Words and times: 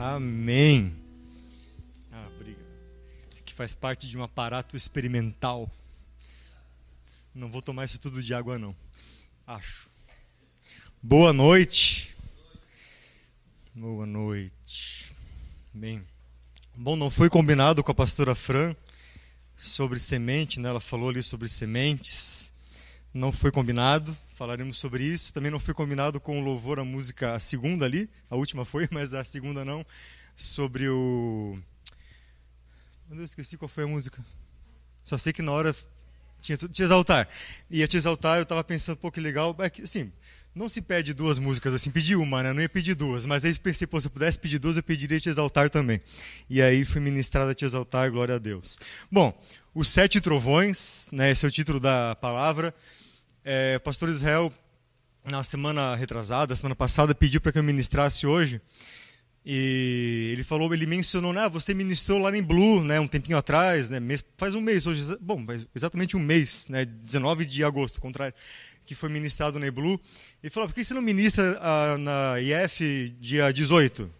Amém. 0.00 0.94
Ah, 2.12 2.28
obrigado. 2.32 2.62
Que 3.44 3.52
faz 3.52 3.74
parte 3.74 4.08
de 4.08 4.16
um 4.16 4.22
aparato 4.22 4.76
experimental. 4.76 5.68
Não 7.34 7.50
vou 7.50 7.60
tomar 7.60 7.84
isso 7.84 7.98
tudo 7.98 8.22
de 8.22 8.32
água, 8.32 8.56
não. 8.56 8.76
Acho. 9.44 9.88
Boa 11.02 11.32
noite. 11.32 12.14
Boa 13.74 14.06
noite. 14.06 15.12
Bem. 15.74 16.06
Bom, 16.76 16.94
não 16.94 17.10
foi 17.10 17.28
combinado 17.28 17.82
com 17.82 17.90
a 17.90 17.94
pastora 17.94 18.36
Fran 18.36 18.76
sobre 19.56 19.98
semente, 19.98 20.60
né? 20.60 20.68
Ela 20.68 20.80
falou 20.80 21.08
ali 21.08 21.24
sobre 21.24 21.48
sementes. 21.48 22.54
Não 23.12 23.32
foi 23.32 23.50
combinado 23.50 24.16
falaremos 24.38 24.78
sobre 24.78 25.02
isso. 25.02 25.32
Também 25.32 25.50
não 25.50 25.58
foi 25.58 25.74
combinado 25.74 26.20
com 26.20 26.40
o 26.40 26.44
louvor 26.44 26.78
a 26.78 26.84
música, 26.84 27.34
a 27.34 27.40
segunda 27.40 27.84
ali, 27.84 28.08
a 28.30 28.36
última 28.36 28.64
foi, 28.64 28.88
mas 28.92 29.12
a 29.12 29.24
segunda 29.24 29.64
não, 29.64 29.84
sobre 30.36 30.88
o. 30.88 31.58
Meu 33.08 33.18
Deus, 33.18 33.30
esqueci 33.30 33.56
qual 33.56 33.68
foi 33.68 33.84
a 33.84 33.88
música. 33.88 34.24
Só 35.02 35.18
sei 35.18 35.32
que 35.32 35.42
na 35.42 35.50
hora 35.50 35.74
tinha 36.40 36.56
te 36.56 36.82
exaltar. 36.82 37.28
E 37.68 37.82
a 37.82 37.88
te 37.88 37.96
exaltar, 37.96 38.36
eu 38.36 38.44
estava 38.44 38.62
pensando, 38.62 38.96
pô, 38.96 39.10
que 39.10 39.18
legal. 39.18 39.56
É 39.58 39.68
que, 39.68 39.82
assim, 39.82 40.12
não 40.54 40.68
se 40.68 40.80
pede 40.82 41.14
duas 41.14 41.38
músicas 41.38 41.74
assim, 41.74 41.90
pedi 41.90 42.14
uma, 42.14 42.42
né? 42.42 42.52
Não 42.52 42.60
ia 42.60 42.68
pedir 42.68 42.94
duas, 42.94 43.24
mas 43.24 43.44
aí 43.44 43.58
pensei, 43.58 43.86
pô, 43.86 44.00
se 44.00 44.06
eu 44.06 44.10
pudesse 44.10 44.38
pedir 44.38 44.58
duas, 44.58 44.76
eu 44.76 44.82
pediria 44.82 45.18
te 45.18 45.28
exaltar 45.28 45.68
também. 45.68 46.00
E 46.48 46.60
aí 46.62 46.84
fui 46.84 47.00
ministrada 47.00 47.52
a 47.52 47.54
te 47.54 47.64
exaltar, 47.64 48.10
glória 48.10 48.36
a 48.36 48.38
Deus. 48.38 48.78
Bom, 49.10 49.36
os 49.74 49.88
sete 49.88 50.20
trovões, 50.20 51.08
né? 51.10 51.30
Esse 51.32 51.44
é 51.46 51.48
o 51.48 51.52
título 51.52 51.80
da 51.80 52.14
palavra. 52.16 52.74
É, 53.50 53.76
o 53.78 53.80
pastor 53.80 54.10
Israel, 54.10 54.52
na 55.24 55.42
semana 55.42 55.96
retrasada, 55.96 56.54
semana 56.54 56.74
passada, 56.74 57.14
pediu 57.14 57.40
para 57.40 57.50
que 57.50 57.58
eu 57.58 57.62
ministrasse 57.62 58.26
hoje. 58.26 58.60
E 59.42 60.28
ele 60.34 60.44
falou, 60.44 60.74
ele 60.74 60.84
mencionou, 60.84 61.32
né, 61.32 61.48
você 61.48 61.72
ministrou 61.72 62.18
lá 62.18 62.36
em 62.36 62.42
Blue, 62.42 62.84
né, 62.84 63.00
um 63.00 63.08
tempinho 63.08 63.38
atrás, 63.38 63.88
né, 63.88 63.98
mês, 63.98 64.22
faz 64.36 64.54
um 64.54 64.60
mês 64.60 64.86
hoje, 64.86 65.16
bom, 65.18 65.42
exatamente 65.74 66.14
um 66.14 66.20
mês, 66.20 66.68
né, 66.68 66.84
19 66.84 67.46
de 67.46 67.64
agosto, 67.64 68.02
contrário, 68.02 68.34
que 68.84 68.94
foi 68.94 69.08
ministrado 69.08 69.58
na 69.58 69.70
Blue. 69.70 69.98
Ele 70.42 70.50
falou, 70.50 70.68
por 70.68 70.74
que 70.74 70.84
você 70.84 70.92
não 70.92 71.00
ministra 71.00 71.58
ah, 71.62 71.96
na 71.96 72.34
IF 72.42 73.16
dia 73.18 73.50
18 73.50 74.10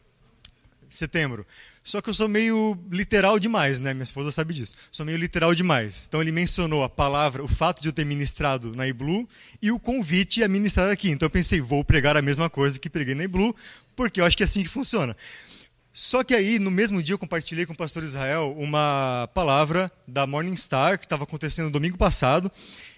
de 0.88 0.94
setembro? 0.94 1.46
Só 1.88 2.02
que 2.02 2.10
eu 2.10 2.12
sou 2.12 2.28
meio 2.28 2.78
literal 2.90 3.38
demais, 3.38 3.80
né? 3.80 3.94
Minha 3.94 4.04
esposa 4.04 4.30
sabe 4.30 4.52
disso. 4.52 4.74
Sou 4.92 5.06
meio 5.06 5.16
literal 5.16 5.54
demais. 5.54 6.04
Então 6.06 6.20
ele 6.20 6.30
mencionou 6.30 6.84
a 6.84 6.88
palavra, 6.88 7.42
o 7.42 7.48
fato 7.48 7.80
de 7.80 7.88
eu 7.88 7.94
ter 7.94 8.04
ministrado 8.04 8.72
na 8.76 8.86
Iblu 8.86 9.26
e 9.62 9.72
o 9.72 9.78
convite 9.78 10.44
a 10.44 10.48
ministrar 10.48 10.90
aqui. 10.90 11.08
Então 11.08 11.24
eu 11.24 11.30
pensei, 11.30 11.62
vou 11.62 11.82
pregar 11.82 12.14
a 12.14 12.20
mesma 12.20 12.50
coisa 12.50 12.78
que 12.78 12.90
preguei 12.90 13.14
na 13.14 13.24
Iblu, 13.24 13.56
porque 13.96 14.20
eu 14.20 14.26
acho 14.26 14.36
que 14.36 14.42
é 14.42 14.44
assim 14.44 14.62
que 14.62 14.68
funciona. 14.68 15.16
Só 15.90 16.22
que 16.22 16.34
aí, 16.34 16.58
no 16.58 16.70
mesmo 16.70 17.02
dia, 17.02 17.14
eu 17.14 17.18
compartilhei 17.18 17.64
com 17.64 17.72
o 17.72 17.76
pastor 17.76 18.02
Israel 18.02 18.54
uma 18.58 19.26
palavra 19.32 19.90
da 20.06 20.26
Morning 20.26 20.56
Star, 20.56 20.98
que 20.98 21.06
estava 21.06 21.24
acontecendo 21.24 21.66
no 21.66 21.72
domingo 21.72 21.96
passado. 21.96 22.52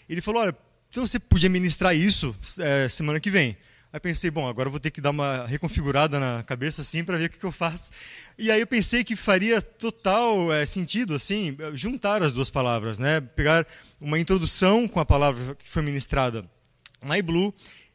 Ele 0.08 0.20
falou: 0.20 0.42
Olha, 0.42 0.56
então 0.88 1.06
você 1.06 1.20
podia 1.20 1.48
ministrar 1.48 1.94
isso 1.94 2.34
é, 2.58 2.88
semana 2.88 3.20
que 3.20 3.30
vem. 3.30 3.56
Aí 3.92 3.98
pensei, 3.98 4.30
bom, 4.30 4.48
agora 4.48 4.70
vou 4.70 4.78
ter 4.78 4.92
que 4.92 5.00
dar 5.00 5.10
uma 5.10 5.46
reconfigurada 5.46 6.20
na 6.20 6.44
cabeça 6.44 6.80
assim 6.80 7.02
para 7.02 7.18
ver 7.18 7.24
o 7.24 7.30
que, 7.30 7.38
que, 7.38 7.44
eu 7.44 7.50
faço. 7.50 7.90
E 8.38 8.48
aí 8.48 8.60
eu 8.60 8.66
pensei 8.66 9.02
que 9.02 9.16
faria 9.16 9.60
total 9.60 10.52
é, 10.52 10.64
sentido 10.64 11.14
assim 11.14 11.56
juntar 11.74 12.22
as 12.22 12.32
duas 12.32 12.48
palavras, 12.48 13.00
né? 13.00 13.20
Pegar 13.20 13.66
uma 14.00 14.16
introdução 14.16 14.86
com 14.86 15.00
a 15.00 15.04
palavra 15.04 15.56
que 15.56 15.68
foi 15.68 15.82
ministrada 15.82 16.44
na 17.02 17.18
iBlue 17.18 17.52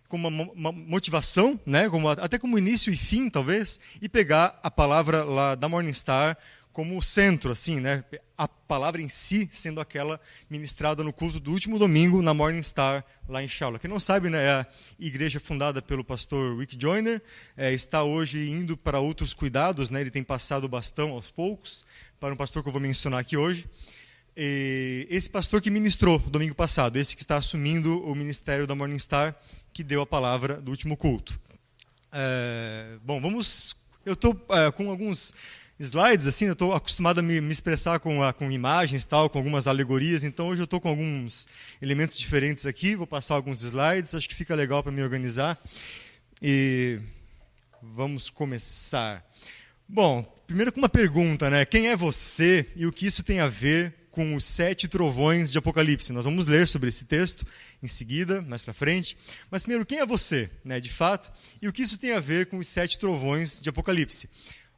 com 0.10 0.18
uma, 0.18 0.30
uma, 0.30 0.72
motivação, 0.72 1.60
né? 1.66 1.90
Como, 1.90 2.10
até 2.10 2.38
como 2.38 2.58
início 2.58 2.92
e 2.92 2.98
fim, 2.98 3.30
talvez, 3.30 3.80
e 4.02 4.10
pegar 4.10 4.60
a 4.62 4.70
palavra 4.70 5.24
lá 5.24 5.56
da 5.56 5.70
Morningstar 5.70 6.38
como 6.76 7.02
centro, 7.02 7.54
assim, 7.54 7.80
né? 7.80 8.04
A 8.38 8.50
palavra 8.50 9.02
em 9.02 9.08
si 9.08 9.50
sendo 9.54 9.80
aquela 9.80 10.20
ministrada 10.50 11.06
no 11.06 11.14
culto 11.14 11.40
do 11.40 11.54
último 11.54 11.80
domingo 11.80 12.22
na 12.22 12.34
Morning 12.34 12.62
Star 12.62 13.02
lá 13.30 13.42
em 13.42 13.48
Charlotte. 13.48 13.80
Quem 13.80 13.90
não 13.90 13.98
sabe, 13.98 14.30
né, 14.30 14.44
é 14.44 14.50
a 14.50 14.68
igreja 15.00 15.40
fundada 15.40 15.82
pelo 15.82 16.04
pastor 16.04 16.60
Rick 16.60 16.76
Joyner, 16.78 17.22
é, 17.56 17.72
está 17.72 18.04
hoje 18.04 18.50
indo 18.50 18.76
para 18.76 19.00
outros 19.00 19.34
cuidados, 19.34 19.90
né? 19.90 20.02
Ele 20.02 20.12
tem 20.12 20.22
passado 20.22 20.66
o 20.66 20.68
bastão 20.68 21.12
aos 21.12 21.32
poucos 21.32 21.86
para 22.20 22.34
um 22.34 22.38
pastor 22.38 22.62
que 22.62 22.68
eu 22.68 22.74
vou 22.74 22.82
mencionar 22.82 23.22
aqui 23.22 23.38
hoje. 23.38 23.70
E 24.36 25.08
esse 25.10 25.30
pastor 25.30 25.62
que 25.62 25.70
ministrou 25.70 26.20
domingo 26.20 26.54
passado, 26.54 26.98
esse 26.98 27.16
que 27.16 27.22
está 27.22 27.38
assumindo 27.38 28.04
o 28.04 28.14
ministério 28.14 28.68
da 28.68 28.76
Morning 28.76 29.00
Star, 29.00 29.34
que 29.72 29.82
deu 29.82 30.02
a 30.02 30.06
palavra 30.06 30.60
do 30.60 30.72
último 30.72 30.98
culto. 30.98 31.40
É, 32.12 32.98
bom, 33.02 33.22
vamos. 33.22 33.78
Eu 34.06 34.12
estou 34.14 34.46
é, 34.50 34.70
com 34.72 34.90
alguns 34.90 35.34
slides, 35.80 36.26
assim, 36.26 36.46
eu 36.46 36.54
estou 36.54 36.74
acostumado 36.74 37.20
a 37.20 37.22
me, 37.22 37.42
me 37.42 37.52
expressar 37.52 38.00
com, 38.00 38.24
a, 38.24 38.32
com 38.32 38.50
imagens, 38.52 39.04
tal, 39.04 39.30
com 39.30 39.38
algumas 39.38 39.68
alegorias, 39.68 40.24
então 40.24 40.48
hoje 40.48 40.62
eu 40.62 40.66
estou 40.66 40.80
com 40.80 40.88
alguns 40.88 41.48
elementos 41.82 42.18
diferentes 42.18 42.66
aqui, 42.66 42.96
vou 42.96 43.06
passar 43.06 43.36
alguns 43.36 43.62
slides, 43.62 44.16
acho 44.16 44.30
que 44.30 44.36
fica 44.36 44.56
legal 44.56 44.82
para 44.82 44.92
me 44.92 45.04
organizar. 45.04 45.60
E 46.42 47.00
vamos 47.82 48.30
começar. 48.30 49.26
Bom, 49.88 50.24
primeiro 50.48 50.72
com 50.72 50.80
uma 50.80 50.90
pergunta, 50.90 51.50
né? 51.50 51.66
Quem 51.66 51.90
é 51.90 51.96
você 51.96 52.66
e 52.76 52.86
o 52.86 52.92
que 52.92 53.06
isso 53.06 53.24
tem 53.24 53.40
a 53.40 53.48
ver 53.48 53.94
com 54.12 54.34
os 54.34 54.46
sete 54.46 54.88
trovões 54.88 55.52
de 55.52 55.58
Apocalipse? 55.58 56.14
Nós 56.14 56.26
vamos 56.26 56.48
ler 56.48 56.68
sobre 56.68 56.88
esse 56.88 57.04
texto 57.04 57.46
em 57.84 57.88
seguida, 57.88 58.42
mais 58.42 58.62
para 58.62 58.74
frente. 58.74 59.18
Mas 59.52 59.62
primeiro, 59.62 59.86
quem 59.86 60.00
é 60.00 60.06
você, 60.06 60.50
né, 60.64 60.80
de 60.80 60.90
fato, 60.90 61.32
e 61.62 61.68
o 61.68 61.74
que 61.74 61.82
isso 61.82 61.98
tem 61.98 62.14
a 62.14 62.20
ver 62.20 62.46
com 62.48 62.58
os 62.58 62.68
sete 62.68 62.98
trovões 62.98 63.60
de 63.60 63.70
Apocalipse? 63.70 64.30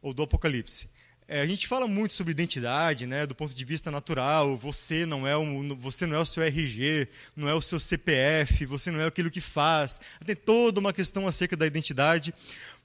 Ou 0.02 0.13
do 0.13 0.24
Apocalipse. 0.24 0.90
É, 1.30 1.41
a 1.41 1.46
gente 1.46 1.68
fala 1.68 1.90
muito 1.90 2.13
sobre 2.13 2.31
identidade, 2.31 3.06
né, 3.06 3.28
do 3.28 3.35
ponto 3.35 3.53
de 3.53 3.66
vista 3.66 3.91
natural. 3.91 4.56
Você 4.56 5.06
não 5.06 5.28
é 5.28 5.34
você 5.75 6.06
não 6.06 6.16
é 6.16 6.19
o 6.19 6.25
seu 6.25 6.41
RG, 6.41 7.09
não 7.35 7.50
é 7.50 7.53
o 7.53 7.62
seu 7.62 7.81
CPF, 7.81 8.66
você 8.66 8.90
não 8.91 9.02
é 9.02 9.08
aquilo 9.08 9.30
que 9.30 9.41
faz. 9.41 10.00
Tem 10.25 10.35
toda 10.35 10.80
uma 10.80 10.94
questão 10.94 11.28
acerca 11.28 11.58
da 11.58 11.68
identidade. 11.68 12.34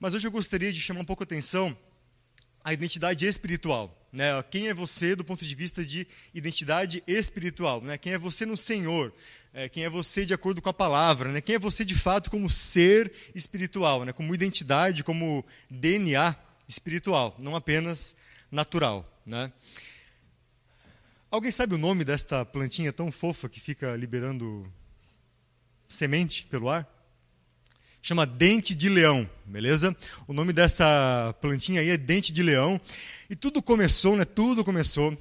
Mas 0.00 0.12
hoje 0.12 0.26
eu 0.26 0.32
gostaria 0.32 0.72
de 0.72 0.80
chamar 0.80 1.00
um 1.00 1.04
pouco 1.04 1.22
a 1.22 1.24
atenção 1.24 1.76
a 2.64 2.72
identidade 2.72 3.26
espiritual. 3.26 3.96
Né? 4.12 4.42
Quem 4.50 4.68
é 4.68 4.74
você 4.74 5.14
do 5.14 5.24
ponto 5.24 5.46
de 5.46 5.54
vista 5.54 5.84
de 5.84 6.06
identidade 6.34 7.02
espiritual? 7.06 7.80
Né? 7.80 7.96
Quem 7.96 8.14
é 8.14 8.18
você 8.18 8.44
no 8.44 8.56
Senhor? 8.56 9.12
É, 9.54 9.68
quem 9.68 9.84
é 9.84 9.90
você 9.90 10.26
de 10.26 10.34
acordo 10.34 10.60
com 10.60 10.68
a 10.68 10.74
palavra? 10.74 11.30
Né? 11.30 11.40
Quem 11.40 11.54
é 11.54 11.58
você 11.60 11.84
de 11.84 11.94
fato 11.94 12.28
como 12.28 12.50
ser 12.50 13.12
espiritual? 13.34 14.04
Né? 14.04 14.12
Como 14.12 14.34
identidade, 14.34 15.04
como 15.04 15.44
DNA 15.70 16.36
espiritual, 16.72 17.36
não 17.38 17.54
apenas 17.54 18.16
natural. 18.50 19.08
Né? 19.24 19.52
Alguém 21.30 21.50
sabe 21.50 21.74
o 21.74 21.78
nome 21.78 22.04
desta 22.04 22.44
plantinha 22.44 22.92
tão 22.92 23.12
fofa 23.12 23.48
que 23.48 23.60
fica 23.60 23.94
liberando 23.96 24.70
semente 25.88 26.44
pelo 26.46 26.68
ar? 26.68 26.88
Chama 28.02 28.26
dente 28.26 28.74
de 28.74 28.88
leão, 28.88 29.30
beleza? 29.44 29.96
O 30.26 30.32
nome 30.32 30.52
dessa 30.52 31.34
plantinha 31.40 31.80
aí 31.80 31.90
é 31.90 31.96
dente 31.96 32.32
de 32.32 32.42
leão. 32.42 32.80
E 33.30 33.36
tudo 33.36 33.62
começou, 33.62 34.16
né? 34.16 34.24
Tudo 34.24 34.64
começou 34.64 35.16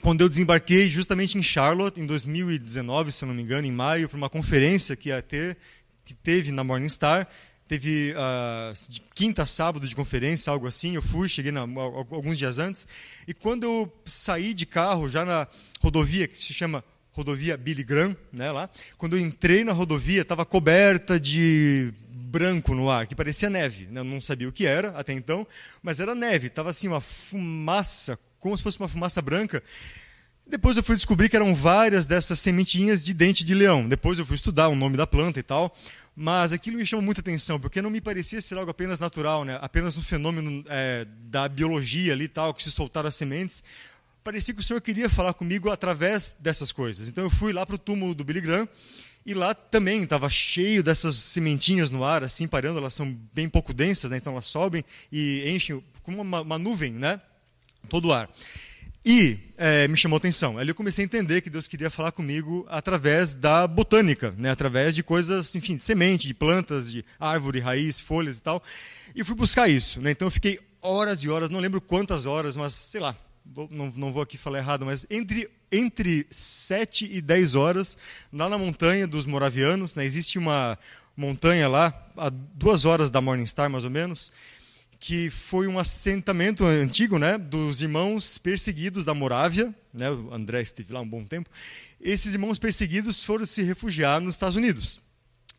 quando 0.00 0.20
eu 0.20 0.28
desembarquei 0.28 0.90
justamente 0.90 1.38
em 1.38 1.42
Charlotte 1.42 2.00
em 2.00 2.06
2019, 2.06 3.12
se 3.12 3.24
não 3.24 3.34
me 3.34 3.42
engano, 3.42 3.66
em 3.66 3.72
maio, 3.72 4.08
para 4.08 4.16
uma 4.16 4.28
conferência 4.28 4.96
que 4.96 5.08
ia 5.08 5.22
ter, 5.22 5.56
que 6.04 6.12
teve 6.12 6.52
na 6.52 6.62
Morningstar 6.64 7.28
teve 7.66 8.12
uh, 8.12 9.02
quinta 9.14 9.42
a 9.42 9.46
sábado 9.46 9.88
de 9.88 9.94
conferência, 9.94 10.50
algo 10.50 10.66
assim. 10.66 10.94
Eu 10.94 11.02
fui, 11.02 11.28
cheguei 11.28 11.52
na, 11.52 11.60
alguns 11.60 12.38
dias 12.38 12.58
antes. 12.58 12.86
E 13.26 13.34
quando 13.34 13.64
eu 13.64 13.92
saí 14.04 14.54
de 14.54 14.66
carro, 14.66 15.08
já 15.08 15.24
na 15.24 15.46
rodovia 15.80 16.28
que 16.28 16.36
se 16.36 16.52
chama 16.52 16.84
rodovia 17.12 17.56
Billy 17.56 17.84
Graham, 17.84 18.16
né, 18.32 18.50
lá, 18.50 18.68
quando 18.98 19.16
eu 19.16 19.20
entrei 19.20 19.62
na 19.62 19.72
rodovia, 19.72 20.22
estava 20.22 20.44
coberta 20.44 21.18
de 21.18 21.94
branco 22.10 22.74
no 22.74 22.90
ar, 22.90 23.06
que 23.06 23.14
parecia 23.14 23.48
neve. 23.48 23.86
Né? 23.86 24.00
Eu 24.00 24.04
não 24.04 24.20
sabia 24.20 24.48
o 24.48 24.52
que 24.52 24.66
era 24.66 24.88
até 24.98 25.12
então, 25.12 25.46
mas 25.80 26.00
era 26.00 26.14
neve. 26.14 26.48
Estava 26.48 26.70
assim 26.70 26.88
uma 26.88 27.00
fumaça, 27.00 28.18
como 28.40 28.56
se 28.56 28.62
fosse 28.62 28.78
uma 28.80 28.88
fumaça 28.88 29.22
branca. 29.22 29.62
Depois 30.46 30.76
eu 30.76 30.82
fui 30.82 30.96
descobrir 30.96 31.28
que 31.28 31.36
eram 31.36 31.54
várias 31.54 32.04
dessas 32.04 32.38
sementinhas 32.40 33.04
de 33.04 33.14
dente 33.14 33.44
de 33.44 33.54
leão. 33.54 33.88
Depois 33.88 34.18
eu 34.18 34.26
fui 34.26 34.34
estudar 34.34 34.68
o 34.68 34.74
nome 34.74 34.96
da 34.96 35.06
planta 35.06 35.38
e 35.38 35.42
tal. 35.42 35.74
Mas 36.16 36.52
aquilo 36.52 36.76
me 36.76 36.86
chamou 36.86 37.04
muita 37.04 37.20
atenção, 37.20 37.58
porque 37.58 37.82
não 37.82 37.90
me 37.90 38.00
parecia 38.00 38.40
ser 38.40 38.56
algo 38.56 38.70
apenas 38.70 39.00
natural, 39.00 39.44
né? 39.44 39.58
apenas 39.60 39.96
um 39.96 40.02
fenômeno 40.02 40.64
é, 40.68 41.06
da 41.24 41.48
biologia 41.48 42.12
ali 42.12 42.28
tal, 42.28 42.54
que 42.54 42.62
se 42.62 42.70
soltaram 42.70 43.08
as 43.08 43.16
sementes. 43.16 43.64
Parecia 44.22 44.54
que 44.54 44.60
o 44.60 44.62
Senhor 44.62 44.80
queria 44.80 45.10
falar 45.10 45.34
comigo 45.34 45.70
através 45.70 46.36
dessas 46.38 46.70
coisas. 46.70 47.08
Então 47.08 47.24
eu 47.24 47.30
fui 47.30 47.52
lá 47.52 47.66
para 47.66 47.74
o 47.74 47.78
túmulo 47.78 48.14
do 48.14 48.24
Billy 48.24 48.40
Graham, 48.40 48.68
e 49.26 49.32
lá 49.32 49.54
também 49.54 50.02
estava 50.02 50.28
cheio 50.28 50.82
dessas 50.82 51.16
sementinhas 51.16 51.90
no 51.90 52.04
ar, 52.04 52.22
assim, 52.22 52.46
parando, 52.46 52.78
elas 52.78 52.92
são 52.92 53.10
bem 53.32 53.48
pouco 53.48 53.72
densas, 53.72 54.10
né? 54.10 54.18
então 54.18 54.34
elas 54.34 54.44
sobem 54.46 54.84
e 55.10 55.42
enchem 55.46 55.82
como 56.02 56.20
uma, 56.20 56.42
uma 56.42 56.58
nuvem, 56.58 56.92
né? 56.92 57.20
todo 57.88 58.08
o 58.08 58.12
ar. 58.12 58.28
E 59.04 59.38
é, 59.58 59.86
me 59.86 59.96
chamou 59.96 60.16
atenção. 60.16 60.56
Ali 60.56 60.70
eu 60.70 60.74
comecei 60.74 61.04
a 61.04 61.06
entender 61.06 61.42
que 61.42 61.50
Deus 61.50 61.68
queria 61.68 61.90
falar 61.90 62.10
comigo 62.10 62.66
através 62.70 63.34
da 63.34 63.66
botânica, 63.66 64.34
né? 64.38 64.50
através 64.50 64.94
de 64.94 65.02
coisas, 65.02 65.54
enfim, 65.54 65.76
de 65.76 65.82
semente, 65.82 66.26
de 66.26 66.32
plantas, 66.32 66.90
de 66.90 67.04
árvore, 67.20 67.60
raiz, 67.60 68.00
folhas 68.00 68.38
e 68.38 68.42
tal. 68.42 68.62
E 69.14 69.22
fui 69.22 69.34
buscar 69.34 69.68
isso. 69.68 70.00
Né? 70.00 70.12
Então 70.12 70.26
eu 70.26 70.32
fiquei 70.32 70.58
horas 70.80 71.22
e 71.22 71.28
horas, 71.28 71.50
não 71.50 71.60
lembro 71.60 71.80
quantas 71.80 72.24
horas, 72.24 72.56
mas 72.56 72.72
sei 72.72 73.00
lá, 73.00 73.14
vou, 73.44 73.68
não, 73.70 73.92
não 73.94 74.12
vou 74.12 74.22
aqui 74.22 74.38
falar 74.38 74.58
errado, 74.58 74.86
mas 74.86 75.06
entre, 75.10 75.50
entre 75.70 76.26
7 76.30 77.08
e 77.10 77.20
10 77.20 77.54
horas, 77.54 77.96
lá 78.32 78.48
na 78.48 78.58
montanha 78.58 79.06
dos 79.06 79.26
Moravianos, 79.26 79.94
né, 79.94 80.04
existe 80.04 80.38
uma 80.38 80.78
montanha 81.16 81.68
lá, 81.68 81.94
a 82.16 82.28
duas 82.28 82.84
horas 82.84 83.10
da 83.10 83.20
Morningstar 83.20 83.70
mais 83.70 83.84
ou 83.84 83.90
menos, 83.90 84.32
que 85.06 85.28
foi 85.28 85.66
um 85.66 85.78
assentamento 85.78 86.64
antigo 86.64 87.18
né, 87.18 87.36
dos 87.36 87.82
irmãos 87.82 88.38
perseguidos 88.38 89.04
da 89.04 89.12
Morávia, 89.12 89.74
né, 89.92 90.10
o 90.10 90.32
André 90.32 90.62
esteve 90.62 90.94
lá 90.94 91.00
um 91.02 91.06
bom 91.06 91.22
tempo, 91.26 91.50
esses 92.00 92.32
irmãos 92.32 92.58
perseguidos 92.58 93.22
foram 93.22 93.44
se 93.44 93.62
refugiar 93.62 94.18
nos 94.18 94.34
Estados 94.34 94.56
Unidos. 94.56 95.02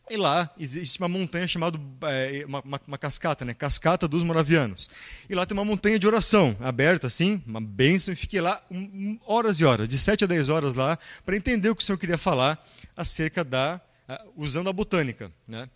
E 0.10 0.18
lá 0.18 0.52
existe 0.58 0.98
uma 0.98 1.08
montanha 1.08 1.48
chamada, 1.48 1.80
é, 2.10 2.44
uma, 2.48 2.60
uma, 2.62 2.82
uma, 2.88 2.98
cascata, 2.98 3.46
né? 3.46 3.54
Cascata 3.54 4.08
dos 4.08 4.24
Moravianos. 4.24 4.90
E 5.30 5.36
lá 5.36 5.46
tem 5.46 5.56
uma 5.56 5.66
montanha 5.66 6.00
de 6.00 6.08
oração, 6.08 6.58
aberta 6.60 7.06
assim, 7.06 7.40
uma 7.46 7.62
bênção, 7.62 8.12
e 8.12 8.16
fiquei 8.16 8.42
lá 8.42 8.60
um, 8.72 9.20
horas 9.28 9.60
e 9.60 9.66
horas, 9.66 9.88
de 9.88 10.00
7 10.00 10.24
a 10.24 10.28
10 10.28 10.50
horas 10.50 10.74
lá, 10.74 10.98
para 11.24 11.38
entender 11.38 11.70
o 11.70 11.76
que 11.76 11.84
o 11.84 11.86
Senhor 11.86 12.00
queria 12.00 12.18
falar 12.18 12.68
acerca 12.98 13.44
da, 13.44 13.80
uh, 14.10 14.34
usando 14.36 14.72
a 14.72 14.74
botânica, 14.74 15.32
né? 15.48 15.70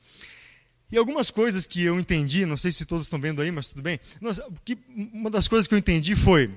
E 0.91 0.97
algumas 0.97 1.29
coisas 1.29 1.65
que 1.65 1.83
eu 1.83 1.99
entendi, 1.99 2.45
não 2.45 2.57
sei 2.57 2.71
se 2.71 2.85
todos 2.85 3.05
estão 3.05 3.19
vendo 3.19 3.41
aí, 3.41 3.51
mas 3.51 3.69
tudo 3.69 3.81
bem. 3.81 3.99
Nossa, 4.19 4.45
que, 4.65 4.77
uma 5.13 5.29
das 5.29 5.47
coisas 5.47 5.67
que 5.67 5.73
eu 5.73 5.77
entendi 5.77 6.15
foi 6.15 6.49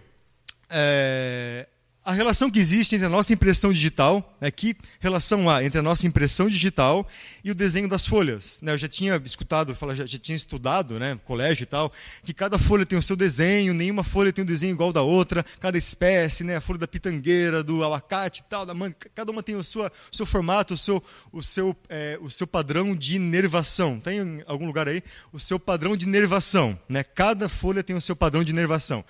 é, 0.70 1.66
a 2.04 2.12
relação 2.12 2.50
que 2.50 2.58
existe 2.58 2.96
entre 2.96 3.06
a 3.06 3.08
nossa 3.08 3.32
impressão 3.32 3.72
digital, 3.72 4.36
né, 4.40 4.50
que 4.50 4.76
relação 4.98 5.48
há 5.48 5.62
entre 5.62 5.78
a 5.78 5.82
nossa 5.82 6.04
impressão 6.04 6.48
digital 6.48 7.06
e 7.44 7.50
o 7.50 7.54
desenho 7.54 7.88
das 7.88 8.04
folhas. 8.04 8.60
Né, 8.60 8.72
eu 8.72 8.78
já 8.78 8.88
tinha 8.88 9.20
escutado, 9.24 9.76
já, 9.94 10.04
já 10.04 10.18
tinha 10.18 10.34
estudado, 10.34 10.98
né, 10.98 11.18
colégio 11.24 11.62
e 11.62 11.66
tal, 11.66 11.92
que 12.24 12.32
cada 12.32 12.58
folha 12.58 12.84
tem 12.84 12.98
o 12.98 13.02
seu 13.02 13.14
desenho, 13.14 13.72
nenhuma 13.72 14.02
folha 14.02 14.32
tem 14.32 14.42
um 14.42 14.46
desenho 14.46 14.72
igual 14.72 14.92
da 14.92 15.02
outra, 15.02 15.44
cada 15.60 15.78
espécie, 15.78 16.42
né, 16.42 16.56
a 16.56 16.60
folha 16.60 16.80
da 16.80 16.88
pitangueira, 16.88 17.62
do 17.62 17.84
abacate 17.84 18.40
e 18.40 18.44
tal, 18.44 18.66
da 18.66 18.74
manga, 18.74 18.96
cada 19.14 19.30
uma 19.30 19.42
tem 19.42 19.54
o, 19.54 19.62
sua, 19.62 19.92
o 20.12 20.16
seu 20.16 20.26
formato, 20.26 20.74
o 20.74 20.78
seu, 20.78 21.02
o, 21.32 21.40
seu, 21.40 21.76
é, 21.88 22.18
o 22.20 22.28
seu 22.28 22.48
padrão 22.48 22.96
de 22.96 23.18
nervação. 23.20 24.00
Tem 24.00 24.18
em 24.18 24.42
algum 24.46 24.66
lugar 24.66 24.88
aí? 24.88 25.02
O 25.32 25.38
seu 25.38 25.58
padrão 25.58 25.96
de 25.96 26.06
nervação. 26.06 26.78
Né, 26.88 27.04
cada 27.04 27.48
folha 27.48 27.82
tem 27.82 27.94
o 27.94 28.00
seu 28.00 28.16
padrão 28.16 28.42
de 28.42 28.52
nervação. 28.52 29.04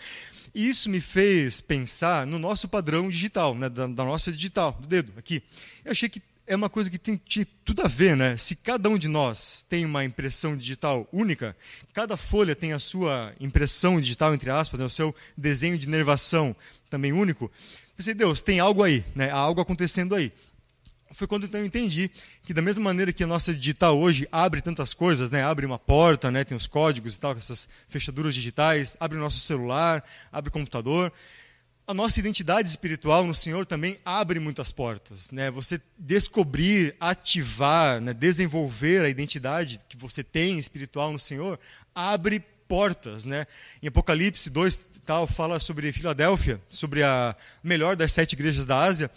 E 0.54 0.68
isso 0.68 0.90
me 0.90 1.00
fez 1.00 1.60
pensar 1.60 2.26
no 2.26 2.38
nosso 2.38 2.68
padrão 2.68 3.08
digital, 3.08 3.54
né, 3.54 3.68
da, 3.68 3.86
da, 3.86 4.04
nossa 4.04 4.30
digital, 4.30 4.72
do 4.80 4.86
dedo, 4.86 5.12
aqui. 5.16 5.42
Eu 5.84 5.92
achei 5.92 6.08
que 6.08 6.20
é 6.46 6.54
uma 6.54 6.68
coisa 6.68 6.90
que 6.90 6.98
tem, 6.98 7.20
tinha 7.24 7.46
tudo 7.64 7.82
a 7.82 7.88
ver, 7.88 8.16
né? 8.16 8.36
Se 8.36 8.56
cada 8.56 8.88
um 8.88 8.98
de 8.98 9.08
nós 9.08 9.64
tem 9.68 9.84
uma 9.84 10.04
impressão 10.04 10.56
digital 10.56 11.08
única, 11.12 11.56
cada 11.94 12.16
folha 12.16 12.54
tem 12.54 12.72
a 12.72 12.78
sua 12.78 13.32
impressão 13.40 14.00
digital, 14.00 14.34
entre 14.34 14.50
aspas, 14.50 14.80
né, 14.80 14.86
o 14.86 14.90
seu 14.90 15.14
desenho 15.36 15.78
de 15.78 15.88
nervação 15.88 16.54
também 16.90 17.12
único. 17.12 17.50
Pensei, 17.96 18.12
Deus, 18.12 18.40
tem 18.40 18.58
algo 18.60 18.82
aí, 18.82 19.04
né? 19.14 19.30
há 19.30 19.36
algo 19.36 19.60
acontecendo 19.60 20.14
aí 20.14 20.32
foi 21.12 21.26
quando 21.26 21.44
então 21.44 21.60
eu 21.60 21.66
entendi 21.66 22.10
que 22.42 22.54
da 22.54 22.62
mesma 22.62 22.84
maneira 22.84 23.12
que 23.12 23.22
a 23.22 23.26
nossa 23.26 23.54
digital 23.54 23.98
hoje 23.98 24.26
abre 24.32 24.60
tantas 24.60 24.94
coisas, 24.94 25.30
né, 25.30 25.42
abre 25.44 25.66
uma 25.66 25.78
porta, 25.78 26.30
né, 26.30 26.44
tem 26.44 26.56
os 26.56 26.66
códigos 26.66 27.16
e 27.16 27.20
tal, 27.20 27.32
essas 27.32 27.68
fechaduras 27.88 28.34
digitais, 28.34 28.96
abre 28.98 29.16
o 29.16 29.20
nosso 29.20 29.40
celular, 29.40 30.04
abre 30.32 30.48
o 30.48 30.52
computador, 30.52 31.12
a 31.86 31.92
nossa 31.92 32.20
identidade 32.20 32.68
espiritual 32.68 33.26
no 33.26 33.34
Senhor 33.34 33.66
também 33.66 33.98
abre 34.04 34.38
muitas 34.38 34.70
portas, 34.70 35.32
né? 35.32 35.50
Você 35.50 35.80
descobrir, 35.98 36.94
ativar, 37.00 38.00
né, 38.00 38.14
desenvolver 38.14 39.04
a 39.04 39.08
identidade 39.08 39.80
que 39.88 39.96
você 39.96 40.22
tem 40.22 40.58
espiritual 40.58 41.12
no 41.12 41.18
Senhor 41.18 41.58
abre 41.94 42.42
portas, 42.68 43.26
né? 43.26 43.46
Em 43.82 43.88
Apocalipse 43.88 44.48
2 44.48 44.88
tal 45.04 45.26
fala 45.26 45.58
sobre 45.60 45.92
Filadélfia, 45.92 46.58
sobre 46.68 47.02
a 47.02 47.36
melhor 47.62 47.96
das 47.96 48.12
sete 48.12 48.32
igrejas 48.32 48.64
da 48.64 48.80
Ásia. 48.80 49.10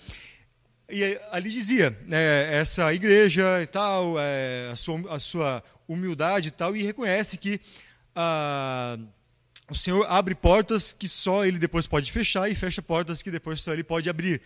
E 0.90 1.20
ali 1.32 1.50
dizia, 1.50 1.98
né, 2.06 2.54
essa 2.54 2.94
igreja 2.94 3.62
e 3.62 3.66
tal, 3.66 4.16
é, 4.20 4.70
a, 4.72 4.76
sua, 4.76 5.16
a, 5.16 5.20
sua, 5.20 5.64
humildade 5.88 6.50
e 6.50 6.52
tal, 6.52 6.76
e 6.76 6.84
reconhece 6.84 7.38
que 7.38 7.60
ah, 8.16 8.98
o 9.70 9.76
Senhor 9.76 10.06
abre 10.10 10.36
portas 10.36 10.94
que 10.94 11.08
só 11.08 11.46
Ele 11.46 11.58
depois 11.58 11.88
pode 11.88 12.12
fechar 12.12 12.50
e 12.50 12.56
fecha 12.56 12.82
portas 12.82 13.22
que 13.22 13.32
depois 13.32 13.62
só 13.62 13.74
Ele 13.74 13.84
pode 13.84 14.10
abrir. 14.10 14.42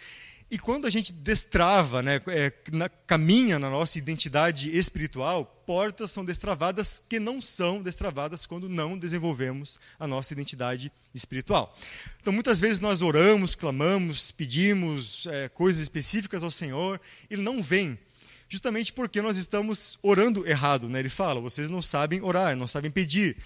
E 0.51 0.57
quando 0.57 0.87
a 0.87 0.89
gente 0.89 1.13
destrava, 1.13 2.01
né, 2.01 2.19
é, 2.27 2.51
na, 2.71 2.89
caminha 2.89 3.59
na 3.59 3.69
nossa 3.69 3.99
identidade 3.99 4.75
espiritual, 4.75 5.45
portas 5.45 6.09
são 6.09 6.25
destravadas 6.25 7.03
que 7.07 7.19
não 7.19 7.39
são 7.39 7.83
destravadas 7.83 8.47
quando 8.47 8.67
não 8.67 8.97
desenvolvemos 8.97 9.77
a 9.99 10.07
nossa 10.07 10.33
identidade 10.33 10.91
espiritual. 11.13 11.77
Então, 12.19 12.33
muitas 12.33 12.59
vezes 12.59 12.79
nós 12.79 13.03
oramos, 13.03 13.53
clamamos, 13.53 14.31
pedimos 14.31 15.27
é, 15.27 15.49
coisas 15.49 15.83
específicas 15.83 16.43
ao 16.43 16.49
Senhor, 16.49 16.99
Ele 17.29 17.43
não 17.43 17.61
vem, 17.61 17.99
justamente 18.47 18.91
porque 18.91 19.21
nós 19.21 19.37
estamos 19.37 19.99
orando 20.01 20.47
errado. 20.47 20.89
Né? 20.89 20.97
Ele 20.97 21.09
fala: 21.09 21.39
vocês 21.39 21.69
não 21.69 21.81
sabem 21.81 22.23
orar, 22.23 22.55
não 22.55 22.67
sabem 22.67 22.89
pedir, 22.89 23.37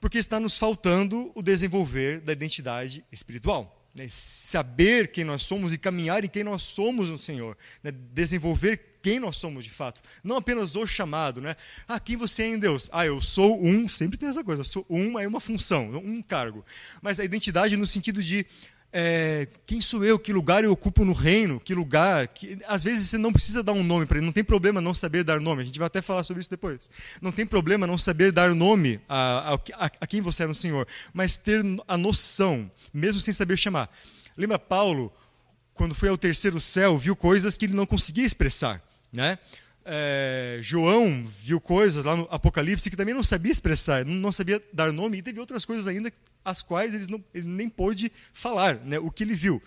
porque 0.00 0.16
está 0.18 0.38
nos 0.38 0.56
faltando 0.56 1.32
o 1.34 1.42
desenvolver 1.42 2.20
da 2.20 2.32
identidade 2.32 3.04
espiritual 3.10 3.81
né, 3.94 4.06
saber 4.08 5.08
quem 5.08 5.24
nós 5.24 5.42
somos 5.42 5.72
e 5.72 5.78
caminhar 5.78 6.24
em 6.24 6.28
quem 6.28 6.44
nós 6.44 6.62
somos 6.62 7.10
no 7.10 7.18
Senhor, 7.18 7.56
né, 7.82 7.92
desenvolver 7.92 8.92
quem 9.02 9.18
nós 9.18 9.36
somos 9.36 9.64
de 9.64 9.70
fato, 9.70 10.00
não 10.22 10.36
apenas 10.36 10.76
o 10.76 10.86
chamado, 10.86 11.40
né? 11.40 11.56
Ah, 11.88 11.98
quem 11.98 12.16
você 12.16 12.44
é 12.44 12.48
em 12.50 12.58
Deus? 12.58 12.88
Ah, 12.92 13.04
eu 13.04 13.20
sou 13.20 13.60
um, 13.60 13.88
sempre 13.88 14.16
tem 14.16 14.28
essa 14.28 14.44
coisa, 14.44 14.62
sou 14.62 14.86
um 14.88 15.18
é 15.18 15.26
uma 15.26 15.40
função, 15.40 15.90
um 15.96 16.22
cargo, 16.22 16.64
mas 17.02 17.18
a 17.18 17.24
identidade 17.24 17.76
no 17.76 17.86
sentido 17.86 18.22
de 18.22 18.46
é, 18.92 19.48
quem 19.64 19.80
sou 19.80 20.04
eu, 20.04 20.18
que 20.18 20.32
lugar 20.32 20.62
eu 20.62 20.70
ocupo 20.70 21.04
no 21.04 21.12
reino, 21.12 21.58
que 21.58 21.74
lugar. 21.74 22.28
Que, 22.28 22.58
às 22.66 22.84
vezes 22.84 23.08
você 23.08 23.16
não 23.16 23.32
precisa 23.32 23.62
dar 23.62 23.72
um 23.72 23.82
nome 23.82 24.04
para 24.04 24.18
ele, 24.18 24.26
não 24.26 24.32
tem 24.32 24.44
problema 24.44 24.80
não 24.80 24.94
saber 24.94 25.24
dar 25.24 25.40
nome, 25.40 25.62
a 25.62 25.64
gente 25.64 25.78
vai 25.78 25.86
até 25.86 26.02
falar 26.02 26.24
sobre 26.24 26.42
isso 26.42 26.50
depois. 26.50 26.90
Não 27.20 27.32
tem 27.32 27.46
problema 27.46 27.86
não 27.86 27.96
saber 27.96 28.32
dar 28.32 28.54
nome 28.54 29.00
a, 29.08 29.54
a, 29.54 29.90
a 30.00 30.06
quem 30.06 30.20
você 30.20 30.44
é 30.44 30.46
no 30.46 30.54
Senhor, 30.54 30.86
mas 31.14 31.36
ter 31.36 31.64
a 31.88 31.96
noção, 31.96 32.70
mesmo 32.92 33.20
sem 33.20 33.32
saber 33.32 33.56
chamar. 33.56 33.90
Lembra 34.36 34.58
Paulo, 34.58 35.10
quando 35.72 35.94
foi 35.94 36.10
ao 36.10 36.18
terceiro 36.18 36.60
céu, 36.60 36.98
viu 36.98 37.16
coisas 37.16 37.56
que 37.56 37.64
ele 37.64 37.74
não 37.74 37.86
conseguia 37.86 38.24
expressar. 38.24 38.82
Né? 39.12 39.38
É, 39.84 40.58
João 40.62 41.24
viu 41.24 41.60
coisas 41.60 42.04
lá 42.04 42.16
no 42.16 42.26
Apocalipse 42.30 42.90
que 42.90 42.96
também 42.96 43.14
não 43.14 43.22
sabia 43.22 43.52
expressar, 43.52 44.04
não, 44.04 44.32
sabia 44.32 44.62
dar 44.72 44.92
nome, 44.92 45.18
e 45.18 45.22
teve 45.22 45.40
outras 45.40 45.64
coisas 45.64 45.86
ainda 45.86 46.12
as 46.44 46.62
quais 46.62 46.94
ele, 46.94 47.06
não, 47.08 47.24
ele 47.34 47.46
nem 47.46 47.68
pôde 47.68 48.10
falar 48.32 48.76
né, 48.76 48.98
o 48.98 49.10
que 49.10 49.24
ele 49.24 49.34
viu. 49.34 49.62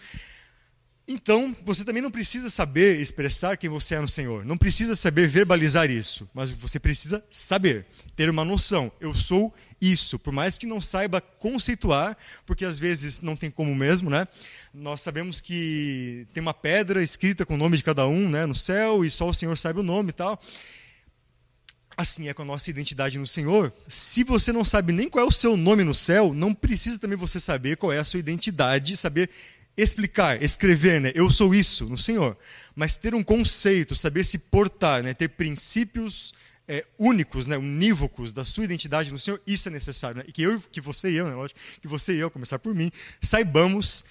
Então, 1.08 1.56
você 1.64 1.86
também 1.86 2.02
não 2.02 2.10
precisa 2.10 2.50
saber 2.50 3.00
expressar 3.00 3.58
quem 3.58 3.70
você 3.70 3.96
é 3.96 4.00
no 4.00 4.08
Senhor, 4.08 4.44
não 4.44 4.58
precisa 4.58 4.96
saber 4.96 5.28
verbalizar 5.28 5.90
isso, 5.90 6.28
mas 6.34 6.50
você 6.50 6.80
precisa 6.80 7.24
saber, 7.30 7.86
ter 8.16 8.30
uma 8.30 8.44
noção. 8.44 8.92
Eu 9.00 9.14
sou 9.14 9.54
isso, 9.80 10.18
por 10.18 10.32
mais 10.34 10.58
que 10.58 10.66
não 10.66 10.80
saiba 10.80 11.22
conceituar, 11.22 12.18
porque 12.46 12.66
às 12.66 12.80
vezes 12.80 13.22
não 13.22 13.36
tem 13.36 13.52
como 13.52 13.76
mesmo, 13.76 14.10
né? 14.10 14.28
Nós 14.74 15.02
sabemos 15.02 15.42
que 15.42 16.28
tem 16.34 16.42
uma 16.42 16.54
pedra 16.54 17.04
escrita 17.04 17.46
com 17.46 17.56
o 17.56 17.58
nome 17.58 17.78
de 17.78 17.84
cada 17.84 18.08
um, 18.08 18.30
né, 18.30 18.46
no 18.46 18.56
céu, 18.56 19.04
e 19.04 19.12
só 19.12 19.28
o 19.28 19.34
Senhor 19.34 19.58
sabe 19.58 19.80
o 19.80 19.84
nome 19.84 20.10
e 20.10 20.14
tal. 20.14 20.40
Assim 21.98 22.28
é 22.28 22.34
com 22.34 22.42
a 22.42 22.46
nossa 22.46 22.70
identidade 22.70 23.18
no 23.18 23.28
Senhor. 23.28 23.74
Se 23.88 24.24
você 24.24 24.52
não 24.52 24.66
sabe 24.66 24.92
nem 24.92 25.10
qual 25.10 25.24
é 25.24 25.28
o 25.28 25.32
seu 25.32 25.56
nome 25.56 25.84
no 25.84 25.94
céu, 25.94 26.34
não 26.34 26.54
precisa 26.54 27.00
também 27.00 27.18
você 27.18 27.40
saber 27.40 27.78
qual 27.78 27.94
é 27.94 28.00
a 28.00 28.04
sua 28.04 28.20
identidade, 28.20 28.98
saber 28.98 29.30
explicar, 29.78 30.42
escrever, 30.42 31.00
né? 31.00 31.12
Eu 31.16 31.30
sou 31.30 31.56
isso 31.56 31.86
no 31.86 31.98
Senhor. 31.98 32.38
Mas 32.76 32.98
ter 32.98 33.16
um 33.16 33.24
conceito, 33.24 33.96
saber 33.96 34.26
se 34.26 34.40
portar, 34.40 35.04
né? 35.04 35.14
Ter 35.14 35.30
princípios 35.30 36.34
é, 36.68 36.86
únicos, 36.98 37.46
né, 37.46 37.58
unívocos 37.58 38.34
da 38.34 38.44
sua 38.44 38.64
identidade 38.64 39.12
no 39.12 39.20
Senhor, 39.20 39.42
isso 39.46 39.68
é 39.68 39.72
necessário. 39.72 40.18
Né? 40.18 40.26
E 40.28 40.32
que 40.32 40.42
eu, 40.42 40.60
que 40.72 40.82
você 40.82 41.10
e 41.12 41.16
eu, 41.16 41.28
né, 41.28 41.36
lógico, 41.36 41.60
que 41.82 41.88
você 41.88 42.16
e 42.16 42.20
eu, 42.20 42.32
começar 42.32 42.60
por 42.60 42.74
mim, 42.74 42.92
saibamos 43.22 44.04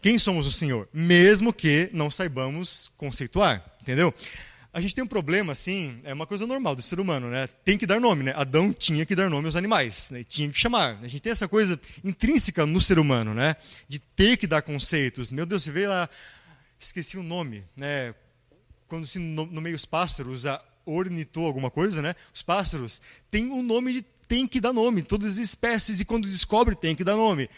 quem 0.00 0.18
somos 0.18 0.46
o 0.46 0.52
Senhor, 0.52 0.88
mesmo 0.92 1.52
que 1.52 1.90
não 1.92 2.10
saibamos 2.10 2.88
conceituar, 2.96 3.64
entendeu? 3.80 4.14
A 4.72 4.80
gente 4.80 4.94
tem 4.94 5.02
um 5.02 5.06
problema, 5.06 5.52
assim, 5.52 6.00
é 6.04 6.12
uma 6.12 6.26
coisa 6.26 6.46
normal 6.46 6.76
do 6.76 6.82
ser 6.82 7.00
humano, 7.00 7.30
né? 7.30 7.46
Tem 7.64 7.78
que 7.78 7.86
dar 7.86 7.98
nome, 7.98 8.22
né? 8.22 8.34
Adão 8.36 8.74
tinha 8.74 9.06
que 9.06 9.16
dar 9.16 9.30
nome 9.30 9.46
aos 9.46 9.56
animais, 9.56 10.10
né? 10.10 10.22
tinha 10.22 10.50
que 10.50 10.58
chamar. 10.58 10.98
A 11.02 11.08
gente 11.08 11.22
tem 11.22 11.32
essa 11.32 11.48
coisa 11.48 11.80
intrínseca 12.04 12.66
no 12.66 12.78
ser 12.78 12.98
humano, 12.98 13.32
né? 13.32 13.56
De 13.88 13.98
ter 13.98 14.36
que 14.36 14.46
dar 14.46 14.60
conceitos. 14.60 15.30
Meu 15.30 15.46
Deus, 15.46 15.64
você 15.64 15.72
vê 15.72 15.88
lá, 15.88 16.10
esqueci 16.78 17.16
o 17.16 17.22
nome, 17.22 17.64
né? 17.74 18.14
Quando 18.86 19.06
se 19.06 19.18
nomeia 19.18 19.74
os 19.74 19.86
pássaros, 19.86 20.44
a 20.44 20.62
ornitou 20.86 21.44
alguma 21.44 21.70
coisa, 21.70 22.00
né? 22.00 22.14
Os 22.32 22.40
pássaros 22.42 23.02
têm 23.30 23.50
um 23.50 23.62
nome 23.62 23.94
de 23.94 24.06
tem 24.28 24.46
que 24.46 24.60
dar 24.60 24.72
nome, 24.72 25.02
todas 25.02 25.34
as 25.34 25.38
espécies, 25.38 26.00
e 26.00 26.04
quando 26.04 26.28
descobre, 26.28 26.74
tem 26.74 26.94
que 26.94 27.04
dar 27.04 27.16
nome. 27.16 27.48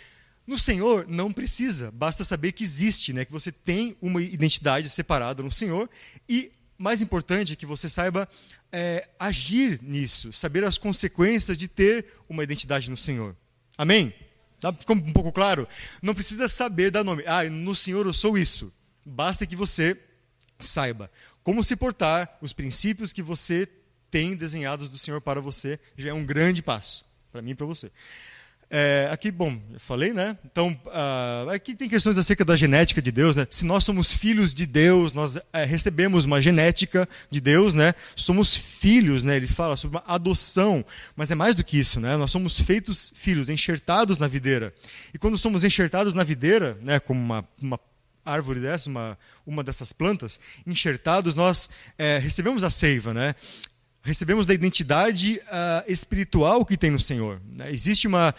No 0.47 0.59
Senhor, 0.59 1.07
não 1.09 1.33
precisa, 1.33 1.91
basta 1.91 2.25
saber 2.25 2.53
que 2.53 2.65
existe, 2.65 3.13
né? 3.13 3.25
que 3.25 3.33
você 3.33 3.53
tem 3.53 3.97
uma 4.01 4.21
identidade 4.23 4.89
separada 4.89 5.43
no 5.43 5.51
Senhor, 5.51 5.89
e 6.29 6.51
mais 6.77 7.03
importante 7.03 7.53
é 7.53 7.57
que 7.57 7.67
você 7.67 7.89
saiba 7.89 8.29
é, 8.73 9.09
agir 9.19 9.81
nisso, 9.83 10.33
saber 10.33 10.65
as 10.65 10.79
consequências 10.79 11.59
de 11.59 11.69
ter 11.69 12.07
uma 12.29 12.43
identidade 12.43 12.89
no 12.89 12.97
Senhor. 12.97 13.37
Amém? 13.77 14.13
Tá? 14.61 14.73
Ficou 14.73 14.97
um 14.97 15.13
pouco 15.13 15.33
claro? 15.33 15.69
Não 16.01 16.15
precisa 16.15 16.49
saber 16.49 16.91
dar 16.91 17.05
nome. 17.05 17.25
Ah, 17.27 17.45
no 17.45 17.75
Senhor 17.75 18.07
eu 18.07 18.15
sou 18.15 18.37
isso. 18.37 18.73
Basta 19.05 19.47
que 19.47 19.57
você 19.57 19.97
saiba 20.59 21.11
como 21.43 21.65
se 21.65 21.77
portar, 21.77 22.39
os 22.41 22.53
princípios 22.53 23.13
que 23.13 23.23
você 23.23 23.69
tem 24.11 24.37
desenhados 24.37 24.89
do 24.89 24.99
Senhor 24.99 25.21
para 25.21 25.41
você, 25.41 25.79
já 25.97 26.11
é 26.11 26.15
um 26.15 26.25
grande 26.25 26.63
passo, 26.63 27.05
para 27.31 27.43
mim 27.43 27.51
e 27.51 27.55
para 27.55 27.67
você. 27.67 27.91
É, 28.71 29.09
aqui, 29.11 29.31
bom, 29.31 29.59
eu 29.73 29.81
falei, 29.81 30.13
né? 30.13 30.37
Então, 30.45 30.79
uh, 30.87 31.49
aqui 31.49 31.75
tem 31.75 31.89
questões 31.89 32.19
acerca 32.19 32.45
da 32.45 32.55
genética 32.55 33.01
de 33.01 33.11
Deus, 33.11 33.35
né? 33.35 33.47
Se 33.49 33.65
nós 33.65 33.83
somos 33.83 34.13
filhos 34.13 34.53
de 34.53 34.67
Deus, 34.67 35.15
nós 35.15 35.39
é, 35.55 35.65
recebemos 35.65 36.27
uma 36.27 36.41
genética 36.41 37.09
de 37.31 37.41
Deus, 37.41 37.73
né? 37.73 37.95
Somos 38.15 38.55
filhos, 38.55 39.25
né? 39.25 39.37
Ele 39.37 39.47
fala 39.47 39.75
sobre 39.75 39.97
uma 39.97 40.05
adoção, 40.07 40.85
mas 41.17 41.31
é 41.31 41.35
mais 41.35 41.57
do 41.57 41.65
que 41.65 41.79
isso, 41.79 41.99
né? 41.99 42.15
Nós 42.19 42.31
somos 42.31 42.61
feitos 42.61 43.11
filhos, 43.17 43.49
enxertados 43.49 44.19
na 44.19 44.27
videira. 44.27 44.75
E 45.15 45.19
quando 45.19 45.39
somos 45.39 45.65
enxertados 45.65 46.13
na 46.13 46.23
videira, 46.23 46.77
né? 46.83 47.01
Como 47.01 47.19
uma, 47.19 47.49
uma 47.63 47.81
árvore 48.29 48.61
dessa, 48.61 48.89
uma, 48.91 49.19
uma 49.47 49.65
dessas 49.65 49.93
plantas, 49.93 50.41
enxertados, 50.67 51.35
nós 51.35 51.69
é, 51.97 52.19
recebemos 52.19 52.65
a 52.65 52.71
seiva, 52.71 53.15
né? 53.15 53.35
recebemos 54.09 54.47
da 54.47 54.55
identidade 54.55 55.41
uh, 55.45 55.91
espiritual 55.91 56.65
que 56.65 56.77
tem 56.77 56.91
no 56.91 57.01
Senhor. 57.01 57.41
Né? 57.53 57.71
Existe 57.71 58.07
uma. 58.07 58.35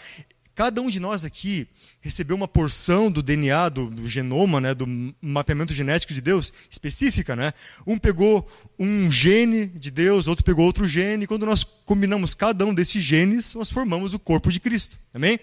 Cada 0.52 0.82
um 0.82 0.90
de 0.90 1.00
nós 1.00 1.24
aqui 1.24 1.66
recebeu 2.02 2.36
uma 2.36 2.48
porção 2.48 3.10
do 3.10 3.22
DNA, 3.22 3.68
do, 3.70 3.88
do, 3.88 4.06
genoma, 4.06 4.60
né, 4.60 4.74
do 4.74 4.86
mapeamento 5.20 5.72
genético 5.72 6.12
de 6.12 6.20
Deus 6.20 6.52
específica. 6.68 7.34
Né? 7.34 7.54
Um 7.86 7.96
pegou 7.96 8.50
um 8.78 9.10
gene 9.10 9.66
de 9.66 9.90
Deus, 9.90 10.26
outro 10.26 10.44
pegou 10.44 10.66
outro 10.66 10.86
gene. 10.86 11.26
Quando 11.26 11.46
nós 11.46 11.64
combinamos 11.64 12.34
cada 12.34 12.66
um 12.66 12.74
desses 12.74 13.02
genes, 13.02 13.54
nós 13.54 13.70
formamos 13.70 14.12
o 14.12 14.18
corpo 14.18 14.52
de 14.52 14.60
Cristo. 14.60 14.98
Amém? 15.14 15.38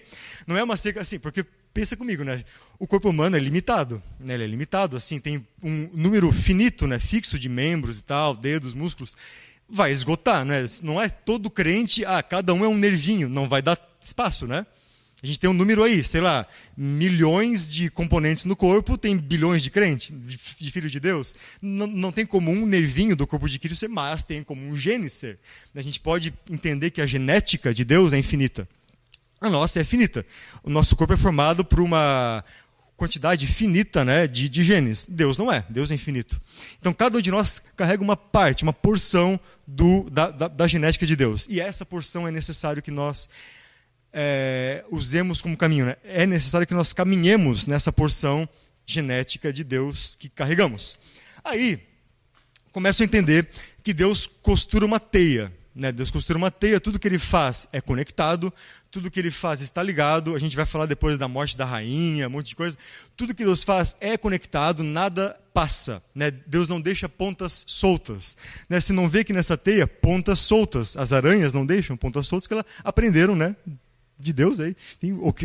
Não 0.45 0.55
é 0.57 0.63
uma 0.63 0.77
seca 0.77 1.01
assim, 1.01 1.17
porque 1.17 1.43
pensa 1.73 1.95
comigo, 1.95 2.23
né? 2.23 2.43
O 2.79 2.85
corpo 2.85 3.09
humano 3.09 3.35
é 3.35 3.39
limitado, 3.39 4.01
né? 4.19 4.35
Ele 4.35 4.43
é 4.43 4.47
limitado, 4.47 4.95
assim, 4.95 5.19
tem 5.19 5.45
um 5.63 5.89
número 5.93 6.31
finito, 6.31 6.85
né, 6.85 6.99
fixo 6.99 7.39
de 7.39 7.49
membros 7.49 7.99
e 7.99 8.03
tal, 8.03 8.35
dedos, 8.35 8.73
músculos 8.73 9.17
vai 9.69 9.91
esgotar, 9.91 10.45
né? 10.45 10.65
Não 10.81 11.01
é 11.01 11.09
todo 11.09 11.49
crente, 11.49 12.05
ah, 12.05 12.21
cada 12.23 12.53
um 12.53 12.63
é 12.63 12.67
um 12.67 12.77
nervinho, 12.77 13.27
não 13.27 13.49
vai 13.49 13.61
dar 13.61 13.77
espaço, 14.01 14.47
né? 14.47 14.65
A 15.21 15.25
gente 15.25 15.39
tem 15.39 15.49
um 15.49 15.53
número 15.53 15.83
aí, 15.83 16.03
sei 16.03 16.21
lá, 16.21 16.45
milhões 16.77 17.73
de 17.73 17.89
componentes 17.89 18.45
no 18.45 18.55
corpo, 18.55 18.97
tem 18.99 19.17
bilhões 19.17 19.63
de 19.63 19.71
crentes, 19.71 20.13
de, 20.13 20.71
filhos 20.71 20.91
de 20.91 20.99
Deus. 20.99 21.35
Não, 21.59 21.87
não 21.87 22.11
tem 22.11 22.23
como 22.23 22.51
um 22.51 22.67
nervinho 22.67 23.15
do 23.15 23.25
corpo 23.25 23.49
de 23.49 23.57
Cristo 23.57 23.79
ser, 23.79 23.89
mas 23.89 24.21
tem 24.21 24.43
como 24.43 24.61
um 24.61 24.77
gene 24.77 25.09
ser. 25.09 25.39
A 25.75 25.81
gente 25.81 25.99
pode 25.99 26.31
entender 26.49 26.91
que 26.91 27.01
a 27.01 27.07
genética 27.07 27.73
de 27.73 27.83
Deus 27.83 28.13
é 28.13 28.19
infinita. 28.19 28.69
A 29.41 29.49
nossa 29.49 29.79
é 29.79 29.83
finita. 29.83 30.23
O 30.61 30.69
nosso 30.69 30.95
corpo 30.95 31.13
é 31.13 31.17
formado 31.17 31.65
por 31.65 31.79
uma 31.79 32.43
quantidade 32.97 33.45
finita 33.45 34.03
né, 34.03 34.27
de, 34.27 34.49
de 34.49 34.63
genes. 34.63 35.05
Deus 35.07 35.37
não 35.37 35.51
é, 35.51 35.63
Deus 35.69 35.91
é 35.91 35.93
infinito. 35.93 36.41
Então, 36.79 36.91
cada 36.91 37.19
um 37.19 37.21
de 37.21 37.29
nós 37.29 37.59
carrega 37.75 38.03
uma 38.03 38.17
parte, 38.17 38.63
uma 38.63 38.73
porção 38.73 39.39
do, 39.67 40.09
da, 40.09 40.31
da, 40.31 40.47
da 40.47 40.67
genética 40.67 41.05
de 41.05 41.15
Deus. 41.15 41.47
E 41.47 41.61
essa 41.61 41.85
porção 41.85 42.27
é 42.27 42.31
necessário 42.31 42.81
que 42.81 42.89
nós 42.89 43.29
é, 44.11 44.83
usemos 44.89 45.41
como 45.41 45.55
caminho. 45.55 45.85
Né? 45.85 45.95
É 46.03 46.25
necessário 46.25 46.65
que 46.65 46.73
nós 46.73 46.91
caminhemos 46.91 47.67
nessa 47.67 47.93
porção 47.93 48.49
genética 48.83 49.53
de 49.53 49.63
Deus 49.63 50.15
que 50.15 50.27
carregamos. 50.27 50.97
Aí, 51.43 51.79
começo 52.71 53.03
a 53.03 53.05
entender 53.05 53.47
que 53.83 53.93
Deus 53.93 54.25
costura 54.25 54.85
uma 54.85 54.99
teia. 54.99 55.53
Né? 55.75 55.91
Deus 55.91 56.09
costura 56.09 56.39
uma 56.39 56.49
teia, 56.49 56.79
tudo 56.79 56.97
que 56.97 57.07
ele 57.07 57.19
faz 57.19 57.67
é 57.71 57.79
conectado, 57.79 58.51
tudo 58.91 59.11
que 59.11 59.19
ele 59.19 59.31
faz 59.31 59.61
está 59.61 59.81
ligado. 59.83 60.35
A 60.35 60.39
gente 60.39 60.55
vai 60.55 60.65
falar 60.65 60.85
depois 60.85 61.17
da 61.17 61.27
morte 61.27 61.55
da 61.57 61.65
rainha, 61.65 62.27
um 62.27 62.31
monte 62.31 62.47
de 62.47 62.55
coisa. 62.55 62.77
Tudo 63.15 63.33
que 63.35 63.43
Deus 63.43 63.63
faz 63.63 63.95
é 63.99 64.17
conectado, 64.17 64.83
nada 64.83 65.39
passa. 65.53 66.01
Né? 66.13 66.31
Deus 66.31 66.67
não 66.67 66.79
deixa 66.79 67.09
pontas 67.09 67.65
soltas. 67.67 68.37
Né? 68.69 68.79
Se 68.79 68.93
não 68.93 69.09
vê 69.09 69.23
que 69.23 69.33
nessa 69.33 69.57
teia, 69.57 69.87
pontas 69.87 70.39
soltas. 70.39 70.95
As 70.97 71.13
aranhas 71.13 71.53
não 71.53 71.65
deixam 71.65 71.97
pontas 71.97 72.27
soltas, 72.27 72.47
que 72.47 72.53
elas 72.53 72.65
aprenderam 72.83 73.35
né? 73.35 73.55
de 74.19 74.33
Deus 74.33 74.59
aí, 74.59 74.75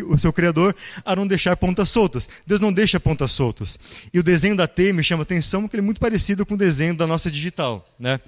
o, 0.09 0.17
seu 0.17 0.33
Criador, 0.33 0.75
a 1.05 1.15
não 1.15 1.27
deixar 1.27 1.57
pontas 1.57 1.91
soltas. 1.91 2.29
Deus 2.47 2.61
não 2.61 2.73
deixa 2.73 2.99
pontas 2.99 3.31
soltas. 3.33 3.79
E 4.13 4.19
o 4.19 4.23
desenho 4.23 4.57
da 4.57 4.67
teia 4.67 4.95
me 4.95 5.05
chama 5.05 5.25
atenção 5.25 5.63
porque 5.63 5.77
ele 5.77 5.83
é 5.83 5.85
muito 5.85 6.01
parecido 6.01 6.47
com 6.47 6.55
o 6.55 6.57
desenho 6.57 6.97
da 6.97 7.07
nossa 7.07 7.31
digital. 7.31 7.87
Né? 7.99 8.19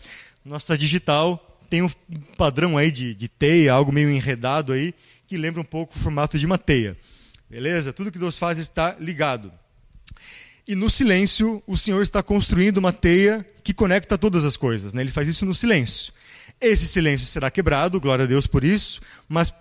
Nossa 0.44 0.76
digital 0.76 1.53
tem 1.68 1.82
um 1.82 1.90
padrão 2.36 2.76
aí 2.78 2.90
de, 2.90 3.14
de 3.14 3.28
teia, 3.28 3.72
algo 3.72 3.92
meio 3.92 4.10
enredado 4.10 4.72
aí, 4.72 4.94
que 5.26 5.36
lembra 5.36 5.60
um 5.60 5.64
pouco 5.64 5.96
o 5.96 5.98
formato 5.98 6.38
de 6.38 6.46
uma 6.46 6.58
teia. 6.58 6.96
Beleza? 7.48 7.92
Tudo 7.92 8.10
que 8.10 8.18
Deus 8.18 8.38
faz 8.38 8.58
está 8.58 8.96
ligado. 8.98 9.52
E 10.66 10.74
no 10.74 10.88
silêncio, 10.88 11.62
o 11.66 11.76
Senhor 11.76 12.02
está 12.02 12.22
construindo 12.22 12.78
uma 12.78 12.92
teia 12.92 13.46
que 13.62 13.74
conecta 13.74 14.16
todas 14.16 14.44
as 14.44 14.56
coisas. 14.56 14.94
Né? 14.94 15.02
Ele 15.02 15.10
faz 15.10 15.28
isso 15.28 15.44
no 15.44 15.54
silêncio. 15.54 16.12
Esse 16.60 16.86
silêncio 16.86 17.26
será 17.26 17.50
quebrado, 17.50 18.00
glória 18.00 18.24
a 18.24 18.28
Deus 18.28 18.46
por 18.46 18.64
isso, 18.64 19.00
mas 19.28 19.52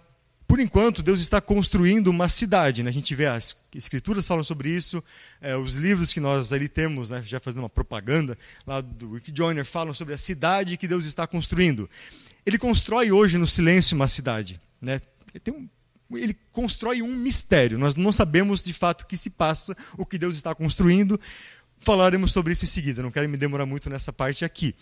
por 0.54 0.60
enquanto, 0.60 1.02
Deus 1.02 1.20
está 1.20 1.42
construindo 1.42 2.10
uma 2.10 2.30
cidade. 2.30 2.84
Né? 2.84 2.90
A 2.92 2.94
gente 2.94 3.16
vê 3.16 3.26
as 3.26 3.58
escrituras 3.74 4.28
falam 4.28 4.44
sobre 4.44 4.70
isso, 4.70 5.04
é, 5.42 5.58
os 5.58 5.78
livros 5.78 6.14
que 6.14 6.20
nós 6.20 6.54
ali 6.54 6.70
temos, 6.70 7.10
né, 7.10 7.24
já 7.26 7.40
fazendo 7.40 7.62
uma 7.62 7.70
propaganda 7.70 8.38
lá 8.64 8.80
do 8.80 9.16
Rick 9.16 9.34
Joyner, 9.36 9.66
falam 9.66 9.96
sobre 9.96 10.14
a 10.14 10.18
cidade 10.18 10.78
que 10.78 10.88
Deus 10.88 11.08
está 11.08 11.26
construindo. 11.26 11.90
Ele 12.46 12.60
constrói 12.60 13.12
hoje 13.12 13.40
no 13.40 13.48
silêncio 13.48 13.96
uma 13.96 14.08
cidade. 14.08 14.62
Né? 14.80 15.02
Um, 15.50 15.68
ele 16.16 16.38
constrói 16.52 17.02
um 17.02 17.16
mistério. 17.16 17.80
Nós 17.80 17.96
não 17.96 18.12
sabemos 18.12 18.64
de 18.64 18.74
fato 18.74 19.02
o 19.02 19.08
que 19.08 19.18
se 19.18 19.32
passa, 19.32 19.76
o 19.98 20.06
que 20.06 20.20
Deus 20.20 20.36
está 20.36 20.54
construindo. 20.54 21.20
Falaremos 21.80 22.32
sobre 22.32 22.54
isso 22.54 22.64
em 22.64 22.68
seguida, 22.68 23.02
não 23.02 23.10
quero 23.10 23.28
me 23.28 23.38
demorar 23.38 23.66
muito 23.66 23.90
nessa 23.90 24.14
parte 24.14 24.46
aqui. 24.46 24.76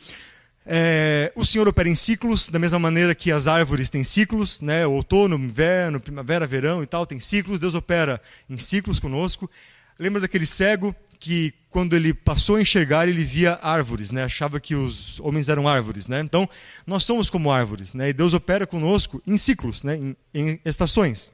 É, 0.66 1.32
o 1.36 1.44
Senhor 1.44 1.68
opera 1.68 1.90
em 1.90 1.96
ciclos, 1.96 2.48
da 2.48 2.60
mesma 2.60 2.78
maneira 2.78 3.16
que 3.16 3.32
as 3.32 3.48
árvores 3.48 3.90
têm 3.90 4.04
ciclos, 4.04 4.62
né? 4.62 4.86
outono, 4.86 5.36
inverno, 5.36 6.00
primavera, 6.00 6.46
verão 6.46 6.84
e 6.84 6.86
tal, 6.86 7.06
tem 7.06 7.20
ciclos. 7.20 7.60
Deus 7.60 7.74
opera 7.74 8.22
em 8.50 8.58
ciclos 8.58 9.00
conosco. 9.00 9.50
Lembra 9.98 10.22
daquele 10.22 10.46
cego 10.46 10.96
que, 11.20 11.54
quando 11.70 11.96
ele 11.96 12.14
passou 12.14 12.56
a 12.56 12.62
enxergar, 12.62 13.08
ele 13.08 13.24
via 13.24 13.60
árvores, 13.62 14.12
né? 14.12 14.24
achava 14.24 14.60
que 14.60 14.76
os 14.76 15.20
homens 15.20 15.50
eram 15.50 15.68
árvores. 15.68 16.08
Né? 16.08 16.20
Então, 16.20 16.50
nós 16.86 17.04
somos 17.04 17.30
como 17.30 17.52
árvores, 17.52 17.94
né? 17.94 18.10
e 18.10 18.14
Deus 18.14 18.34
opera 18.34 18.66
conosco 18.66 19.22
em 19.26 19.38
ciclos, 19.38 19.84
né? 19.84 19.96
em, 19.96 20.16
em 20.34 20.60
estações. 20.66 21.32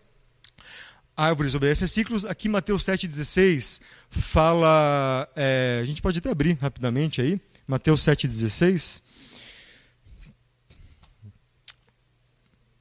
Árvores 1.15 1.55
obedecem 1.55 1.85
a 1.85 1.87
ciclos. 1.87 2.25
Aqui, 2.25 2.47
Mateus 2.47 2.83
7,16 2.83 3.81
fala. 4.09 5.27
É, 5.35 5.79
a 5.81 5.85
gente 5.85 6.01
pode 6.01 6.19
até 6.19 6.29
abrir 6.29 6.57
rapidamente 6.61 7.21
aí. 7.21 7.41
Mateus 7.67 8.01
7,16. 8.01 9.06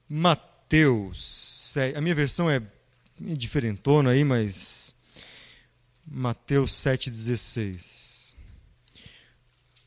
Mateus, 0.09 1.75
a 1.95 2.01
minha 2.01 2.15
versão 2.15 2.49
é 2.49 2.61
diferentona 3.19 4.11
aí, 4.11 4.23
mas 4.23 4.95
Mateus 6.05 6.71
7,16. 6.71 8.33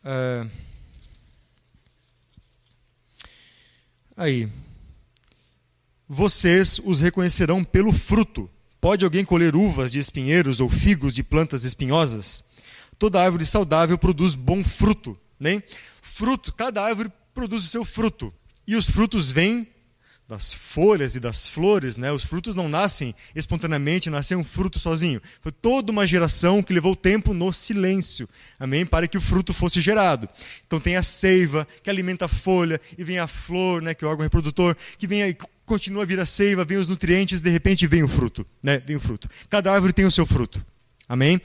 É, 0.05 0.47
aí. 4.17 4.49
Vocês 6.07 6.81
os 6.85 7.01
reconhecerão 7.01 7.63
pelo 7.65 7.93
fruto. 7.93 8.51
Pode 8.81 9.05
alguém 9.05 9.25
colher 9.25 9.55
uvas 9.55 9.91
de 9.91 9.99
espinheiros 9.99 10.61
ou 10.61 10.69
figos 10.69 11.15
de 11.15 11.23
plantas 11.23 11.65
espinhosas? 11.65 12.45
Toda 12.99 13.23
árvore 13.23 13.47
saudável 13.47 13.97
produz 13.97 14.35
bom 14.35 14.65
fruto. 14.65 15.19
Né? 15.39 15.63
Fruto, 16.03 16.53
cada 16.53 16.83
árvore 16.83 17.11
produz 17.33 17.65
o 17.65 17.69
seu 17.69 17.85
fruto. 17.85 18.35
E 18.67 18.75
os 18.77 18.91
frutos 18.91 19.31
vêm 19.31 19.67
das 20.31 20.53
folhas 20.53 21.17
e 21.17 21.21
das 21.21 21.49
flores, 21.49 21.97
né? 21.97 22.13
Os 22.13 22.25
frutos 22.25 22.55
não 22.55 22.69
nascem 22.69 23.13
espontaneamente, 23.35 24.09
nasceu 24.09 24.39
um 24.39 24.45
fruto 24.45 24.79
sozinho. 24.79 25.21
Foi 25.43 25.51
toda 25.51 25.91
uma 25.91 26.07
geração 26.07 26.63
que 26.63 26.73
levou 26.73 26.95
tempo 26.95 27.35
no 27.35 27.53
silêncio, 27.53 28.29
amém, 28.59 28.87
para 28.87 29.09
que 29.09 29.19
o 29.19 29.21
fruto 29.21 29.53
fosse 29.53 29.81
gerado. 29.81 30.29
Então 30.65 30.79
tem 30.79 30.95
a 30.97 31.03
seiva 31.03 31.67
que 31.83 31.91
alimenta 31.91 32.27
a 32.27 32.29
folha 32.29 32.81
e 32.97 33.03
vem 33.03 33.19
a 33.19 33.27
flor, 33.27 33.83
né, 33.83 33.93
que 33.93 34.05
é 34.05 34.07
o 34.07 34.11
órgão 34.11 34.23
reprodutor, 34.23 34.77
que 34.97 35.07
vem 35.09 35.25
aí 35.25 35.37
continua 35.67 36.05
a 36.05 36.07
vir 36.07 36.21
a 36.21 36.27
seiva, 36.27 36.65
vem 36.65 36.79
os 36.79 36.87
nutrientes, 36.87 37.41
de 37.41 37.51
repente 37.51 37.89
vem 37.89 38.05
o 38.05 38.09
fruto, 38.09 38.47
né? 38.63 38.81
Vem 38.87 38.95
o 38.95 39.01
fruto. 39.01 39.29
Cada 39.49 39.73
árvore 39.73 39.93
tem 39.93 40.05
o 40.05 40.13
seu 40.13 40.27
fruto. 40.27 40.65
Amém? 41.09 41.41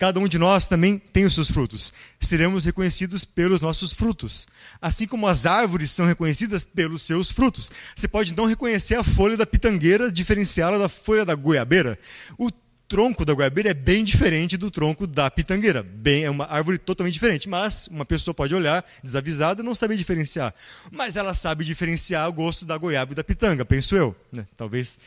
Cada 0.00 0.18
um 0.18 0.26
de 0.26 0.38
nós 0.38 0.66
também 0.66 0.96
tem 0.96 1.26
os 1.26 1.34
seus 1.34 1.50
frutos. 1.50 1.92
Seremos 2.18 2.64
reconhecidos 2.64 3.22
pelos 3.22 3.60
nossos 3.60 3.92
frutos. 3.92 4.48
Assim 4.80 5.06
como 5.06 5.26
as 5.26 5.44
árvores 5.44 5.90
são 5.90 6.06
reconhecidas 6.06 6.64
pelos 6.64 7.02
seus 7.02 7.30
frutos. 7.30 7.70
Você 7.94 8.08
pode 8.08 8.34
não 8.34 8.46
reconhecer 8.46 8.94
a 8.94 9.04
folha 9.04 9.36
da 9.36 9.44
pitangueira, 9.44 10.10
diferenciá-la 10.10 10.78
da 10.78 10.88
folha 10.88 11.22
da 11.22 11.34
goiabeira. 11.34 11.98
O 12.38 12.50
tronco 12.88 13.26
da 13.26 13.34
goiabeira 13.34 13.72
é 13.72 13.74
bem 13.74 14.02
diferente 14.02 14.56
do 14.56 14.70
tronco 14.70 15.06
da 15.06 15.30
pitangueira. 15.30 15.82
Bem, 15.82 16.24
é 16.24 16.30
uma 16.30 16.46
árvore 16.46 16.78
totalmente 16.78 17.12
diferente, 17.12 17.46
mas 17.46 17.86
uma 17.88 18.06
pessoa 18.06 18.34
pode 18.34 18.54
olhar 18.54 18.82
desavisada 19.04 19.60
e 19.60 19.64
não 19.64 19.74
saber 19.74 19.98
diferenciar. 19.98 20.54
Mas 20.90 21.14
ela 21.14 21.34
sabe 21.34 21.62
diferenciar 21.62 22.26
o 22.26 22.32
gosto 22.32 22.64
da 22.64 22.78
goiaba 22.78 23.12
e 23.12 23.14
da 23.14 23.22
pitanga, 23.22 23.66
penso 23.66 23.94
eu. 23.94 24.16
Né? 24.32 24.46
Talvez 24.56 24.98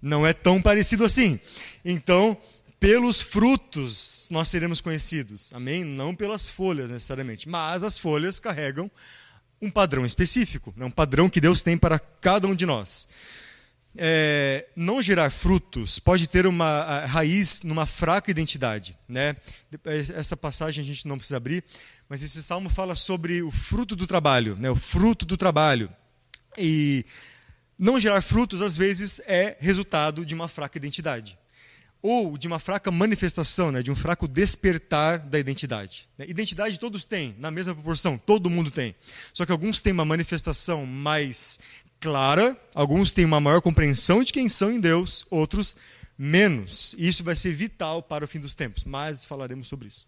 Não 0.00 0.26
é 0.26 0.32
tão 0.32 0.62
parecido 0.62 1.04
assim. 1.04 1.38
Então, 1.84 2.34
pelos 2.80 3.20
frutos 3.20 4.28
nós 4.30 4.48
seremos 4.48 4.80
conhecidos. 4.80 5.52
Amém? 5.52 5.84
Não 5.84 6.14
pelas 6.14 6.48
folhas 6.48 6.90
necessariamente. 6.90 7.48
Mas 7.48 7.82
as 7.82 7.98
folhas 7.98 8.38
carregam 8.38 8.90
um 9.60 9.70
padrão 9.70 10.06
específico, 10.06 10.72
né? 10.76 10.84
um 10.84 10.90
padrão 10.90 11.28
que 11.28 11.40
Deus 11.40 11.62
tem 11.62 11.76
para 11.76 11.98
cada 11.98 12.46
um 12.46 12.54
de 12.54 12.64
nós. 12.64 13.08
É, 13.96 14.66
não 14.76 15.02
gerar 15.02 15.30
frutos 15.30 15.98
pode 15.98 16.28
ter 16.28 16.46
uma 16.46 17.04
raiz 17.06 17.62
numa 17.62 17.86
fraca 17.86 18.30
identidade. 18.30 18.96
Né? 19.08 19.34
Essa 20.14 20.36
passagem 20.36 20.84
a 20.84 20.86
gente 20.86 21.08
não 21.08 21.18
precisa 21.18 21.38
abrir, 21.38 21.64
mas 22.08 22.22
esse 22.22 22.42
salmo 22.42 22.70
fala 22.70 22.94
sobre 22.94 23.42
o 23.42 23.50
fruto 23.50 23.96
do 23.96 24.06
trabalho, 24.06 24.56
né? 24.56 24.70
o 24.70 24.76
fruto 24.76 25.26
do 25.26 25.36
trabalho. 25.36 25.90
E 26.56 27.04
não 27.76 27.98
gerar 27.98 28.20
frutos, 28.20 28.62
às 28.62 28.76
vezes, 28.76 29.20
é 29.26 29.56
resultado 29.58 30.24
de 30.24 30.34
uma 30.34 30.46
fraca 30.48 30.78
identidade 30.78 31.38
ou 32.02 32.38
de 32.38 32.46
uma 32.46 32.58
fraca 32.58 32.90
manifestação, 32.90 33.72
né, 33.72 33.82
de 33.82 33.90
um 33.90 33.96
fraco 33.96 34.28
despertar 34.28 35.18
da 35.18 35.38
identidade. 35.38 36.08
Né? 36.16 36.26
Identidade 36.28 36.78
todos 36.78 37.04
têm, 37.04 37.34
na 37.38 37.50
mesma 37.50 37.74
proporção, 37.74 38.16
todo 38.16 38.48
mundo 38.48 38.70
tem. 38.70 38.94
Só 39.32 39.44
que 39.44 39.52
alguns 39.52 39.80
têm 39.80 39.92
uma 39.92 40.04
manifestação 40.04 40.86
mais 40.86 41.58
clara, 42.00 42.56
alguns 42.74 43.12
têm 43.12 43.24
uma 43.24 43.40
maior 43.40 43.60
compreensão 43.60 44.22
de 44.22 44.32
quem 44.32 44.48
são 44.48 44.70
em 44.70 44.80
Deus, 44.80 45.26
outros 45.30 45.76
menos. 46.16 46.94
E 46.98 47.08
isso 47.08 47.24
vai 47.24 47.34
ser 47.34 47.52
vital 47.52 48.02
para 48.02 48.24
o 48.24 48.28
fim 48.28 48.38
dos 48.38 48.54
tempos, 48.54 48.84
mas 48.84 49.24
falaremos 49.24 49.68
sobre 49.68 49.88
isso. 49.88 50.06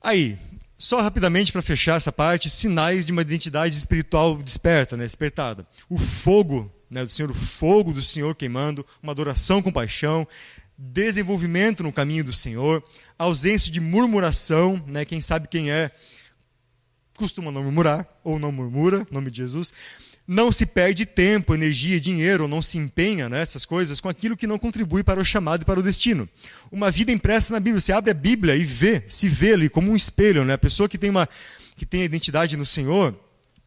Aí, 0.00 0.38
só 0.76 1.00
rapidamente 1.00 1.50
para 1.50 1.62
fechar 1.62 1.96
essa 1.96 2.12
parte, 2.12 2.48
sinais 2.48 3.04
de 3.04 3.12
uma 3.12 3.22
identidade 3.22 3.76
espiritual 3.76 4.36
desperta, 4.36 4.96
né, 4.96 5.04
despertada. 5.04 5.66
O 5.88 5.98
fogo 5.98 6.72
né, 6.88 7.04
do 7.04 7.10
Senhor, 7.10 7.30
o 7.30 7.34
fogo 7.34 7.92
do 7.92 8.02
Senhor 8.02 8.34
queimando, 8.34 8.86
uma 9.02 9.12
adoração 9.12 9.60
com 9.60 9.72
paixão, 9.72 10.26
desenvolvimento 10.78 11.82
no 11.82 11.92
caminho 11.92 12.22
do 12.22 12.32
Senhor, 12.32 12.84
ausência 13.18 13.72
de 13.72 13.80
murmuração, 13.80 14.82
né? 14.86 15.04
Quem 15.04 15.20
sabe 15.20 15.48
quem 15.48 15.70
é 15.72 15.90
costuma 17.16 17.50
não 17.50 17.64
murmurar 17.64 18.06
ou 18.22 18.38
não 18.38 18.52
murmura, 18.52 19.04
nome 19.10 19.28
de 19.28 19.38
Jesus. 19.38 19.72
Não 20.24 20.52
se 20.52 20.66
perde 20.66 21.04
tempo, 21.04 21.52
energia, 21.52 21.98
dinheiro, 21.98 22.44
ou 22.44 22.48
não 22.48 22.62
se 22.62 22.78
empenha 22.78 23.28
nessas 23.28 23.64
coisas 23.64 24.00
com 24.00 24.08
aquilo 24.08 24.36
que 24.36 24.46
não 24.46 24.58
contribui 24.58 25.02
para 25.02 25.20
o 25.20 25.24
chamado 25.24 25.62
e 25.62 25.64
para 25.64 25.80
o 25.80 25.82
destino. 25.82 26.28
Uma 26.70 26.90
vida 26.90 27.10
impressa 27.10 27.52
na 27.52 27.58
Bíblia, 27.58 27.80
você 27.80 27.92
abre 27.92 28.10
a 28.10 28.14
Bíblia 28.14 28.54
e 28.54 28.62
vê, 28.62 29.02
se 29.08 29.26
vê 29.26 29.54
ali 29.54 29.68
como 29.68 29.90
um 29.90 29.96
espelho, 29.96 30.44
né? 30.44 30.52
A 30.52 30.58
pessoa 30.58 30.88
que 30.88 30.98
tem 30.98 31.10
uma 31.10 31.28
que 31.76 31.86
tem 31.86 32.02
a 32.02 32.04
identidade 32.04 32.56
no 32.56 32.66
Senhor, 32.66 33.18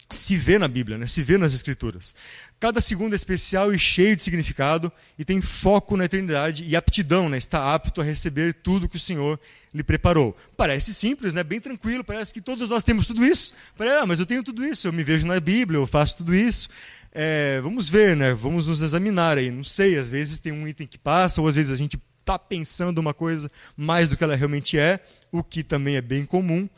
se 0.10 0.36
vê 0.36 0.60
na 0.60 0.68
Bíblia, 0.68 0.98
né? 0.98 1.08
se 1.08 1.24
vê 1.24 1.38
nas 1.38 1.54
Escrituras. 1.54 2.16
Cada 2.62 2.80
segundo 2.80 3.14
é 3.14 3.16
especial 3.16 3.74
e 3.74 3.80
cheio 3.80 4.16
de 4.16 4.22
significado 4.22 4.92
e 5.18 5.26
tem 5.26 5.42
foco 5.42 5.98
na 5.98 6.06
eternidade 6.06 6.64
e 6.64 6.76
aptidão, 6.76 7.28
né? 7.28 7.36
está 7.36 7.74
apto 7.74 8.02
a 8.02 8.04
receber 8.04 8.54
tudo 8.54 8.88
que 8.88 8.98
o 8.98 9.00
Senhor 9.00 9.40
lhe 9.74 9.82
preparou. 9.82 10.38
Parece 10.56 10.94
simples, 10.94 11.34
né? 11.34 11.44
bem 11.44 11.60
tranquilo, 11.60 12.04
parece 12.04 12.32
que 12.32 12.40
todos 12.40 12.70
nós 12.70 12.84
temos 12.84 13.08
tudo 13.08 13.26
isso. 13.26 13.56
Parece, 13.76 13.96
ah, 13.98 14.06
mas 14.06 14.20
eu 14.20 14.28
tenho 14.28 14.44
tudo 14.44 14.64
isso, 14.64 14.88
eu 14.88 14.94
me 14.94 15.04
vejo 15.04 15.26
na 15.26 15.40
Bíblia, 15.40 15.80
eu 15.80 15.88
faço 15.88 16.18
tudo 16.18 16.36
isso. 16.36 16.70
É, 17.12 17.60
vamos 17.62 17.90
ver, 17.90 18.16
né? 18.16 18.32
vamos 18.32 18.68
nos 18.68 18.84
examinar 18.84 19.40
aí. 19.40 19.50
Não 19.50 19.64
sei, 19.64 19.98
às 19.98 20.08
vezes 20.08 20.38
tem 20.38 20.52
um 20.52 20.68
item 20.68 20.86
que 20.86 21.00
passa, 21.00 21.42
ou 21.42 21.48
às 21.48 21.56
vezes 21.56 21.72
a 21.72 21.76
gente 21.76 22.00
está 22.20 22.38
pensando 22.38 23.00
uma 23.00 23.12
coisa 23.12 23.50
mais 23.76 24.08
do 24.08 24.16
que 24.16 24.24
ela 24.24 24.36
realmente 24.36 24.78
é, 24.78 25.00
o 25.32 25.44
que 25.44 25.64
também 25.64 25.96
é 25.96 26.02
bem 26.02 26.28
comum. 26.28 26.70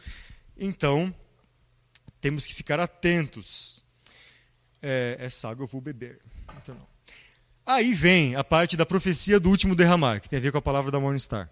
Então, 0.58 1.14
temos 2.22 2.48
que 2.48 2.54
ficar 2.54 2.80
atentos. 2.80 3.83
É, 4.86 5.16
essa 5.18 5.50
água 5.50 5.64
eu 5.64 5.68
vou 5.68 5.80
beber. 5.80 6.20
Então, 6.62 6.76
não. 6.76 6.86
Aí 7.66 7.94
vem 7.94 8.36
a 8.36 8.44
parte 8.44 8.76
da 8.76 8.86
profecia 8.86 9.40
do 9.40 9.50
último 9.50 9.74
derramar, 9.74 10.20
que 10.20 10.30
tem 10.30 10.38
a 10.38 10.42
ver 10.42 10.52
com 10.52 10.58
a 10.58 10.62
palavra 10.62 10.92
da 10.92 11.00
Morningstar. 11.00 11.50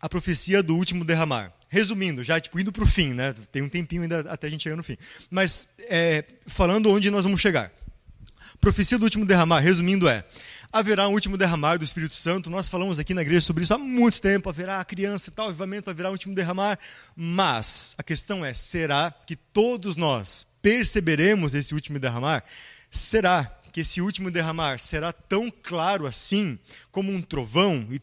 A 0.00 0.08
profecia 0.08 0.62
do 0.62 0.76
último 0.76 1.04
derramar. 1.04 1.52
Resumindo, 1.68 2.22
já 2.22 2.38
tipo, 2.38 2.60
indo 2.60 2.70
para 2.70 2.84
o 2.84 2.86
fim, 2.86 3.12
né? 3.14 3.34
tem 3.50 3.62
um 3.62 3.68
tempinho 3.68 4.02
ainda 4.02 4.20
até 4.30 4.46
a 4.46 4.50
gente 4.50 4.62
chegar 4.62 4.76
no 4.76 4.82
fim. 4.84 4.96
Mas 5.28 5.66
é, 5.88 6.24
falando 6.46 6.90
onde 6.90 7.10
nós 7.10 7.24
vamos 7.24 7.40
chegar. 7.40 7.72
Profecia 8.60 8.98
do 8.98 9.04
último 9.04 9.26
derramar, 9.26 9.58
resumindo, 9.58 10.08
é: 10.08 10.24
haverá 10.72 11.08
um 11.08 11.12
último 11.12 11.36
derramar 11.36 11.78
do 11.78 11.84
Espírito 11.84 12.14
Santo. 12.14 12.50
Nós 12.50 12.68
falamos 12.68 13.00
aqui 13.00 13.14
na 13.14 13.22
igreja 13.22 13.40
sobre 13.40 13.64
isso 13.64 13.74
há 13.74 13.78
muito 13.78 14.20
tempo. 14.20 14.48
Haverá 14.48 14.78
a 14.78 14.84
criança 14.84 15.30
e 15.30 15.32
tal, 15.32 15.48
avivamento, 15.48 15.90
haverá 15.90 16.10
um 16.10 16.12
último 16.12 16.34
derramar. 16.34 16.78
Mas 17.16 17.94
a 17.98 18.02
questão 18.02 18.44
é: 18.44 18.54
será 18.54 19.10
que 19.10 19.34
todos 19.34 19.96
nós 19.96 20.51
perceberemos 20.62 21.54
esse 21.54 21.74
último 21.74 21.98
derramar? 21.98 22.44
Será 22.90 23.44
que 23.72 23.80
esse 23.80 24.00
último 24.00 24.30
derramar 24.30 24.78
será 24.78 25.12
tão 25.12 25.50
claro 25.50 26.06
assim 26.06 26.58
como 26.90 27.10
um 27.10 27.20
trovão 27.20 27.88
e 27.90 28.00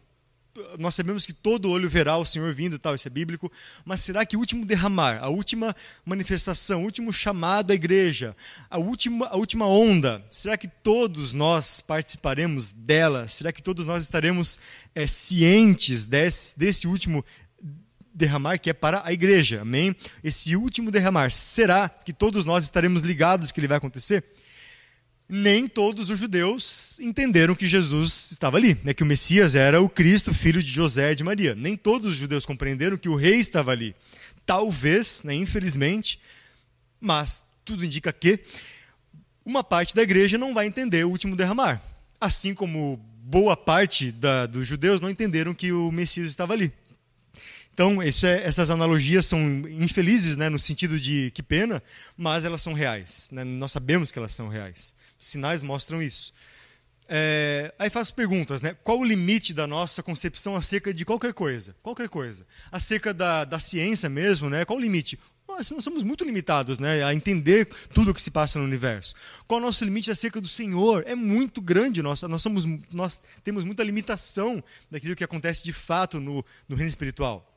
nós 0.78 0.95
sabemos 0.95 1.26
que 1.26 1.34
todo 1.34 1.69
olho 1.69 1.89
verá 1.89 2.17
o 2.17 2.26
Senhor 2.26 2.54
vindo 2.54 2.78
tal, 2.78 2.95
isso 2.95 3.08
é 3.08 3.12
bíblico, 3.12 3.52
mas 3.86 4.02
será 4.02 4.26
que 4.26 4.36
o 4.36 4.39
último 4.39 4.65
derramar, 4.65 5.19
a 5.22 5.30
última 5.30 5.76
manifestação, 6.06 6.82
o 6.82 6.86
último 6.86 7.13
chamado 7.13 7.72
à 7.72 7.76
igreja, 7.76 8.36
a 8.69 8.78
última, 8.78 9.28
a 9.28 9.38
última 9.38 9.67
onda, 9.67 10.24
será 10.30 10.58
que 10.58 10.67
todos 10.67 11.34
nós 11.34 11.82
participaremos 11.82 12.72
dela? 12.72 13.28
Será 13.28 13.52
que 13.52 13.63
todos 13.63 13.86
nós 13.86 14.04
estaremos 14.04 14.60
é, 14.93 15.08
cientes 15.08 16.06
desse, 16.06 16.58
desse 16.58 16.88
último 16.88 17.24
derramar 18.13 18.58
que 18.58 18.69
é 18.69 18.74
para 18.74 19.02
a 19.06 19.13
igreja? 19.13 19.62
Amém? 19.62 19.95
Esse 20.24 20.56
último 20.56 20.91
derramar, 20.91 21.32
será 21.32 21.88
que 21.89 22.13
todos 22.13 22.45
nós 22.45 22.63
estaremos 22.63 23.04
ligados 23.04 23.52
que 23.52 23.60
ele 23.60 23.67
vai 23.67 23.78
acontecer? 23.78 24.24
nem 25.30 25.67
todos 25.67 26.10
os 26.10 26.17
judeus 26.17 27.00
entenderam 27.00 27.54
que 27.54 27.67
Jesus 27.67 28.32
estava 28.32 28.58
ali, 28.58 28.76
né, 28.84 28.95
que 28.95 29.04
o 29.04 29.06
Messias 29.06 29.54
era 29.54 29.80
o 29.80 29.88
Cristo, 29.88 30.34
filho 30.34 30.63
de 30.63 30.72
José 30.72 31.12
e 31.12 31.15
de 31.15 31.24
Maria. 31.24 31.54
Nem 31.54 31.78
todos 31.78 32.08
os 32.08 32.17
judeus 32.17 32.48
compreenderam 32.48 32.98
que 32.98 33.08
o 33.08 33.15
rei 33.15 33.36
estava 33.36 33.72
ali. 33.72 33.95
Talvez, 34.43 35.22
né, 35.24 35.36
infelizmente, 35.36 36.19
mas 37.00 37.43
tudo 37.63 37.86
indica 37.86 38.12
que 38.12 38.39
uma 39.45 39.63
parte 39.63 39.93
da 39.93 40.02
igreja 40.02 40.36
não 40.36 40.52
vai 40.52 40.65
entender 40.65 41.06
o 41.06 41.10
último 41.10 41.36
derramar. 41.36 41.80
Assim 42.19 42.56
como 42.56 42.98
boa 42.98 43.56
parte 43.56 44.12
da, 44.12 44.48
dos 44.48 44.67
judeus 44.67 45.00
não 45.00 45.12
entenderam 45.12 45.54
que 45.54 45.72
o 45.72 45.91
Messias 45.91 46.28
estava 46.28 46.54
ali. 46.54 46.74
Então, 47.80 48.02
é, 48.02 48.10
essas 48.44 48.70
analogias 48.70 49.26
são 49.26 49.39
infelizes, 49.70 50.36
né, 50.36 50.50
no 50.50 50.60
sentido 50.60 51.00
de 51.00 51.32
que 51.32 51.42
pena, 51.42 51.82
mas 52.18 52.44
elas 52.44 52.62
são 52.62 52.74
reais. 52.74 53.30
Né? 53.32 53.46
Nós 53.46 53.72
sabemos 53.72 54.12
que 54.12 54.20
elas 54.20 54.34
são 54.34 54.50
reais. 54.50 54.94
Os 55.18 55.28
sinais 55.28 55.62
mostram 55.62 56.04
isso. 56.04 56.34
É, 57.08 57.74
aí 57.80 57.89
faço 57.89 58.13
perguntas, 58.13 58.62
né? 58.62 58.76
Qual 58.84 59.00
o 59.00 59.06
limite 59.06 59.54
da 59.54 59.65
nossa 59.65 60.04
concepção 60.04 60.58
acerca 60.58 60.94
de 60.94 61.06
qualquer 61.06 61.34
coisa? 61.34 61.74
Qualquer 61.82 62.10
coisa. 62.10 62.46
Acerca 62.70 63.13
da, 63.13 63.46
da 63.46 63.60
ciência 63.60 64.10
mesmo, 64.10 64.50
né? 64.50 64.65
Qual 64.65 64.78
o 64.78 64.82
limite? 64.82 65.18
Nós, 65.48 65.72
nós 65.72 65.82
somos 65.82 66.04
muito 66.04 66.26
limitados 66.26 66.80
né, 66.80 67.02
a 67.02 67.13
entender 67.13 67.65
tudo 67.94 68.12
o 68.12 68.13
que 68.13 68.22
se 68.22 68.30
passa 68.30 68.60
no 68.60 68.65
universo. 68.65 69.15
Qual 69.48 69.58
o 69.58 69.63
nosso 69.63 69.86
limite 69.86 70.12
acerca 70.12 70.42
do 70.42 70.50
Senhor? 70.50 71.06
É 71.08 71.15
muito 71.15 71.62
grande. 71.62 72.02
Nós, 72.02 72.22
nós, 72.24 72.42
somos, 72.42 72.65
nós 72.92 73.22
temos 73.42 73.63
muita 73.63 73.84
limitação 73.84 74.62
daquilo 74.92 75.15
que 75.15 75.24
acontece 75.24 75.63
de 75.63 75.72
fato 75.72 76.20
no, 76.20 76.44
no 76.68 76.76
reino 76.76 76.89
espiritual. 76.89 77.49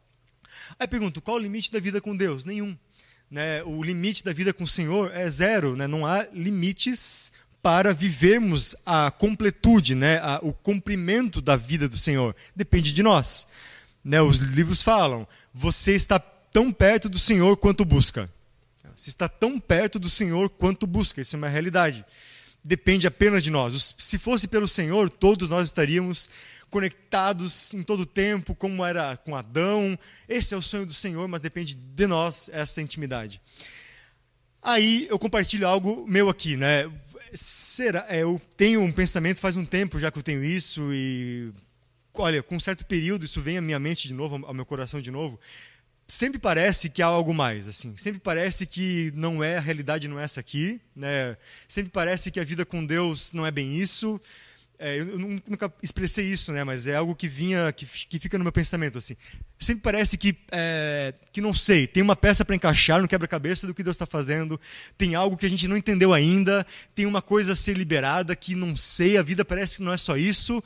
Aí 0.78 0.86
pergunto, 0.86 1.20
qual 1.20 1.36
o 1.36 1.40
limite 1.40 1.70
da 1.70 1.80
vida 1.80 2.00
com 2.00 2.16
Deus? 2.16 2.44
Nenhum. 2.44 2.76
Né? 3.30 3.62
O 3.64 3.82
limite 3.82 4.24
da 4.24 4.32
vida 4.32 4.52
com 4.52 4.64
o 4.64 4.68
Senhor 4.68 5.14
é 5.14 5.28
zero. 5.28 5.76
Né? 5.76 5.86
Não 5.86 6.06
há 6.06 6.26
limites 6.32 7.32
para 7.62 7.94
vivermos 7.94 8.74
a 8.84 9.10
completude, 9.10 9.94
né? 9.94 10.18
A, 10.18 10.40
o 10.42 10.52
cumprimento 10.52 11.40
da 11.40 11.54
vida 11.54 11.88
do 11.88 11.96
Senhor. 11.96 12.34
Depende 12.56 12.92
de 12.92 13.02
nós. 13.02 13.46
Né? 14.04 14.20
Os 14.20 14.38
livros 14.38 14.82
falam, 14.82 15.26
você 15.54 15.94
está 15.94 16.18
tão 16.18 16.72
perto 16.72 17.08
do 17.08 17.18
Senhor 17.18 17.56
quanto 17.56 17.84
busca. 17.84 18.28
Você 18.94 19.08
está 19.08 19.28
tão 19.28 19.58
perto 19.58 19.98
do 19.98 20.08
Senhor 20.08 20.50
quanto 20.50 20.86
busca. 20.86 21.20
Isso 21.20 21.34
é 21.36 21.38
uma 21.38 21.48
realidade. 21.48 22.04
Depende 22.62 23.06
apenas 23.06 23.42
de 23.42 23.50
nós. 23.50 23.94
Se 23.98 24.18
fosse 24.18 24.46
pelo 24.46 24.68
Senhor, 24.68 25.08
todos 25.08 25.48
nós 25.48 25.66
estaríamos 25.66 26.30
conectados 26.72 27.74
em 27.74 27.82
todo 27.82 28.00
o 28.00 28.06
tempo, 28.06 28.54
como 28.54 28.82
era 28.82 29.14
com 29.18 29.36
Adão. 29.36 29.96
Esse 30.26 30.54
é 30.54 30.56
o 30.56 30.62
sonho 30.62 30.86
do 30.86 30.94
Senhor, 30.94 31.28
mas 31.28 31.42
depende 31.42 31.74
de 31.74 32.06
nós 32.06 32.48
essa 32.50 32.80
intimidade. 32.80 33.40
Aí 34.62 35.06
eu 35.10 35.18
compartilho 35.18 35.68
algo 35.68 36.06
meu 36.08 36.30
aqui, 36.30 36.56
né? 36.56 36.90
Será? 37.34 38.06
É, 38.08 38.22
eu 38.22 38.40
tenho 38.56 38.80
um 38.80 38.90
pensamento 38.90 39.38
faz 39.38 39.54
um 39.54 39.66
tempo 39.66 40.00
já 40.00 40.10
que 40.10 40.18
eu 40.18 40.22
tenho 40.22 40.42
isso 40.42 40.88
e 40.92 41.52
olha, 42.14 42.42
com 42.42 42.56
um 42.56 42.60
certo 42.60 42.86
período 42.86 43.26
isso 43.26 43.40
vem 43.40 43.58
à 43.58 43.60
minha 43.60 43.78
mente 43.78 44.08
de 44.08 44.14
novo, 44.14 44.44
ao 44.46 44.54
meu 44.54 44.64
coração 44.64 45.00
de 45.00 45.10
novo. 45.10 45.38
Sempre 46.08 46.40
parece 46.40 46.88
que 46.88 47.02
há 47.02 47.06
algo 47.06 47.34
mais, 47.34 47.68
assim. 47.68 47.96
Sempre 47.98 48.20
parece 48.20 48.66
que 48.66 49.12
não 49.14 49.44
é 49.44 49.58
a 49.58 49.60
realidade 49.60 50.08
não 50.08 50.18
é 50.18 50.24
essa 50.24 50.40
aqui, 50.40 50.80
né? 50.96 51.36
Sempre 51.68 51.90
parece 51.92 52.30
que 52.30 52.40
a 52.40 52.44
vida 52.44 52.64
com 52.64 52.84
Deus 52.84 53.30
não 53.32 53.44
é 53.44 53.50
bem 53.50 53.76
isso 53.76 54.18
é, 54.78 54.98
eu 54.98 55.18
nunca 55.18 55.72
expressei 55.82 56.26
isso, 56.26 56.50
né? 56.52 56.64
Mas 56.64 56.86
é 56.86 56.96
algo 56.96 57.14
que 57.14 57.28
vinha, 57.28 57.72
que, 57.72 57.86
que 57.86 58.18
fica 58.18 58.36
no 58.36 58.44
meu 58.44 58.52
pensamento 58.52 58.98
assim. 58.98 59.16
Sempre 59.58 59.82
parece 59.82 60.18
que, 60.18 60.36
é, 60.50 61.14
que 61.32 61.40
não 61.40 61.54
sei, 61.54 61.86
tem 61.86 62.02
uma 62.02 62.16
peça 62.16 62.44
para 62.44 62.56
encaixar 62.56 63.00
no 63.00 63.06
quebra-cabeça 63.06 63.66
do 63.66 63.74
que 63.74 63.82
Deus 63.82 63.94
está 63.94 64.06
fazendo. 64.06 64.60
Tem 64.98 65.14
algo 65.14 65.36
que 65.36 65.46
a 65.46 65.50
gente 65.50 65.68
não 65.68 65.76
entendeu 65.76 66.12
ainda. 66.12 66.66
Tem 66.94 67.06
uma 67.06 67.22
coisa 67.22 67.52
a 67.52 67.56
ser 67.56 67.76
liberada 67.76 68.34
que 68.34 68.54
não 68.54 68.76
sei. 68.76 69.16
A 69.16 69.22
vida 69.22 69.44
parece 69.44 69.76
que 69.76 69.82
não 69.82 69.92
é 69.92 69.96
só 69.96 70.16
isso. 70.16 70.62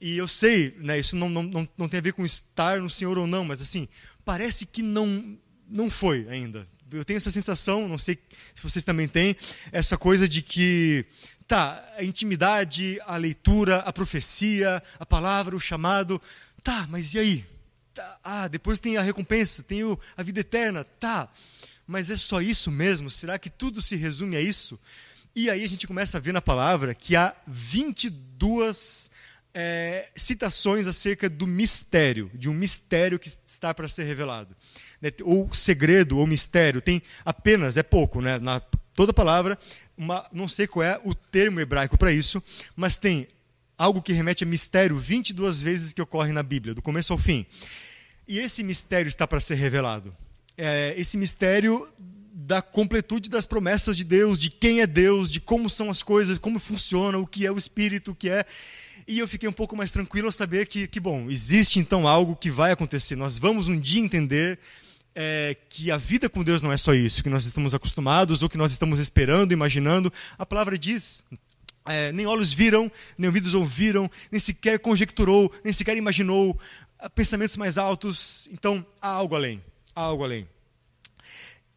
E 0.00 0.18
eu 0.18 0.28
sei, 0.28 0.76
né? 0.78 0.98
Isso 0.98 1.16
não, 1.16 1.28
não, 1.28 1.42
não, 1.42 1.68
não 1.78 1.88
tem 1.88 1.98
a 1.98 2.02
ver 2.02 2.12
com 2.12 2.24
estar 2.24 2.80
no 2.80 2.90
Senhor 2.90 3.16
ou 3.16 3.26
não, 3.26 3.44
mas 3.44 3.62
assim 3.62 3.88
parece 4.26 4.66
que 4.66 4.82
não 4.82 5.38
não 5.68 5.90
foi 5.90 6.26
ainda. 6.28 6.66
Eu 6.92 7.04
tenho 7.04 7.16
essa 7.16 7.30
sensação, 7.30 7.88
não 7.88 7.98
sei 7.98 8.16
se 8.54 8.62
vocês 8.62 8.84
também 8.84 9.08
têm, 9.08 9.34
essa 9.72 9.96
coisa 9.96 10.28
de 10.28 10.42
que 10.42 11.04
Tá, 11.46 11.94
a 11.96 12.02
intimidade, 12.02 12.98
a 13.06 13.16
leitura, 13.16 13.78
a 13.78 13.92
profecia, 13.92 14.82
a 14.98 15.06
palavra, 15.06 15.54
o 15.54 15.60
chamado. 15.60 16.20
Tá, 16.62 16.86
mas 16.90 17.14
e 17.14 17.18
aí? 17.18 17.44
Tá, 17.94 18.18
ah, 18.24 18.48
depois 18.48 18.80
tem 18.80 18.96
a 18.96 19.02
recompensa, 19.02 19.62
tem 19.62 19.84
o, 19.84 19.98
a 20.16 20.22
vida 20.22 20.40
eterna. 20.40 20.84
Tá, 20.84 21.28
mas 21.86 22.10
é 22.10 22.16
só 22.16 22.40
isso 22.40 22.70
mesmo? 22.70 23.08
Será 23.10 23.38
que 23.38 23.48
tudo 23.48 23.80
se 23.80 23.94
resume 23.94 24.36
a 24.36 24.40
isso? 24.40 24.78
E 25.34 25.48
aí 25.48 25.62
a 25.62 25.68
gente 25.68 25.86
começa 25.86 26.18
a 26.18 26.20
ver 26.20 26.32
na 26.32 26.42
palavra 26.42 26.94
que 26.94 27.14
há 27.14 27.34
22 27.46 29.10
é, 29.54 30.10
citações 30.16 30.86
acerca 30.86 31.30
do 31.30 31.46
mistério, 31.46 32.30
de 32.34 32.48
um 32.48 32.54
mistério 32.54 33.18
que 33.18 33.28
está 33.46 33.72
para 33.72 33.88
ser 33.88 34.04
revelado. 34.04 34.56
Né? 35.00 35.10
Ou 35.22 35.52
segredo, 35.54 36.18
ou 36.18 36.26
mistério. 36.26 36.80
Tem 36.80 37.00
apenas, 37.24 37.76
é 37.76 37.82
pouco, 37.82 38.20
né? 38.20 38.38
na 38.38 38.60
toda 38.94 39.12
palavra, 39.12 39.58
uma, 39.96 40.26
não 40.32 40.48
sei 40.48 40.66
qual 40.66 40.84
é 40.84 41.00
o 41.04 41.14
termo 41.14 41.60
hebraico 41.60 41.96
para 41.96 42.12
isso, 42.12 42.42
mas 42.74 42.96
tem 42.96 43.28
algo 43.78 44.02
que 44.02 44.12
remete 44.12 44.44
a 44.44 44.46
mistério 44.46 44.96
22 44.96 45.60
vezes 45.62 45.92
que 45.92 46.02
ocorre 46.02 46.32
na 46.32 46.42
Bíblia, 46.42 46.74
do 46.74 46.82
começo 46.82 47.12
ao 47.12 47.18
fim. 47.18 47.46
E 48.26 48.38
esse 48.38 48.62
mistério 48.62 49.08
está 49.08 49.26
para 49.26 49.40
ser 49.40 49.54
revelado. 49.54 50.14
É, 50.56 50.94
esse 50.96 51.16
mistério 51.16 51.86
da 52.32 52.62
completude 52.62 53.28
das 53.28 53.46
promessas 53.46 53.96
de 53.96 54.04
Deus, 54.04 54.38
de 54.38 54.50
quem 54.50 54.80
é 54.80 54.86
Deus, 54.86 55.30
de 55.30 55.40
como 55.40 55.68
são 55.68 55.90
as 55.90 56.02
coisas, 56.02 56.38
como 56.38 56.58
funciona, 56.58 57.18
o 57.18 57.26
que 57.26 57.46
é 57.46 57.50
o 57.50 57.58
Espírito, 57.58 58.12
o 58.12 58.14
que 58.14 58.28
é. 58.28 58.44
E 59.06 59.18
eu 59.18 59.28
fiquei 59.28 59.48
um 59.48 59.52
pouco 59.52 59.76
mais 59.76 59.90
tranquilo 59.90 60.28
ao 60.28 60.32
saber 60.32 60.66
que, 60.66 60.86
que 60.86 61.00
bom, 61.00 61.30
existe 61.30 61.78
então 61.78 62.06
algo 62.06 62.36
que 62.36 62.50
vai 62.50 62.72
acontecer. 62.72 63.16
Nós 63.16 63.38
vamos 63.38 63.68
um 63.68 63.78
dia 63.78 64.00
entender 64.00 64.58
é, 65.18 65.56
que 65.70 65.90
a 65.90 65.96
vida 65.96 66.28
com 66.28 66.44
Deus 66.44 66.60
não 66.60 66.70
é 66.70 66.76
só 66.76 66.92
isso, 66.92 67.22
que 67.22 67.30
nós 67.30 67.46
estamos 67.46 67.74
acostumados 67.74 68.42
ou 68.42 68.50
que 68.50 68.58
nós 68.58 68.72
estamos 68.72 68.98
esperando, 68.98 69.50
imaginando. 69.50 70.12
A 70.38 70.44
palavra 70.44 70.78
diz: 70.78 71.24
é, 71.86 72.12
nem 72.12 72.26
olhos 72.26 72.52
viram, 72.52 72.92
nem 73.16 73.26
ouvidos 73.26 73.54
ouviram, 73.54 74.10
nem 74.30 74.38
sequer 74.38 74.78
conjecturou, 74.78 75.50
nem 75.64 75.72
sequer 75.72 75.96
imaginou 75.96 76.60
pensamentos 77.14 77.56
mais 77.56 77.78
altos. 77.78 78.46
Então, 78.52 78.84
há 79.00 79.08
algo 79.08 79.34
além. 79.34 79.64
Há 79.94 80.02
algo 80.02 80.22
além. 80.22 80.46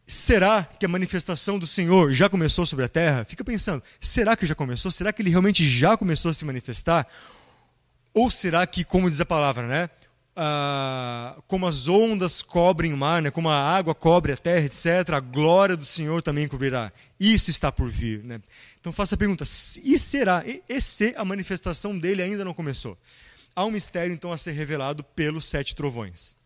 Será 0.06 0.64
que 0.64 0.84
a 0.84 0.88
manifestação 0.88 1.58
do 1.58 1.66
Senhor 1.66 2.12
já 2.12 2.28
começou 2.28 2.66
sobre 2.66 2.84
a 2.84 2.88
terra? 2.88 3.24
Fica 3.24 3.44
pensando, 3.44 3.82
será 3.98 4.36
que 4.36 4.44
já 4.44 4.54
começou? 4.54 4.90
Será 4.90 5.12
que 5.12 5.22
ele 5.22 5.30
realmente 5.30 5.66
já 5.66 5.96
começou 5.96 6.30
a 6.30 6.34
se 6.34 6.44
manifestar? 6.44 7.06
Ou 8.12 8.30
será 8.30 8.66
que, 8.66 8.84
como 8.84 9.08
diz 9.08 9.20
a 9.20 9.24
palavra, 9.24 9.66
né? 9.66 9.88
Ah, 10.42 11.36
como 11.46 11.66
as 11.66 11.86
ondas 11.86 12.40
cobrem 12.40 12.94
o 12.94 12.96
mar, 12.96 13.20
né, 13.20 13.30
como 13.30 13.50
a 13.50 13.62
água 13.62 13.94
cobre 13.94 14.32
a 14.32 14.36
terra, 14.38 14.64
etc., 14.64 15.10
a 15.12 15.20
glória 15.20 15.76
do 15.76 15.84
Senhor 15.84 16.22
também 16.22 16.48
cobrirá. 16.48 16.90
Isso 17.18 17.50
está 17.50 17.70
por 17.70 17.90
vir. 17.90 18.24
Né? 18.24 18.40
Então 18.80 18.90
faça 18.90 19.16
a 19.16 19.18
pergunta: 19.18 19.44
e 19.84 19.98
será? 19.98 20.42
E, 20.46 20.62
e 20.66 20.80
se 20.80 21.12
a 21.14 21.26
manifestação 21.26 21.98
dele 21.98 22.22
ainda 22.22 22.42
não 22.42 22.54
começou? 22.54 22.96
Há 23.54 23.66
um 23.66 23.70
mistério 23.70 24.14
então 24.14 24.32
a 24.32 24.38
ser 24.38 24.52
revelado 24.52 25.04
pelos 25.04 25.44
sete 25.44 25.74
trovões. 25.74 26.38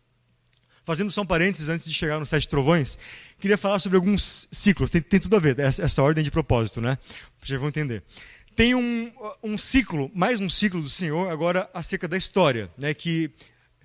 Fazendo 0.83 1.09
só 1.09 1.21
um 1.21 1.25
parênteses 1.25 1.69
antes 1.69 1.85
de 1.85 1.93
chegar 1.93 2.19
nos 2.19 2.27
sete 2.27 2.49
trovões, 2.49 2.99
queria 3.39 3.57
falar 3.57 3.79
sobre 3.79 3.95
alguns 3.95 4.49
ciclos, 4.51 4.89
tem, 4.89 5.01
tem 5.01 5.21
tudo 5.21 5.37
a 5.37 5.39
ver, 5.39 5.57
essa, 5.57 5.81
essa 5.81 6.03
ordem 6.03 6.21
de 6.21 6.29
propósito, 6.29 6.81
né? 6.81 6.97
Vocês 7.41 7.57
vão 7.57 7.69
entender 7.69 8.03
tem 8.55 8.73
um, 8.73 9.11
um 9.43 9.57
ciclo, 9.57 10.09
mais 10.15 10.39
um 10.39 10.49
ciclo 10.49 10.81
do 10.81 10.87
Senhor, 10.87 11.29
agora 11.29 11.69
acerca 11.73 12.07
da 12.07 12.15
história, 12.15 12.71
né, 12.77 12.93
que 12.93 13.29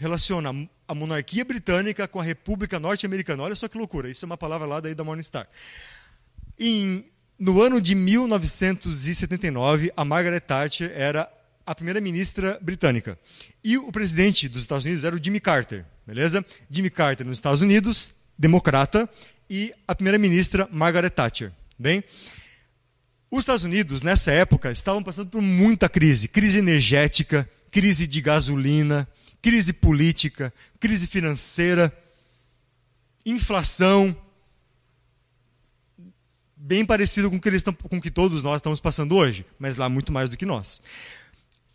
relaciona 0.00 0.50
a 0.88 0.94
monarquia 0.94 1.44
britânica 1.44 2.08
com 2.08 2.18
a 2.18 2.24
república 2.24 2.80
norte-americana. 2.80 3.42
Olha 3.42 3.54
só 3.54 3.68
que 3.68 3.76
loucura, 3.76 4.08
isso 4.08 4.24
é 4.24 4.26
uma 4.26 4.38
palavra 4.38 4.66
lá 4.66 4.80
daí 4.80 4.94
da 4.94 5.04
Morningstar. 5.04 5.46
Em, 6.58 7.04
no 7.38 7.60
ano 7.60 7.82
de 7.82 7.94
1979, 7.94 9.92
a 9.94 10.02
Margaret 10.02 10.40
Thatcher 10.40 10.90
era 10.94 11.30
a 11.66 11.74
primeira-ministra 11.74 12.58
britânica. 12.62 13.18
E 13.62 13.76
o 13.76 13.92
presidente 13.92 14.48
dos 14.48 14.62
Estados 14.62 14.86
Unidos 14.86 15.04
era 15.04 15.14
o 15.14 15.22
Jimmy 15.22 15.38
Carter, 15.38 15.84
beleza? 16.06 16.42
Jimmy 16.70 16.88
Carter 16.88 17.26
nos 17.26 17.36
Estados 17.36 17.60
Unidos, 17.60 18.10
democrata, 18.38 19.06
e 19.50 19.74
a 19.86 19.94
primeira-ministra 19.94 20.66
Margaret 20.72 21.10
Thatcher. 21.10 21.52
Bem, 21.78 22.02
os 23.30 23.40
Estados 23.40 23.64
Unidos, 23.64 24.00
nessa 24.00 24.32
época, 24.32 24.72
estavam 24.72 25.02
passando 25.02 25.28
por 25.28 25.42
muita 25.42 25.90
crise. 25.90 26.26
Crise 26.26 26.58
energética, 26.58 27.46
crise 27.70 28.06
de 28.06 28.20
gasolina, 28.22 29.06
crise 29.42 29.72
política, 29.72 30.52
crise 30.78 31.06
financeira, 31.06 31.92
inflação, 33.24 34.16
bem 36.56 36.84
parecido 36.84 37.30
com 37.30 37.36
o 37.36 37.40
que, 37.40 37.48
eles 37.48 37.62
com 37.62 37.96
o 37.96 38.00
que 38.00 38.10
todos 38.10 38.42
nós 38.44 38.56
estamos 38.56 38.80
passando 38.80 39.16
hoje, 39.16 39.46
mas 39.58 39.76
lá 39.76 39.88
muito 39.88 40.12
mais 40.12 40.30
do 40.30 40.36
que 40.36 40.44
nós. 40.44 40.82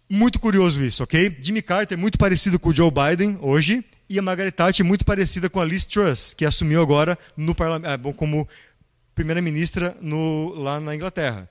Muito 0.10 0.40
curioso 0.40 0.84
isso, 0.84 1.04
ok? 1.04 1.36
Jimmy 1.42 1.62
Carter 1.62 1.98
é 1.98 2.02
muito 2.02 2.18
parecido 2.18 2.60
com 2.60 2.70
o 2.70 2.76
Joe 2.76 2.92
Biden 2.92 3.38
hoje, 3.42 3.84
e 4.08 4.20
a 4.20 4.22
Margaret 4.22 4.52
Thatcher 4.52 4.86
é 4.86 4.88
muito 4.88 5.04
parecida 5.04 5.50
com 5.50 5.60
a 5.60 5.66
Liz 5.66 5.84
Truss, 5.86 6.34
que 6.36 6.46
assumiu 6.46 6.82
agora 6.82 7.18
no 7.36 7.56
parlamento, 7.56 8.14
como 8.14 8.48
primeira-ministra 9.16 9.98
lá 10.56 10.80
na 10.80 10.96
Inglaterra. 10.96 11.50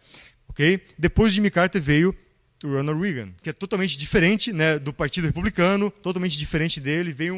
ok? 0.48 0.80
Depois 0.96 1.32
de 1.32 1.36
Jimmy 1.36 1.50
Carter 1.50 1.82
veio 1.82 2.16
do 2.64 2.74
Ronald 2.74 2.98
Reagan, 2.98 3.28
que 3.42 3.50
é 3.50 3.52
totalmente 3.52 3.98
diferente 3.98 4.50
né, 4.50 4.78
do 4.78 4.90
Partido 4.90 5.26
Republicano, 5.26 5.90
totalmente 5.90 6.38
diferente 6.38 6.80
dele, 6.80 7.12
veio 7.12 7.36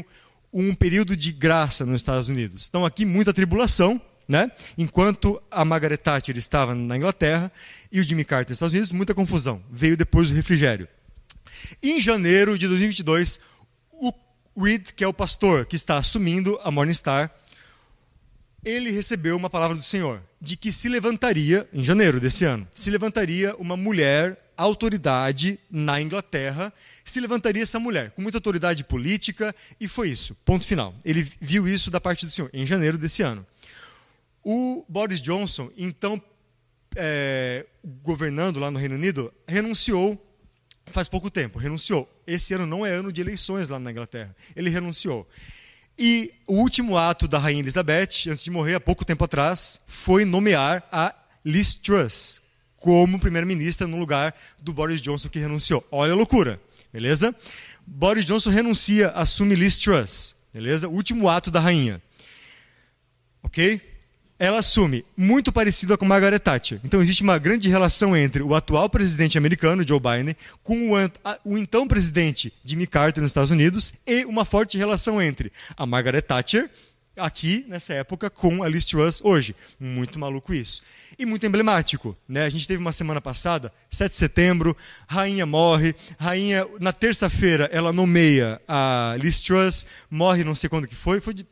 um, 0.52 0.70
um 0.70 0.74
período 0.74 1.16
de 1.16 1.32
graça 1.32 1.84
nos 1.84 2.00
Estados 2.00 2.28
Unidos. 2.28 2.66
Então 2.68 2.86
aqui 2.86 3.04
muita 3.04 3.34
tribulação, 3.34 4.00
né? 4.28 4.52
enquanto 4.78 5.42
a 5.50 5.64
Margaret 5.64 5.96
Thatcher 5.96 6.36
estava 6.36 6.76
na 6.76 6.96
Inglaterra 6.96 7.50
e 7.90 7.98
o 8.00 8.04
Jimmy 8.04 8.24
Carter 8.24 8.50
nos 8.50 8.56
Estados 8.58 8.72
Unidos, 8.72 8.92
muita 8.92 9.14
confusão. 9.14 9.60
Veio 9.68 9.96
depois 9.96 10.30
o 10.30 10.34
refrigério. 10.34 10.86
Em 11.82 12.00
janeiro 12.00 12.56
de 12.56 12.68
2022, 12.68 13.40
o 13.90 14.12
Reed, 14.56 14.90
que 14.94 15.02
é 15.02 15.08
o 15.08 15.12
pastor 15.12 15.66
que 15.66 15.74
está 15.74 15.96
assumindo 15.96 16.56
a 16.62 16.70
Morningstar, 16.70 17.34
ele 18.64 18.90
recebeu 18.90 19.36
uma 19.36 19.50
palavra 19.50 19.76
do 19.76 19.82
Senhor 19.82 20.22
de 20.40 20.56
que 20.56 20.70
se 20.70 20.88
levantaria, 20.88 21.68
em 21.72 21.82
janeiro 21.82 22.20
desse 22.20 22.44
ano, 22.44 22.66
se 22.74 22.90
levantaria 22.90 23.56
uma 23.56 23.76
mulher 23.76 24.45
autoridade 24.56 25.58
na 25.70 26.00
Inglaterra, 26.00 26.72
se 27.04 27.20
levantaria 27.20 27.62
essa 27.62 27.78
mulher, 27.78 28.10
com 28.10 28.22
muita 28.22 28.38
autoridade 28.38 28.84
política, 28.84 29.54
e 29.80 29.88
foi 29.88 30.10
isso, 30.10 30.34
ponto 30.44 30.66
final. 30.66 30.94
Ele 31.04 31.30
viu 31.40 31.66
isso 31.66 31.90
da 31.90 32.00
parte 32.00 32.26
do 32.26 32.32
Senhor, 32.32 32.50
em 32.52 32.66
janeiro 32.66 32.98
desse 32.98 33.22
ano. 33.22 33.46
O 34.42 34.84
Boris 34.88 35.20
Johnson, 35.20 35.70
então, 35.76 36.22
é, 36.94 37.66
governando 38.02 38.58
lá 38.58 38.70
no 38.70 38.78
Reino 38.78 38.94
Unido, 38.94 39.32
renunciou 39.46 40.22
faz 40.86 41.08
pouco 41.08 41.30
tempo, 41.30 41.58
renunciou. 41.58 42.08
Esse 42.26 42.54
ano 42.54 42.66
não 42.66 42.86
é 42.86 42.90
ano 42.90 43.12
de 43.12 43.20
eleições 43.20 43.68
lá 43.68 43.78
na 43.78 43.90
Inglaterra. 43.90 44.34
Ele 44.54 44.70
renunciou. 44.70 45.28
E 45.98 46.32
o 46.46 46.54
último 46.54 46.96
ato 46.96 47.26
da 47.26 47.38
Rainha 47.38 47.60
Elizabeth, 47.60 48.28
antes 48.28 48.44
de 48.44 48.50
morrer, 48.50 48.74
há 48.74 48.80
pouco 48.80 49.04
tempo 49.04 49.24
atrás, 49.24 49.80
foi 49.86 50.24
nomear 50.24 50.86
a 50.92 51.14
Liz 51.44 51.74
Truss 51.74 52.42
como 52.78 53.18
primeira-ministra 53.18 53.86
no 53.86 53.96
lugar 53.96 54.34
do 54.60 54.72
Boris 54.72 55.00
Johnson 55.00 55.28
que 55.28 55.38
renunciou. 55.38 55.86
Olha 55.90 56.12
a 56.12 56.16
loucura, 56.16 56.60
beleza? 56.92 57.34
Boris 57.86 58.24
Johnson 58.24 58.50
renuncia, 58.50 59.10
assume 59.10 59.54
Liz 59.54 59.78
Truss, 59.78 60.34
beleza? 60.52 60.88
Último 60.88 61.28
ato 61.28 61.50
da 61.50 61.60
rainha. 61.60 62.02
Ok? 63.42 63.80
Ela 64.38 64.58
assume, 64.58 65.02
muito 65.16 65.50
parecida 65.50 65.96
com 65.96 66.04
Margaret 66.04 66.38
Thatcher. 66.38 66.78
Então 66.84 67.00
existe 67.00 67.22
uma 67.22 67.38
grande 67.38 67.70
relação 67.70 68.14
entre 68.14 68.42
o 68.42 68.54
atual 68.54 68.90
presidente 68.90 69.38
americano, 69.38 69.86
Joe 69.86 69.98
Biden, 69.98 70.36
com 70.62 70.92
o, 70.92 70.96
o 71.42 71.56
então 71.56 71.88
presidente 71.88 72.52
Jimmy 72.62 72.86
Carter 72.86 73.22
nos 73.22 73.30
Estados 73.30 73.50
Unidos 73.50 73.94
e 74.06 74.26
uma 74.26 74.44
forte 74.44 74.76
relação 74.76 75.22
entre 75.22 75.50
a 75.74 75.86
Margaret 75.86 76.20
Thatcher 76.20 76.70
aqui 77.16 77.64
nessa 77.68 77.94
época 77.94 78.28
com 78.28 78.62
a 78.62 78.68
Liz 78.68 78.84
Truss 78.84 79.20
hoje. 79.24 79.54
Muito 79.78 80.18
maluco 80.18 80.52
isso. 80.52 80.82
E 81.18 81.24
muito 81.24 81.46
emblemático. 81.46 82.16
Né? 82.28 82.44
A 82.44 82.48
gente 82.48 82.68
teve 82.68 82.80
uma 82.80 82.92
semana 82.92 83.20
passada, 83.20 83.72
7 83.90 84.12
de 84.12 84.16
setembro, 84.16 84.76
rainha 85.06 85.46
morre. 85.46 85.94
Rainha, 86.18 86.66
na 86.80 86.92
terça-feira, 86.92 87.68
ela 87.72 87.92
nomeia 87.92 88.60
a 88.68 89.16
Liz 89.18 89.40
Truss, 89.40 89.86
morre 90.10 90.44
não 90.44 90.54
sei 90.54 90.68
quando 90.68 90.86
que 90.86 90.94
foi, 90.94 91.20
foi 91.20 91.34
de 91.34 91.46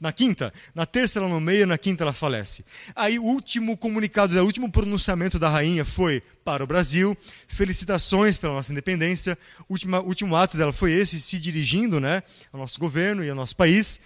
Na 0.00 0.12
quinta? 0.12 0.52
Na 0.74 0.86
terça 0.86 1.18
ela 1.18 1.28
nomeia, 1.28 1.66
na 1.66 1.76
quinta 1.76 2.04
ela 2.04 2.12
falece. 2.12 2.64
Aí 2.94 3.18
o 3.18 3.24
último 3.24 3.76
comunicado, 3.76 4.36
o 4.38 4.44
último 4.44 4.70
pronunciamento 4.70 5.38
da 5.38 5.48
rainha 5.48 5.84
foi 5.84 6.22
para 6.44 6.62
o 6.62 6.66
Brasil. 6.66 7.16
Felicitações 7.48 8.36
pela 8.36 8.54
nossa 8.54 8.70
independência. 8.70 9.36
O 9.68 9.72
último, 9.72 9.98
último 10.00 10.36
ato 10.36 10.56
dela 10.56 10.72
foi 10.72 10.92
esse, 10.92 11.20
se 11.20 11.38
dirigindo 11.38 11.98
né, 11.98 12.22
ao 12.52 12.60
nosso 12.60 12.78
governo 12.78 13.24
e 13.24 13.30
ao 13.30 13.36
nosso 13.36 13.56
país. 13.56 14.00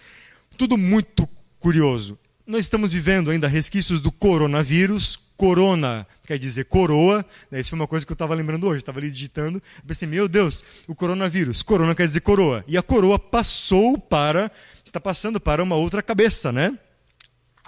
Tudo 0.57 0.77
muito 0.77 1.27
curioso. 1.59 2.17
Nós 2.45 2.61
estamos 2.61 2.93
vivendo 2.93 3.31
ainda 3.31 3.47
resquícios 3.47 3.99
do 3.99 4.11
coronavírus. 4.11 5.17
Corona 5.35 6.05
quer 6.25 6.37
dizer 6.37 6.65
coroa. 6.65 7.25
Né? 7.49 7.59
Isso 7.59 7.71
foi 7.71 7.79
uma 7.79 7.87
coisa 7.87 8.05
que 8.05 8.11
eu 8.11 8.15
estava 8.15 8.35
lembrando 8.35 8.67
hoje. 8.67 8.79
Estava 8.79 8.99
ali 8.99 9.09
digitando. 9.09 9.61
Pensei, 9.85 10.07
meu 10.07 10.27
Deus, 10.27 10.63
o 10.87 10.93
coronavírus. 10.93 11.63
Corona 11.63 11.95
quer 11.95 12.05
dizer 12.05 12.21
coroa. 12.21 12.63
E 12.67 12.77
a 12.77 12.83
coroa 12.83 13.17
passou 13.17 13.97
para 13.97 14.51
está 14.85 14.99
passando 14.99 15.39
para 15.39 15.63
uma 15.63 15.75
outra 15.75 16.03
cabeça, 16.03 16.51
né? 16.51 16.77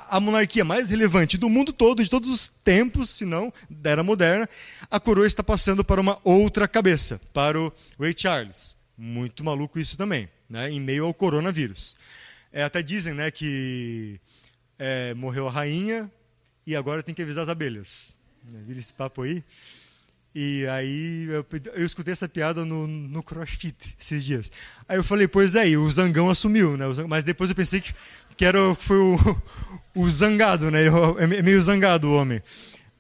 A 0.09 0.19
monarquia 0.19 0.63
mais 0.63 0.89
relevante 0.89 1.37
do 1.37 1.49
mundo 1.49 1.73
todo, 1.73 2.03
de 2.03 2.09
todos 2.09 2.29
os 2.29 2.47
tempos, 2.47 3.09
se 3.09 3.25
não 3.25 3.51
da 3.67 3.89
era 3.89 4.03
moderna, 4.03 4.47
a 4.91 4.99
coroa 4.99 5.25
está 5.25 5.41
passando 5.41 5.83
para 5.83 5.99
uma 5.99 6.19
outra 6.23 6.67
cabeça, 6.67 7.19
para 7.33 7.59
o 7.59 7.73
Ray 7.99 8.13
Charles. 8.15 8.77
Muito 8.95 9.43
maluco 9.43 9.79
isso 9.79 9.97
também, 9.97 10.29
né? 10.47 10.69
em 10.69 10.79
meio 10.79 11.05
ao 11.05 11.13
coronavírus. 11.13 11.97
É, 12.55 12.63
até 12.63 12.81
dizem 12.81 13.13
né, 13.13 13.29
que 13.29 14.17
é, 14.79 15.13
morreu 15.13 15.45
a 15.45 15.51
rainha 15.51 16.09
e 16.65 16.73
agora 16.73 17.03
tem 17.03 17.13
que 17.13 17.21
avisar 17.21 17.43
as 17.43 17.49
abelhas. 17.49 18.17
Vira 18.65 18.79
esse 18.79 18.93
papo 18.93 19.23
aí. 19.23 19.43
E 20.33 20.65
aí 20.67 21.25
eu, 21.25 21.45
eu, 21.73 21.85
escutei 21.85 22.13
essa 22.13 22.29
piada 22.29 22.63
no, 22.63 22.87
no 22.87 23.21
CrossFit 23.21 23.97
esses 23.99 24.23
dias. 24.23 24.49
Aí 24.87 24.95
eu 24.95 25.03
falei, 25.03 25.27
pois 25.27 25.53
é, 25.53 25.65
o 25.77 25.91
Zangão 25.91 26.29
assumiu, 26.29 26.77
né? 26.77 26.85
Mas 27.09 27.25
depois 27.25 27.49
eu 27.49 27.57
pensei 27.57 27.81
que, 27.81 27.93
que 28.37 28.45
era, 28.45 28.73
foi 28.73 28.99
o, 28.99 29.17
o 29.93 30.07
Zangado, 30.07 30.71
né? 30.71 30.79
É 31.19 31.41
meio 31.41 31.61
zangado 31.61 32.07
o 32.07 32.15
homem. 32.15 32.41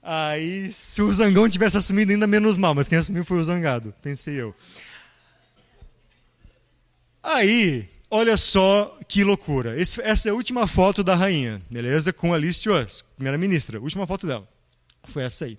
Aí, 0.03 0.69
se 0.73 1.01
o 1.01 1.13
Zangão 1.13 1.47
tivesse 1.47 1.77
assumido, 1.77 2.11
ainda 2.11 2.27
menos 2.27 2.57
mal, 2.57 2.75
mas 2.75 2.89
quem 2.89 2.97
assumiu 2.97 3.23
foi 3.23 3.37
o 3.37 3.43
Zangado, 3.43 3.93
pensei 4.01 4.35
eu. 4.35 4.53
Aí, 7.23 7.89
olha 8.15 8.37
só 8.37 8.97
que 9.07 9.23
loucura. 9.23 9.79
Esse, 9.79 10.01
essa 10.01 10.29
é 10.29 10.31
a 10.31 10.35
última 10.35 10.65
foto 10.67 11.03
da 11.03 11.15
rainha, 11.15 11.61
beleza? 11.69 12.13
Com 12.13 12.33
a 12.33 12.37
Liz 12.37 12.57
Truss, 12.59 13.03
primeira-ministra. 13.15 13.79
Última 13.79 14.07
foto 14.07 14.25
dela. 14.25 14.47
Foi 15.03 15.23
essa 15.23 15.45
aí. 15.45 15.57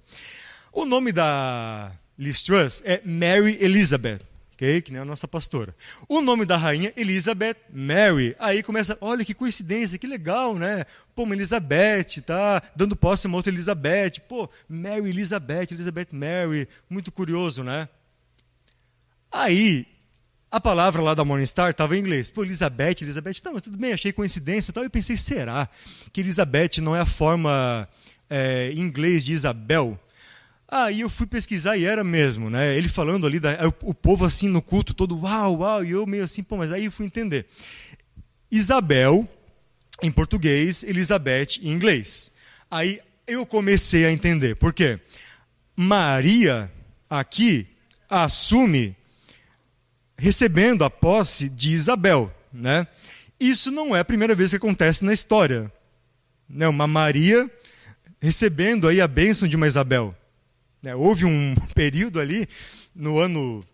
O 0.72 0.86
nome 0.86 1.12
da 1.12 1.92
Liz 2.18 2.42
Truss 2.42 2.82
é 2.84 3.02
Mary 3.04 3.58
Elizabeth, 3.60 4.20
okay? 4.54 4.80
que 4.80 4.90
nem 4.90 5.02
a 5.02 5.04
nossa 5.04 5.28
pastora. 5.28 5.76
O 6.08 6.22
nome 6.22 6.46
da 6.46 6.56
rainha, 6.56 6.92
Elizabeth 6.96 7.56
Mary. 7.70 8.34
Aí 8.38 8.62
começa, 8.62 8.96
olha 9.02 9.24
que 9.24 9.34
coincidência, 9.34 9.98
que 9.98 10.06
legal, 10.06 10.54
né? 10.54 10.86
Pô, 11.14 11.24
uma 11.24 11.34
Elizabeth, 11.34 12.22
tá 12.24 12.62
dando 12.74 12.96
posse 12.96 13.26
a 13.26 13.28
uma 13.28 13.36
outra 13.36 13.52
Elizabeth. 13.52 14.20
Pô, 14.26 14.48
Mary 14.66 15.10
Elizabeth, 15.10 15.72
Elizabeth 15.72 16.08
Mary. 16.12 16.66
Muito 16.88 17.12
curioso, 17.12 17.62
né? 17.62 17.86
Aí, 19.30 19.86
a 20.56 20.60
palavra 20.60 21.02
lá 21.02 21.12
da 21.12 21.22
Morningstar 21.22 21.70
estava 21.70 21.94
em 21.94 22.00
inglês. 22.00 22.30
Pô, 22.30 22.42
Elizabeth, 22.42 23.02
Elizabeth, 23.02 23.34
mas 23.52 23.60
tudo 23.60 23.76
bem, 23.76 23.92
achei 23.92 24.10
coincidência. 24.10 24.72
Tal. 24.72 24.82
Eu 24.82 24.88
pensei, 24.88 25.14
será 25.14 25.68
que 26.10 26.22
Elizabeth 26.22 26.80
não 26.80 26.96
é 26.96 27.00
a 27.00 27.06
forma 27.06 27.86
é, 28.30 28.72
em 28.72 28.80
inglês 28.80 29.26
de 29.26 29.34
Isabel? 29.34 30.00
Aí 30.66 31.02
eu 31.02 31.10
fui 31.10 31.26
pesquisar 31.26 31.76
e 31.76 31.84
era 31.84 32.02
mesmo, 32.02 32.48
né? 32.48 32.74
Ele 32.74 32.88
falando 32.88 33.26
ali, 33.26 33.38
da, 33.38 33.54
o, 33.82 33.92
povo 33.92 34.24
assim 34.24 34.48
no 34.48 34.62
culto, 34.62 34.94
todo 34.94 35.20
uau, 35.20 35.58
uau, 35.58 35.84
e 35.84 35.90
eu 35.90 36.06
meio 36.06 36.24
assim, 36.24 36.42
pô, 36.42 36.56
mas 36.56 36.72
aí 36.72 36.86
eu 36.86 36.92
fui 36.92 37.04
entender. 37.04 37.46
Isabel, 38.50 39.28
em 40.02 40.10
português, 40.10 40.82
Elizabeth 40.82 41.58
em 41.60 41.70
inglês. 41.70 42.32
Aí 42.70 42.98
eu 43.26 43.44
comecei 43.44 44.06
a 44.06 44.10
entender. 44.10 44.56
Por 44.56 44.72
quê? 44.72 44.98
Maria, 45.76 46.72
aqui, 47.10 47.66
assume 48.08 48.96
recebendo 50.18 50.84
a 50.84 50.90
posse 50.90 51.48
de 51.48 51.72
Isabel, 51.72 52.32
né? 52.52 52.86
Isso 53.38 53.70
não 53.70 53.94
é 53.94 54.00
a 54.00 54.04
primeira 54.04 54.34
vez 54.34 54.50
que 54.50 54.56
acontece 54.56 55.04
na 55.04 55.12
história. 55.12 55.70
Né? 56.48 56.66
Uma 56.66 56.86
Maria 56.86 57.50
recebendo 58.20 58.88
aí 58.88 59.00
a 59.00 59.06
bênção 59.06 59.46
de 59.46 59.56
uma 59.56 59.66
Isabel. 59.66 60.16
Né? 60.82 60.94
Houve 60.94 61.24
um 61.24 61.54
período 61.74 62.18
ali, 62.18 62.48
no 62.94 63.18
ano, 63.18 63.64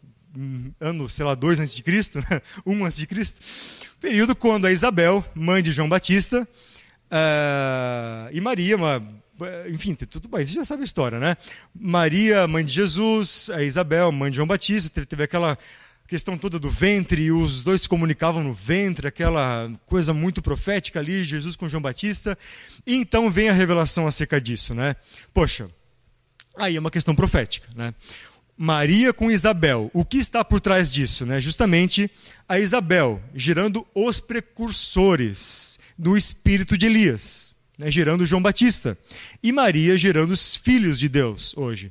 ano 0.80 1.08
sei 1.08 1.24
lá, 1.24 1.34
2 1.34 1.60
a.C., 1.60 1.82
né? 2.28 2.42
1 2.66 2.84
a.C., 2.84 3.06
período 4.00 4.34
quando 4.34 4.66
a 4.66 4.72
Isabel, 4.72 5.24
mãe 5.32 5.62
de 5.62 5.70
João 5.70 5.88
Batista, 5.88 6.42
uh, 6.42 8.28
e 8.32 8.40
Maria, 8.40 8.76
uma, 8.76 9.00
enfim, 9.68 9.94
tudo 9.94 10.28
bem, 10.28 10.44
você 10.44 10.54
já 10.54 10.64
sabe 10.64 10.82
a 10.82 10.84
história, 10.84 11.20
né? 11.20 11.36
Maria, 11.72 12.48
mãe 12.48 12.64
de 12.64 12.72
Jesus, 12.72 13.48
a 13.50 13.62
Isabel, 13.62 14.10
mãe 14.10 14.28
de 14.28 14.36
João 14.36 14.48
Batista, 14.48 14.90
teve, 14.90 15.06
teve 15.06 15.22
aquela 15.22 15.56
questão 16.12 16.36
toda 16.36 16.58
do 16.58 16.70
ventre, 16.70 17.22
e 17.22 17.32
os 17.32 17.62
dois 17.62 17.80
se 17.80 17.88
comunicavam 17.88 18.44
no 18.44 18.52
ventre, 18.52 19.08
aquela 19.08 19.72
coisa 19.86 20.12
muito 20.12 20.42
profética 20.42 21.00
ali, 21.00 21.24
Jesus 21.24 21.56
com 21.56 21.68
João 21.68 21.80
Batista. 21.80 22.36
E 22.86 22.96
então 22.96 23.30
vem 23.30 23.48
a 23.48 23.52
revelação 23.52 24.06
acerca 24.06 24.38
disso, 24.38 24.74
né? 24.74 24.94
Poxa, 25.32 25.70
Aí 26.56 26.76
é 26.76 26.80
uma 26.80 26.90
questão 26.90 27.14
profética. 27.14 27.66
Né? 27.74 27.94
Maria 28.56 29.12
com 29.12 29.30
Isabel, 29.30 29.90
o 29.94 30.04
que 30.04 30.18
está 30.18 30.44
por 30.44 30.60
trás 30.60 30.90
disso? 30.90 31.24
Né? 31.24 31.40
Justamente 31.40 32.10
a 32.48 32.58
Isabel 32.58 33.22
gerando 33.34 33.86
os 33.94 34.20
precursores 34.20 35.80
do 35.98 36.16
espírito 36.16 36.76
de 36.76 36.86
Elias, 36.86 37.56
né? 37.78 37.90
gerando 37.90 38.26
João 38.26 38.42
Batista, 38.42 38.98
e 39.42 39.50
Maria 39.50 39.96
gerando 39.96 40.32
os 40.32 40.54
filhos 40.54 40.98
de 40.98 41.08
Deus 41.08 41.56
hoje. 41.56 41.90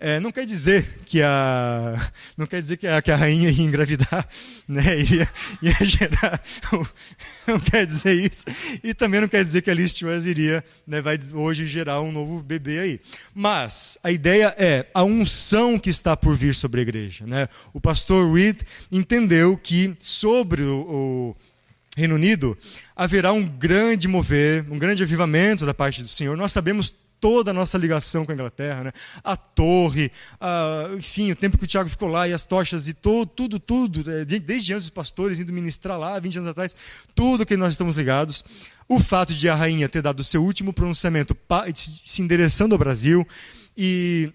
É, 0.00 0.20
não 0.20 0.30
quer 0.30 0.46
dizer 0.46 1.00
que 1.06 1.20
a 1.20 2.12
não 2.36 2.46
quer 2.46 2.62
dizer 2.62 2.76
que 2.76 2.86
a, 2.86 3.02
que 3.02 3.10
a 3.10 3.16
rainha 3.16 3.50
ia 3.50 3.64
engravidar, 3.64 4.28
né? 4.68 4.96
ia, 5.00 5.28
ia 5.60 5.84
gerar, 5.84 6.40
não 7.44 7.58
quer 7.58 7.84
dizer 7.84 8.12
isso 8.12 8.44
e 8.84 8.94
também 8.94 9.20
não 9.20 9.26
quer 9.26 9.42
dizer 9.42 9.60
que 9.60 9.70
a 9.70 9.74
Liz 9.74 9.94
Truss 9.94 10.24
iria, 10.24 10.64
né, 10.86 11.00
vai 11.00 11.18
hoje 11.34 11.66
gerar 11.66 12.00
um 12.00 12.12
novo 12.12 12.40
bebê 12.40 12.78
aí. 12.78 13.00
Mas 13.34 13.98
a 14.04 14.12
ideia 14.12 14.54
é 14.56 14.86
a 14.94 15.02
unção 15.02 15.76
que 15.80 15.90
está 15.90 16.16
por 16.16 16.36
vir 16.36 16.54
sobre 16.54 16.78
a 16.78 16.82
igreja, 16.82 17.26
né? 17.26 17.48
O 17.72 17.80
pastor 17.80 18.32
Reed 18.32 18.60
entendeu 18.92 19.56
que 19.56 19.96
sobre 19.98 20.62
o, 20.62 20.78
o 20.78 21.36
Reino 21.96 22.14
Unido 22.14 22.56
haverá 22.94 23.32
um 23.32 23.44
grande 23.44 24.06
mover, 24.06 24.64
um 24.70 24.78
grande 24.78 25.02
avivamento 25.02 25.66
da 25.66 25.74
parte 25.74 26.02
do 26.02 26.08
Senhor. 26.08 26.36
Nós 26.36 26.52
sabemos 26.52 26.94
toda 27.20 27.50
a 27.50 27.54
nossa 27.54 27.76
ligação 27.76 28.24
com 28.24 28.32
a 28.32 28.34
Inglaterra, 28.34 28.84
né? 28.84 28.92
a 29.22 29.36
torre, 29.36 30.10
a, 30.40 30.90
enfim, 30.96 31.30
o 31.30 31.36
tempo 31.36 31.58
que 31.58 31.64
o 31.64 31.66
Tiago 31.66 31.88
ficou 31.88 32.08
lá 32.08 32.28
e 32.28 32.32
as 32.32 32.44
tochas 32.44 32.88
e 32.88 32.94
todo, 32.94 33.26
tudo, 33.26 33.58
tudo, 33.58 34.10
é, 34.10 34.24
desde 34.24 34.72
antes 34.72 34.84
dos 34.84 34.90
pastores 34.90 35.40
indo 35.40 35.52
ministrar 35.52 35.98
lá, 35.98 36.18
20 36.18 36.38
anos 36.38 36.50
atrás, 36.50 36.76
tudo 37.14 37.46
que 37.46 37.56
nós 37.56 37.74
estamos 37.74 37.96
ligados. 37.96 38.44
O 38.88 39.00
fato 39.00 39.34
de 39.34 39.48
a 39.50 39.54
rainha 39.54 39.88
ter 39.88 40.00
dado 40.00 40.20
o 40.20 40.24
seu 40.24 40.42
último 40.42 40.72
pronunciamento 40.72 41.36
se 41.74 42.22
endereçando 42.22 42.74
ao 42.74 42.78
Brasil 42.78 43.26
e 43.76 44.32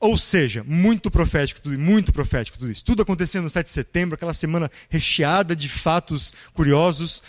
ou 0.00 0.16
seja, 0.16 0.64
muito 0.64 1.10
profético 1.10 1.60
tudo, 1.60 1.76
muito 1.78 2.12
profético 2.12 2.56
tudo 2.58 2.70
isso. 2.70 2.84
Tudo 2.84 3.02
acontecendo 3.02 3.44
no 3.44 3.50
7 3.50 3.66
de 3.66 3.72
setembro, 3.72 4.14
aquela 4.14 4.34
semana 4.34 4.70
recheada 4.88 5.56
de 5.56 5.68
fatos 5.68 6.32
curiosos. 6.54 7.22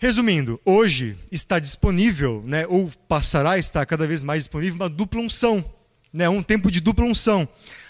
Resumindo, 0.00 0.60
hoje 0.64 1.16
está 1.32 1.58
disponível, 1.58 2.40
né, 2.46 2.64
ou 2.68 2.88
passará 3.08 3.52
a 3.52 3.58
estar 3.58 3.84
cada 3.84 4.06
vez 4.06 4.22
mais 4.22 4.44
disponível, 4.44 4.76
uma 4.76 4.88
dupla 4.88 5.20
unção, 5.20 5.64
né, 6.12 6.28
um 6.28 6.40
tempo 6.40 6.70
de 6.70 6.80
dupla 6.80 7.04
unção, 7.04 7.48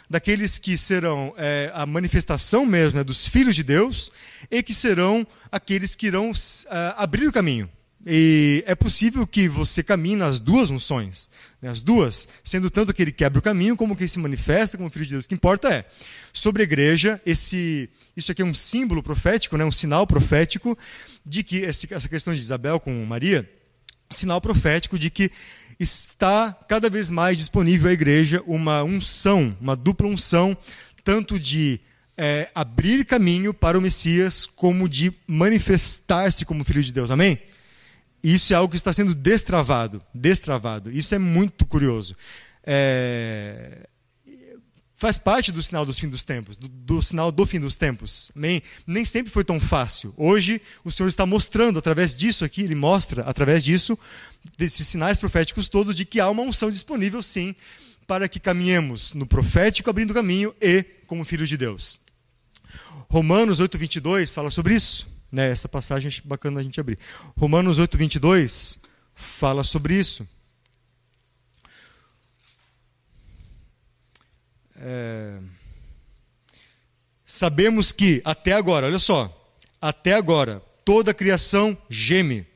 daqueles 0.08 0.56
que 0.56 0.78
serão 0.78 1.34
é, 1.36 1.70
a 1.74 1.84
manifestação 1.84 2.64
mesmo 2.64 2.96
né, 2.96 3.04
dos 3.04 3.28
filhos 3.28 3.54
de 3.54 3.62
Deus 3.62 4.10
e 4.50 4.62
que 4.62 4.72
serão 4.72 5.26
aqueles 5.52 5.94
que 5.94 6.06
irão 6.06 6.30
uh, 6.30 6.34
abrir 6.96 7.28
o 7.28 7.32
caminho 7.32 7.68
e 8.06 8.62
é 8.66 8.74
possível 8.74 9.26
que 9.26 9.48
você 9.48 9.82
caminhe 9.82 10.16
nas 10.16 10.38
duas 10.38 10.70
unções, 10.70 11.30
né, 11.60 11.68
as 11.68 11.82
duas, 11.82 12.28
sendo 12.44 12.70
tanto 12.70 12.94
que 12.94 13.02
ele 13.02 13.12
quebra 13.12 13.38
o 13.38 13.42
caminho 13.42 13.76
como 13.76 13.96
que 13.96 14.06
se 14.06 14.18
manifesta 14.18 14.78
como 14.78 14.88
filho 14.88 15.04
de 15.04 15.12
Deus. 15.12 15.24
O 15.24 15.28
que 15.28 15.34
importa 15.34 15.68
é, 15.68 15.84
sobre 16.38 16.62
a 16.62 16.64
igreja, 16.64 17.20
esse, 17.26 17.90
isso 18.16 18.32
aqui 18.32 18.42
é 18.42 18.44
um 18.44 18.54
símbolo 18.54 19.02
profético, 19.02 19.56
né, 19.56 19.64
um 19.64 19.72
sinal 19.72 20.06
profético 20.06 20.78
de 21.24 21.42
que 21.42 21.64
essa 21.64 22.08
questão 22.08 22.34
de 22.34 22.40
Isabel 22.40 22.80
com 22.80 23.04
Maria, 23.04 23.48
sinal 24.10 24.40
profético 24.40 24.98
de 24.98 25.10
que 25.10 25.30
está 25.78 26.52
cada 26.68 26.88
vez 26.88 27.10
mais 27.10 27.36
disponível 27.36 27.90
à 27.90 27.92
igreja 27.92 28.42
uma 28.46 28.82
unção, 28.82 29.56
uma 29.60 29.76
dupla 29.76 30.06
unção, 30.06 30.56
tanto 31.04 31.38
de 31.38 31.80
é, 32.16 32.50
abrir 32.54 33.04
caminho 33.04 33.52
para 33.54 33.78
o 33.78 33.82
Messias, 33.82 34.46
como 34.46 34.88
de 34.88 35.12
manifestar-se 35.26 36.44
como 36.44 36.64
filho 36.64 36.82
de 36.82 36.92
Deus. 36.92 37.10
Amém? 37.10 37.38
Isso 38.22 38.52
é 38.52 38.56
algo 38.56 38.70
que 38.70 38.76
está 38.76 38.92
sendo 38.92 39.14
destravado, 39.14 40.02
destravado. 40.12 40.90
Isso 40.90 41.14
é 41.14 41.18
muito 41.18 41.64
curioso. 41.64 42.16
É... 42.64 43.86
Faz 44.98 45.16
parte 45.16 45.52
do 45.52 45.62
sinal 45.62 45.86
dos 45.86 45.96
fim 45.96 46.08
dos 46.08 46.24
tempos, 46.24 46.56
do, 46.56 46.66
do, 46.66 47.00
sinal 47.00 47.30
do 47.30 47.46
fim 47.46 47.60
dos 47.60 47.76
tempos. 47.76 48.32
Nem, 48.34 48.60
nem 48.84 49.04
sempre 49.04 49.32
foi 49.32 49.44
tão 49.44 49.60
fácil. 49.60 50.12
Hoje, 50.16 50.60
o 50.84 50.90
Senhor 50.90 51.06
está 51.06 51.24
mostrando, 51.24 51.78
através 51.78 52.16
disso 52.16 52.44
aqui, 52.44 52.62
Ele 52.62 52.74
mostra, 52.74 53.22
através 53.22 53.62
disso, 53.62 53.96
desses 54.58 54.88
sinais 54.88 55.16
proféticos 55.16 55.68
todos, 55.68 55.94
de 55.94 56.04
que 56.04 56.18
há 56.18 56.28
uma 56.28 56.42
unção 56.42 56.68
disponível, 56.68 57.22
sim, 57.22 57.54
para 58.08 58.28
que 58.28 58.40
caminhemos 58.40 59.14
no 59.14 59.24
profético, 59.24 59.88
abrindo 59.88 60.12
caminho, 60.12 60.52
e 60.60 60.82
como 61.06 61.24
filhos 61.24 61.48
de 61.48 61.56
Deus. 61.56 62.00
Romanos 63.08 63.60
8, 63.60 63.78
22 63.78 64.34
fala 64.34 64.50
sobre 64.50 64.74
isso. 64.74 65.06
Né? 65.30 65.48
Essa 65.48 65.68
passagem 65.68 66.10
é 66.10 66.28
bacana 66.28 66.58
a 66.58 66.62
gente 66.64 66.80
abrir. 66.80 66.98
Romanos 67.36 67.78
8, 67.78 67.96
22 67.96 68.80
fala 69.14 69.62
sobre 69.62 69.96
isso. 69.96 70.26
É... 74.78 75.38
Sabemos 77.26 77.92
que, 77.92 78.22
até 78.24 78.52
agora, 78.52 78.86
olha 78.86 78.98
só, 78.98 79.54
até 79.80 80.14
agora, 80.14 80.62
toda 80.84 81.10
a 81.10 81.14
criação 81.14 81.76
geme, 81.90 82.46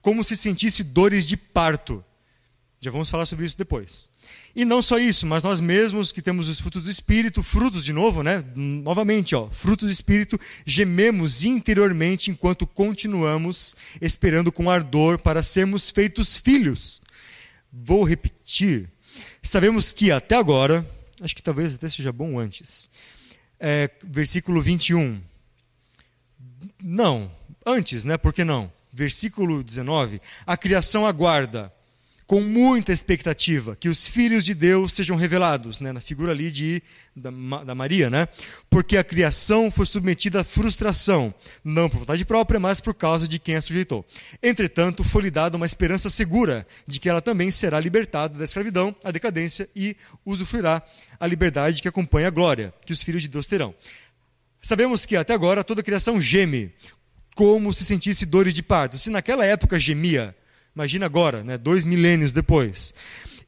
como 0.00 0.22
se 0.22 0.36
sentisse 0.36 0.84
dores 0.84 1.26
de 1.26 1.36
parto. 1.36 2.04
Já 2.80 2.90
vamos 2.90 3.08
falar 3.08 3.26
sobre 3.26 3.46
isso 3.46 3.56
depois. 3.56 4.10
E 4.54 4.64
não 4.66 4.82
só 4.82 4.98
isso, 4.98 5.26
mas 5.26 5.42
nós 5.42 5.60
mesmos 5.60 6.12
que 6.12 6.20
temos 6.20 6.48
os 6.48 6.60
frutos 6.60 6.82
do 6.82 6.90
Espírito, 6.90 7.42
frutos 7.42 7.84
de 7.84 7.92
novo, 7.92 8.22
né? 8.22 8.44
Novamente, 8.54 9.34
ó, 9.34 9.48
frutos 9.48 9.88
do 9.88 9.92
Espírito, 9.92 10.38
gememos 10.66 11.42
interiormente 11.42 12.30
enquanto 12.30 12.66
continuamos 12.66 13.74
esperando 14.00 14.52
com 14.52 14.70
ardor 14.70 15.18
para 15.18 15.42
sermos 15.42 15.88
feitos 15.88 16.36
filhos. 16.36 17.00
Vou 17.72 18.04
repetir. 18.04 18.90
Sabemos 19.42 19.92
que 19.94 20.12
até 20.12 20.34
agora, 20.34 20.86
acho 21.22 21.36
que 21.36 21.42
talvez 21.42 21.74
até 21.76 21.88
seja 21.88 22.12
bom 22.12 22.38
antes, 22.38 22.90
é, 23.58 23.88
versículo 24.02 24.60
21. 24.60 25.22
Não, 26.82 27.30
antes, 27.64 28.04
né? 28.04 28.18
Por 28.18 28.32
que 28.32 28.44
não? 28.44 28.70
Versículo 28.92 29.62
19. 29.62 30.20
A 30.44 30.56
criação 30.56 31.06
aguarda 31.06 31.72
com 32.32 32.40
muita 32.40 32.94
expectativa 32.94 33.76
que 33.76 33.90
os 33.90 34.08
filhos 34.08 34.42
de 34.42 34.54
Deus 34.54 34.94
sejam 34.94 35.18
revelados, 35.18 35.80
né, 35.80 35.92
na 35.92 36.00
figura 36.00 36.32
ali 36.32 36.50
de, 36.50 36.82
da, 37.14 37.30
da, 37.62 37.74
Maria, 37.74 38.08
né? 38.08 38.26
porque 38.70 38.96
a 38.96 39.04
criação 39.04 39.70
foi 39.70 39.84
submetida 39.84 40.40
à 40.40 40.44
frustração, 40.44 41.34
não 41.62 41.90
por 41.90 41.98
vontade 41.98 42.24
própria, 42.24 42.58
mas 42.58 42.80
por 42.80 42.94
causa 42.94 43.28
de 43.28 43.38
quem 43.38 43.56
a 43.56 43.60
sujeitou. 43.60 44.02
Entretanto, 44.42 45.04
foi 45.04 45.24
lhe 45.24 45.30
dada 45.30 45.58
uma 45.58 45.66
esperança 45.66 46.08
segura 46.08 46.66
de 46.86 46.98
que 46.98 47.06
ela 47.06 47.20
também 47.20 47.50
será 47.50 47.78
libertada 47.78 48.38
da 48.38 48.44
escravidão, 48.46 48.96
a 49.04 49.10
decadência 49.10 49.68
e 49.76 49.94
usufruirá 50.24 50.82
a 51.20 51.26
liberdade 51.26 51.82
que 51.82 51.88
acompanha 51.88 52.28
a 52.28 52.30
glória 52.30 52.72
que 52.86 52.94
os 52.94 53.02
filhos 53.02 53.20
de 53.20 53.28
Deus 53.28 53.46
terão. 53.46 53.74
Sabemos 54.62 55.04
que 55.04 55.16
até 55.16 55.34
agora 55.34 55.62
toda 55.62 55.82
a 55.82 55.84
criação 55.84 56.18
geme, 56.18 56.72
como 57.34 57.74
se 57.74 57.84
sentisse 57.84 58.24
dores 58.24 58.54
de 58.54 58.62
parto. 58.62 58.96
Se 58.96 59.10
naquela 59.10 59.44
época 59.44 59.78
gemia, 59.78 60.34
Imagina 60.74 61.06
agora, 61.06 61.44
né, 61.44 61.58
dois 61.58 61.84
milênios 61.84 62.32
depois. 62.32 62.94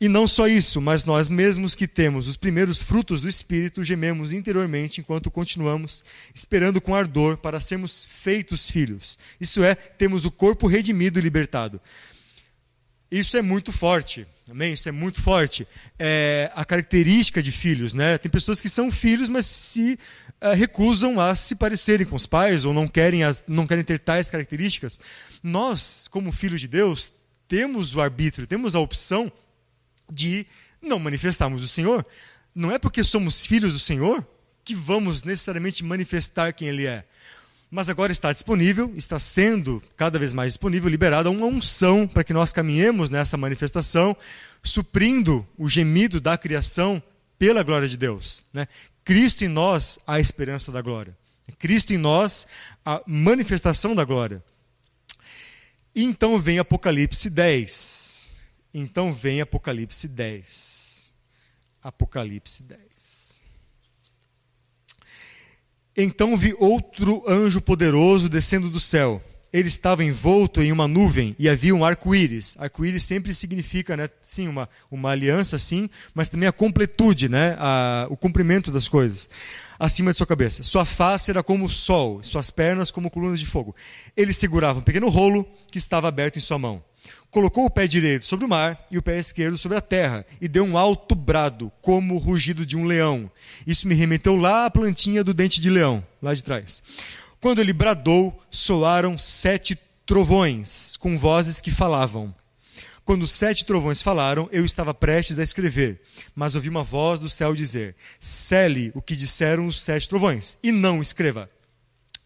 E 0.01 0.09
não 0.09 0.27
só 0.27 0.47
isso, 0.47 0.81
mas 0.81 1.05
nós 1.05 1.29
mesmos 1.29 1.75
que 1.75 1.87
temos 1.87 2.29
os 2.29 2.37
primeiros 2.37 2.83
frutos 2.83 3.23
do 3.23 3.29
Espírito 3.29 3.83
gememos 3.83 4.33
interiormente 4.33 5.01
enquanto 5.01 5.31
continuamos 5.31 6.05
esperando 6.35 6.81
com 6.81 6.95
ardor 6.95 7.39
para 7.39 7.61
sermos 7.61 8.05
feitos 8.05 8.69
filhos. 8.69 9.19
Isso 9.41 9.63
é, 9.65 9.75
temos 9.75 10.25
o 10.25 10.31
corpo 10.31 10.67
redimido 10.67 11.19
e 11.19 11.23
libertado. 11.23 11.81
Isso 13.15 13.37
é 13.37 13.43
muito 13.43 13.71
forte, 13.71 14.27
amém? 14.51 14.73
Isso 14.73 14.89
é 14.89 14.93
muito 14.93 15.23
forte. 15.23 15.69
É 15.97 16.51
a 16.53 16.65
característica 16.65 17.41
de 17.41 17.53
filhos, 17.53 17.95
né? 17.95 18.19
Tem 18.19 18.29
pessoas 18.29 18.61
que 18.61 18.69
são 18.69 18.91
filhos, 18.91 19.29
mas 19.29 19.47
se 19.47 19.97
uh, 20.43 20.53
recusam 20.53 21.21
a 21.21 21.33
se 21.37 21.55
parecerem 21.55 22.05
com 22.05 22.17
os 22.17 22.27
pais 22.27 22.65
ou 22.65 22.75
não 22.75 22.89
querem, 22.89 23.23
as, 23.23 23.45
não 23.47 23.69
querem 23.69 23.85
ter 23.85 24.01
tais 24.01 24.27
características. 24.27 24.99
Nós, 25.45 26.09
como 26.09 26.33
filhos 26.33 26.61
de 26.61 26.67
Deus, 26.67 27.13
temos 27.47 27.95
o 27.95 28.01
arbítrio, 28.01 28.49
temos 28.49 28.75
a 28.75 28.81
opção 28.81 29.31
de 30.13 30.45
não 30.83 30.99
manifestarmos 30.99 31.63
o 31.63 31.69
Senhor. 31.69 32.05
Não 32.53 32.73
é 32.73 32.81
porque 32.81 33.05
somos 33.05 33.47
filhos 33.47 33.75
do 33.75 33.79
Senhor 33.79 34.27
que 34.65 34.75
vamos 34.75 35.23
necessariamente 35.23 35.85
manifestar 35.85 36.53
quem 36.53 36.67
Ele 36.67 36.85
é 36.85 37.05
mas 37.75 37.89
agora 37.89 38.13
está 38.13 38.33
disponível, 38.33 38.93
está 38.95 39.19
sendo 39.19 39.83
cada 39.97 40.17
vez 40.17 40.33
mais 40.33 40.53
disponível, 40.53 40.89
liberada 40.89 41.29
uma 41.29 41.45
unção 41.45 42.07
para 42.07 42.23
que 42.23 42.33
nós 42.33 42.53
caminhemos 42.53 43.11
nessa 43.11 43.37
manifestação, 43.37 44.17
suprindo 44.63 45.45
o 45.59 45.69
gemido 45.69 46.21
da 46.21 46.39
criação 46.39 47.03
pela 47.37 47.65
glória 47.65 47.89
de 47.89 47.97
Deus. 47.97 48.45
Né? 48.53 48.69
Cristo 49.05 49.45
em 49.45 49.49
nós, 49.49 49.99
a 50.07 50.21
esperança 50.21 50.71
da 50.71 50.81
glória. 50.81 51.19
Cristo 51.59 51.93
em 51.93 51.99
nós, 51.99 52.47
a 52.87 53.03
manifestação 53.09 53.93
da 53.93 54.05
glória. 54.05 54.41
E 55.93 56.05
então 56.05 56.39
vem 56.39 56.61
Apocalipse 56.61 57.29
10. 57.29 58.37
Então 58.73 59.13
vem 59.13 59.41
Apocalipse 59.41 60.07
10. 60.07 61.13
Apocalipse 61.83 62.63
10. 62.63 62.94
Então 65.97 66.37
vi 66.37 66.55
outro 66.59 67.23
anjo 67.29 67.61
poderoso 67.61 68.29
descendo 68.29 68.69
do 68.69 68.81
céu. 68.81 69.23
Ele 69.53 69.69
estava 69.69 70.03
envolto 70.03 70.61
em 70.61 70.73
uma 70.73 70.89
nuvem 70.89 71.37
e 71.39 71.49
havia 71.49 71.73
um 71.73 71.85
arco-íris. 71.85 72.57
Arco-íris 72.59 73.05
sempre 73.05 73.33
significa, 73.33 73.97
né, 73.97 74.09
sim, 74.21 74.49
uma, 74.49 74.69
uma 74.91 75.11
aliança, 75.11 75.57
sim, 75.57 75.89
mas 76.13 76.29
também 76.29 76.49
a 76.49 76.53
completude, 76.53 77.29
né, 77.29 77.55
a, 77.57 78.09
o 78.11 78.17
cumprimento 78.17 78.73
das 78.73 78.89
coisas 78.89 79.31
acima 79.79 80.11
de 80.11 80.17
sua 80.17 80.27
cabeça. 80.27 80.65
Sua 80.65 80.85
face 80.85 81.31
era 81.31 81.43
como 81.43 81.67
o 81.67 81.71
sol, 81.71 82.21
suas 82.25 82.51
pernas 82.51 82.91
como 82.91 83.09
colunas 83.09 83.39
de 83.39 83.47
fogo. 83.47 83.77
Ele 84.17 84.33
segurava 84.33 84.81
um 84.81 84.83
pequeno 84.83 85.09
rolo 85.09 85.47
que 85.71 85.79
estava 85.79 86.09
aberto 86.09 86.37
em 86.37 86.43
sua 86.43 86.59
mão 86.59 86.83
colocou 87.35 87.65
o 87.65 87.71
pé 87.71 87.89
direito 87.89 88.25
sobre 88.25 88.45
o 88.45 88.49
mar 88.49 88.87
e 88.93 88.97
o 88.97 89.03
pé 89.03 89.19
esquerdo 89.19 89.59
sobre 89.59 89.77
a 89.77 89.81
terra, 89.81 90.25
e 90.41 90.47
deu 90.47 90.63
um 90.63 90.79
alto 90.79 91.17
brado, 91.17 91.73
como 91.83 92.15
o 92.15 92.19
rugido 92.19 92.65
de 92.65 92.77
um 92.77 92.85
leão. 92.85 93.29
Isso 93.67 93.89
me 93.89 93.95
remeteu 93.97 94.37
lá 94.37 94.67
à 94.67 94.71
plantinha 94.71 95.25
do 95.25 95.35
dente 95.35 95.61
de 95.61 95.69
leão, 95.69 96.07
lá 96.23 96.33
de 96.33 96.45
trás. 96.45 96.81
Quando 97.41 97.59
ele 97.59 97.73
bradou, 97.73 98.41
soaram 98.53 99.19
sete 99.19 99.77
trovões, 100.07 100.97
com 100.97 101.19
vozes 101.19 101.61
que 101.61 101.73
falavam. 101.73 102.33
Quando 103.05 103.25
os 103.25 103.33
sete 103.33 103.65
trovões 103.65 104.01
falaram, 104.01 104.49
eu 104.53 104.65
estava 104.65 104.95
prestes 104.95 105.37
a 105.37 105.43
escrever, 105.43 106.01
mas 106.37 106.55
ouvi 106.55 106.69
uma 106.69 106.85
voz 106.85 107.19
do 107.19 107.29
céu 107.29 107.53
dizer: 107.53 107.97
Cele 108.21 108.93
o 108.95 109.03
que 109.03 109.17
disseram 109.17 109.67
os 109.67 109.83
sete 109.83 110.09
trovões, 110.09 110.57
e 110.63 110.71
não 110.71 111.03
escreva. 111.03 111.51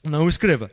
Não 0.05 0.29
escreva. 0.29 0.71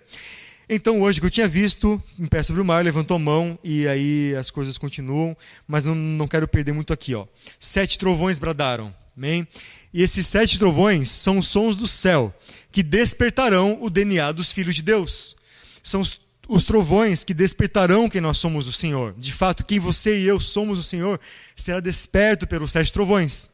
Então 0.67 1.01
o 1.01 1.13
que 1.13 1.25
eu 1.25 1.29
tinha 1.29 1.47
visto, 1.47 2.01
em 2.17 2.25
pé 2.25 2.41
sobre 2.41 2.61
o 2.61 2.65
mar, 2.65 2.83
levantou 2.83 3.15
a 3.15 3.19
mão 3.19 3.57
e 3.63 3.87
aí 3.87 4.35
as 4.35 4.49
coisas 4.49 4.77
continuam, 4.77 5.37
mas 5.67 5.85
não, 5.85 5.93
não 5.93 6.27
quero 6.27 6.47
perder 6.47 6.71
muito 6.71 6.91
aqui. 6.91 7.13
Ó. 7.13 7.27
Sete 7.59 7.99
trovões 7.99 8.39
bradaram. 8.39 8.93
Amém? 9.15 9.47
E 9.93 10.01
esses 10.01 10.27
sete 10.27 10.59
trovões 10.59 11.09
são 11.09 11.37
os 11.37 11.47
sons 11.47 11.75
do 11.75 11.87
céu, 11.87 12.33
que 12.71 12.83
despertarão 12.83 13.77
o 13.81 13.89
DNA 13.89 14.31
dos 14.33 14.51
filhos 14.51 14.75
de 14.75 14.81
Deus. 14.81 15.37
São 15.81 16.01
os, 16.01 16.19
os 16.49 16.65
trovões 16.65 17.23
que 17.23 17.33
despertarão 17.33 18.09
quem 18.09 18.19
nós 18.19 18.37
somos 18.37 18.67
o 18.67 18.73
Senhor. 18.73 19.13
De 19.17 19.31
fato, 19.31 19.65
quem 19.65 19.79
você 19.79 20.19
e 20.19 20.25
eu 20.25 20.39
somos 20.39 20.79
o 20.79 20.83
Senhor 20.83 21.19
será 21.55 21.79
desperto 21.79 22.45
pelos 22.45 22.71
sete 22.71 22.91
trovões. 22.91 23.49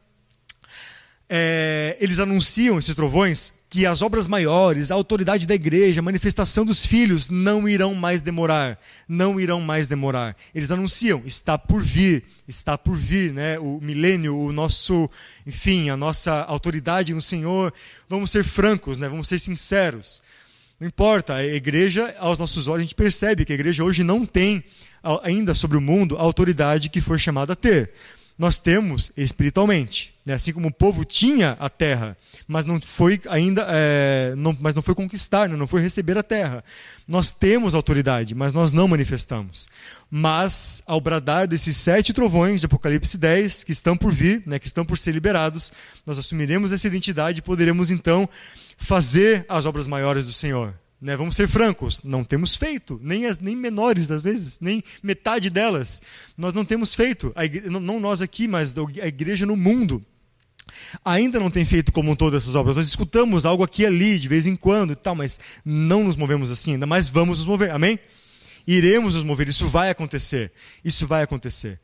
É, 1.28 1.96
eles 2.00 2.18
anunciam, 2.18 2.78
esses 2.78 2.94
trovões, 2.94 3.54
que 3.72 3.86
as 3.86 4.02
obras 4.02 4.28
maiores, 4.28 4.90
a 4.90 4.94
autoridade 4.94 5.46
da 5.46 5.54
igreja, 5.54 6.00
a 6.00 6.02
manifestação 6.02 6.62
dos 6.62 6.84
filhos 6.84 7.30
não 7.30 7.66
irão 7.66 7.94
mais 7.94 8.20
demorar, 8.20 8.78
não 9.08 9.40
irão 9.40 9.62
mais 9.62 9.88
demorar. 9.88 10.36
Eles 10.54 10.70
anunciam, 10.70 11.22
está 11.24 11.56
por 11.56 11.80
vir, 11.82 12.22
está 12.46 12.76
por 12.76 12.94
vir, 12.94 13.32
né? 13.32 13.58
O 13.58 13.80
milênio, 13.80 14.36
o 14.36 14.52
nosso, 14.52 15.08
enfim, 15.46 15.88
a 15.88 15.96
nossa 15.96 16.42
autoridade 16.42 17.14
no 17.14 17.22
Senhor. 17.22 17.72
Vamos 18.10 18.30
ser 18.30 18.44
francos, 18.44 18.98
né? 18.98 19.08
Vamos 19.08 19.26
ser 19.26 19.38
sinceros. 19.38 20.22
Não 20.78 20.86
importa, 20.86 21.36
a 21.36 21.42
igreja, 21.42 22.14
aos 22.18 22.38
nossos 22.38 22.68
olhos, 22.68 22.80
a 22.80 22.84
gente 22.84 22.94
percebe 22.94 23.46
que 23.46 23.52
a 23.52 23.54
igreja 23.54 23.82
hoje 23.82 24.04
não 24.04 24.26
tem 24.26 24.62
ainda 25.22 25.54
sobre 25.54 25.78
o 25.78 25.80
mundo 25.80 26.18
a 26.18 26.20
autoridade 26.20 26.90
que 26.90 27.00
foi 27.00 27.18
chamada 27.18 27.54
a 27.54 27.56
ter 27.56 27.90
nós 28.42 28.58
temos 28.58 29.12
espiritualmente. 29.16 30.12
Né? 30.26 30.34
Assim 30.34 30.52
como 30.52 30.66
o 30.66 30.72
povo 30.72 31.04
tinha 31.04 31.56
a 31.60 31.70
terra, 31.70 32.16
mas 32.48 32.64
não 32.64 32.80
foi 32.80 33.20
ainda, 33.28 33.64
é, 33.68 34.34
não, 34.36 34.56
mas 34.60 34.74
não 34.74 34.82
foi 34.82 34.96
conquistar, 34.96 35.48
né? 35.48 35.54
não 35.54 35.68
foi 35.68 35.80
receber 35.80 36.18
a 36.18 36.24
terra. 36.24 36.64
Nós 37.06 37.30
temos 37.30 37.72
autoridade, 37.72 38.34
mas 38.34 38.52
nós 38.52 38.72
não 38.72 38.88
manifestamos. 38.88 39.68
Mas, 40.10 40.82
ao 40.88 41.00
bradar 41.00 41.46
desses 41.46 41.76
sete 41.76 42.12
trovões 42.12 42.60
de 42.60 42.66
Apocalipse 42.66 43.16
10, 43.16 43.62
que 43.62 43.70
estão 43.70 43.96
por 43.96 44.12
vir, 44.12 44.42
né, 44.44 44.58
que 44.58 44.66
estão 44.66 44.84
por 44.84 44.98
ser 44.98 45.12
liberados, 45.12 45.72
nós 46.04 46.18
assumiremos 46.18 46.72
essa 46.72 46.88
identidade 46.88 47.38
e 47.38 47.42
poderemos 47.42 47.92
então 47.92 48.28
fazer 48.76 49.46
as 49.48 49.66
obras 49.66 49.86
maiores 49.86 50.26
do 50.26 50.32
Senhor. 50.32 50.74
Né, 51.02 51.16
vamos 51.16 51.34
ser 51.34 51.48
francos, 51.48 52.00
não 52.04 52.22
temos 52.22 52.54
feito, 52.54 53.00
nem 53.02 53.26
as 53.26 53.40
nem 53.40 53.56
menores 53.56 54.08
às 54.12 54.22
vezes, 54.22 54.60
nem 54.60 54.84
metade 55.02 55.50
delas. 55.50 56.00
Nós 56.38 56.54
não 56.54 56.64
temos 56.64 56.94
feito, 56.94 57.32
igreja, 57.36 57.68
não 57.68 57.98
nós 57.98 58.22
aqui, 58.22 58.46
mas 58.46 58.72
a 58.78 59.08
igreja 59.08 59.44
no 59.44 59.56
mundo. 59.56 60.00
ainda 61.04 61.40
não 61.40 61.50
tem 61.50 61.64
feito 61.64 61.90
como 61.90 62.14
todas 62.14 62.44
essas 62.44 62.54
obras. 62.54 62.76
Nós 62.76 62.86
escutamos 62.86 63.44
algo 63.44 63.64
aqui 63.64 63.82
e 63.82 63.86
ali, 63.86 64.16
de 64.16 64.28
vez 64.28 64.46
em 64.46 64.54
quando 64.54 64.92
e 64.92 64.96
tal, 64.96 65.16
mas 65.16 65.40
não 65.64 66.04
nos 66.04 66.14
movemos 66.14 66.52
assim, 66.52 66.74
ainda 66.74 66.86
mais 66.86 67.08
vamos 67.08 67.38
nos 67.38 67.48
mover. 67.48 67.72
Amém? 67.72 67.98
Iremos 68.64 69.16
nos 69.16 69.24
mover, 69.24 69.48
isso 69.48 69.66
vai 69.66 69.90
acontecer. 69.90 70.52
Isso 70.84 71.04
vai 71.04 71.24
acontecer. 71.24 71.80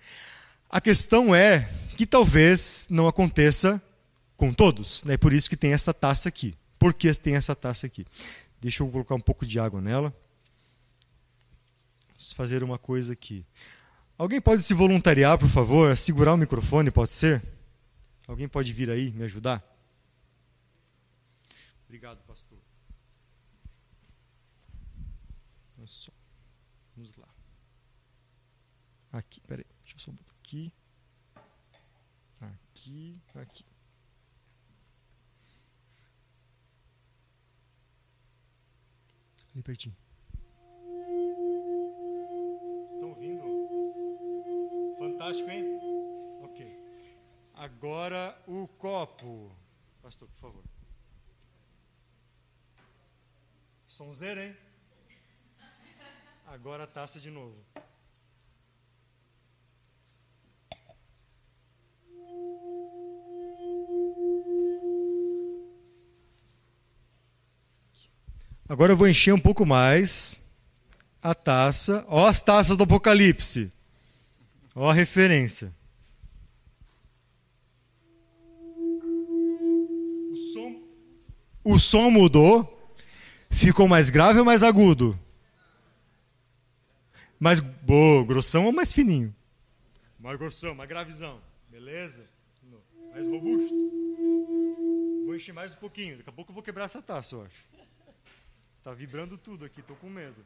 A 0.70 0.80
questão 0.80 1.34
é 1.34 1.68
que 1.96 2.06
talvez 2.06 2.86
não 2.88 3.08
aconteça 3.08 3.82
com 4.36 4.52
todos. 4.52 5.02
É 5.06 5.08
né? 5.08 5.16
por 5.16 5.32
isso 5.32 5.50
que 5.50 5.56
tem 5.56 5.72
essa 5.72 5.92
taça 5.92 6.28
aqui. 6.28 6.54
Por 6.78 6.94
que 6.94 7.12
tem 7.14 7.34
essa 7.34 7.56
taça 7.56 7.84
aqui? 7.84 8.06
Deixa 8.60 8.82
eu 8.82 8.90
colocar 8.90 9.14
um 9.14 9.20
pouco 9.20 9.46
de 9.46 9.58
água 9.58 9.80
nela. 9.80 10.14
Vamos 12.08 12.32
fazer 12.32 12.62
uma 12.62 12.78
coisa 12.78 13.12
aqui. 13.12 13.46
Alguém 14.16 14.40
pode 14.40 14.62
se 14.62 14.74
voluntariar, 14.74 15.38
por 15.38 15.48
favor, 15.48 15.96
segurar 15.96 16.34
o 16.34 16.36
microfone, 16.36 16.90
pode 16.90 17.12
ser? 17.12 17.42
Alguém 18.26 18.48
pode 18.48 18.72
vir 18.72 18.90
aí 18.90 19.12
me 19.12 19.22
ajudar? 19.24 19.64
Obrigado, 21.86 22.18
pastor. 22.26 22.58
Vamos 26.96 27.16
lá. 27.16 27.28
Aqui, 29.12 29.40
peraí, 29.42 29.64
deixa 29.84 29.96
eu 29.96 30.00
só 30.00 30.10
botar 30.10 30.34
aqui. 30.42 30.72
Aqui, 32.40 33.20
aqui. 33.34 33.67
Pertinho. 39.62 39.96
Estão 42.94 43.10
ouvindo? 43.10 43.44
Fantástico, 44.98 45.50
hein? 45.50 45.78
Agora 47.58 48.40
o 48.46 48.68
copo. 48.68 49.50
Pastor, 50.00 50.28
por 50.28 50.38
favor. 50.38 50.64
Sonzeira, 53.84 54.44
hein? 54.44 54.56
Agora 56.46 56.84
a 56.84 56.86
taça 56.86 57.18
de 57.18 57.30
novo. 57.30 57.56
Agora 68.68 68.92
eu 68.92 68.96
vou 68.96 69.08
encher 69.08 69.32
um 69.32 69.38
pouco 69.40 69.64
mais 69.64 70.42
a 71.22 71.34
taça. 71.34 72.04
Ó 72.08 72.26
as 72.26 72.40
taças 72.40 72.76
do 72.76 72.84
Apocalipse. 72.84 73.72
Ó 74.74 74.90
a 74.90 74.94
referência. 74.94 75.72
o 81.68 81.78
som 81.78 82.10
mudou, 82.10 82.90
ficou 83.50 83.86
mais 83.86 84.08
grave 84.08 84.38
ou 84.38 84.44
mais 84.44 84.62
agudo? 84.62 85.18
Mais 87.38 87.60
boa, 87.60 88.24
grossão 88.24 88.64
ou 88.64 88.72
mais 88.72 88.90
fininho? 88.90 89.34
Mais 90.18 90.38
grossão, 90.38 90.74
mais 90.74 90.88
gravizão. 90.88 91.40
Beleza? 91.70 92.24
Mais 93.12 93.26
robusto. 93.26 93.74
Vou 95.26 95.36
encher 95.36 95.52
mais 95.52 95.74
um 95.74 95.76
pouquinho. 95.76 96.16
Daqui 96.16 96.30
a 96.30 96.32
pouco 96.32 96.50
eu 96.50 96.54
vou 96.54 96.62
quebrar 96.62 96.86
essa 96.86 97.02
taça, 97.02 97.36
eu 97.36 97.42
acho. 97.42 97.77
Tá 98.88 98.94
vibrando 98.94 99.36
tudo 99.36 99.66
aqui, 99.66 99.82
tô 99.82 99.94
com 99.96 100.08
medo. 100.08 100.42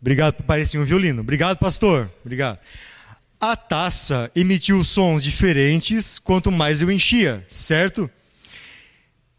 Obrigado, 0.00 0.42
parecia 0.42 0.80
um 0.80 0.84
violino. 0.84 1.20
Obrigado, 1.20 1.56
pastor. 1.58 2.10
Obrigado. 2.24 2.58
A 3.40 3.54
taça 3.54 4.28
emitiu 4.34 4.82
sons 4.82 5.22
diferentes 5.22 6.18
quanto 6.18 6.50
mais 6.50 6.82
eu 6.82 6.90
enchia, 6.90 7.46
certo? 7.48 8.10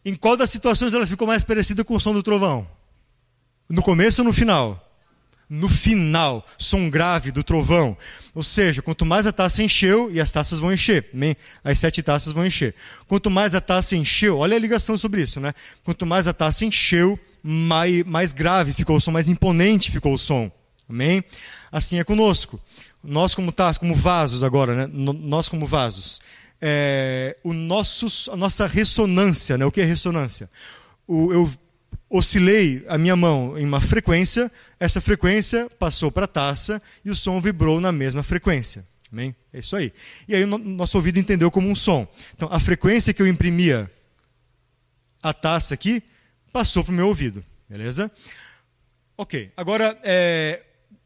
Em 0.02 0.14
qual 0.14 0.34
das 0.34 0.48
situações 0.48 0.94
ela 0.94 1.06
ficou 1.06 1.28
mais 1.28 1.44
parecida 1.44 1.84
com 1.84 1.94
o 1.94 2.00
som 2.00 2.14
do 2.14 2.22
trovão? 2.22 2.66
No 3.68 3.82
começo 3.82 4.22
ou 4.22 4.26
no 4.26 4.32
final? 4.32 4.89
No 5.50 5.68
final, 5.68 6.46
som 6.56 6.88
grave 6.88 7.32
do 7.32 7.42
trovão. 7.42 7.96
Ou 8.32 8.44
seja, 8.44 8.80
quanto 8.80 9.04
mais 9.04 9.26
a 9.26 9.32
taça 9.32 9.64
encheu, 9.64 10.08
e 10.12 10.20
as 10.20 10.30
taças 10.30 10.60
vão 10.60 10.72
encher, 10.72 11.10
as 11.64 11.80
sete 11.80 12.04
taças 12.04 12.32
vão 12.32 12.46
encher. 12.46 12.72
Quanto 13.08 13.28
mais 13.28 13.52
a 13.52 13.60
taça 13.60 13.96
encheu, 13.96 14.38
olha 14.38 14.56
a 14.56 14.60
ligação 14.60 14.96
sobre 14.96 15.22
isso, 15.22 15.40
né? 15.40 15.52
Quanto 15.82 16.06
mais 16.06 16.28
a 16.28 16.32
taça 16.32 16.64
encheu, 16.64 17.18
mais, 17.42 18.04
mais 18.04 18.32
grave 18.32 18.72
ficou 18.72 18.96
o 18.96 19.00
som, 19.00 19.10
mais 19.10 19.28
imponente 19.28 19.90
ficou 19.90 20.14
o 20.14 20.18
som. 20.18 20.52
Amém? 20.88 21.24
Assim 21.72 21.98
é 21.98 22.04
conosco. 22.04 22.60
Nós 23.02 23.34
como 23.34 23.50
tá, 23.50 23.74
como 23.74 23.94
vasos 23.94 24.44
agora, 24.44 24.74
né? 24.74 24.90
Nós 24.92 25.48
como 25.48 25.66
vasos. 25.66 26.20
É, 26.60 27.36
o 27.42 27.52
nosso, 27.52 28.30
a 28.30 28.36
nossa 28.36 28.66
ressonância, 28.66 29.58
né? 29.58 29.64
O 29.64 29.72
que 29.72 29.80
é 29.80 29.84
ressonância? 29.84 30.48
O, 31.08 31.32
eu 31.32 31.50
oscilei 32.10 32.84
a 32.88 32.98
minha 32.98 33.14
mão 33.14 33.56
em 33.56 33.64
uma 33.64 33.80
frequência, 33.80 34.50
essa 34.80 35.00
frequência 35.00 35.70
passou 35.78 36.10
para 36.10 36.24
a 36.24 36.28
taça 36.28 36.82
e 37.04 37.10
o 37.10 37.14
som 37.14 37.40
vibrou 37.40 37.80
na 37.80 37.92
mesma 37.92 38.24
frequência. 38.24 38.84
Amém? 39.12 39.34
É 39.52 39.60
isso 39.60 39.76
aí. 39.76 39.92
E 40.28 40.34
aí 40.34 40.44
o 40.44 40.58
nosso 40.58 40.98
ouvido 40.98 41.18
entendeu 41.18 41.50
como 41.50 41.68
um 41.68 41.76
som. 41.76 42.06
Então, 42.34 42.48
a 42.50 42.58
frequência 42.58 43.14
que 43.14 43.22
eu 43.22 43.26
imprimia 43.26 43.90
a 45.22 45.32
taça 45.32 45.74
aqui 45.74 46.02
passou 46.52 46.82
para 46.82 46.92
o 46.92 46.94
meu 46.94 47.08
ouvido. 47.08 47.44
Beleza? 47.68 48.10
Ok. 49.16 49.52
Agora, 49.56 49.96
é, 50.02 50.62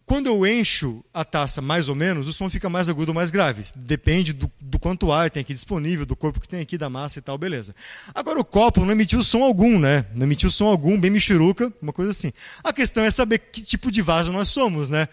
quando 0.07 0.26
eu 0.26 0.46
encho 0.46 1.02
a 1.14 1.24
taça 1.24 1.62
mais 1.62 1.88
ou 1.88 1.94
menos, 1.94 2.28
o 2.28 2.32
som 2.32 2.50
fica 2.50 2.68
mais 2.68 2.88
agudo 2.90 3.11
ou 3.11 3.14
mais 3.14 3.30
grave. 3.30 3.64
Depende 3.74 4.34
do, 4.34 4.50
do, 4.61 4.78
quanto 4.78 5.11
ar 5.11 5.30
tem 5.30 5.40
aqui 5.40 5.55
disponível, 5.55 6.05
do 6.05 6.14
corpo 6.14 6.40
que 6.40 6.48
tem 6.48 6.61
aqui, 6.61 6.76
da 6.76 6.90
massa 6.90 7.18
e 7.18 7.22
tal, 7.22 7.38
beleza. 7.38 7.74
Agora 8.14 8.38
o 8.38 8.44
copo 8.44 8.84
não 8.84 8.92
emitiu 8.92 9.22
som 9.22 9.42
algum, 9.42 9.78
né? 9.78 10.05
Não 10.14 10.24
emitiu 10.24 10.50
som 10.50 10.66
algum, 10.66 11.00
bem 11.00 11.11
michuruca, 11.11 11.72
uma 11.80 11.92
coisa 11.92 12.11
assim. 12.11 12.32
A 12.62 12.72
questão 12.72 13.02
é 13.02 13.11
saber 13.11 13.38
que 13.38 13.62
tipo 13.62 13.90
de 13.90 14.02
vaso 14.02 14.30
nós 14.30 14.50
somos, 14.50 14.90
né? 14.90 15.09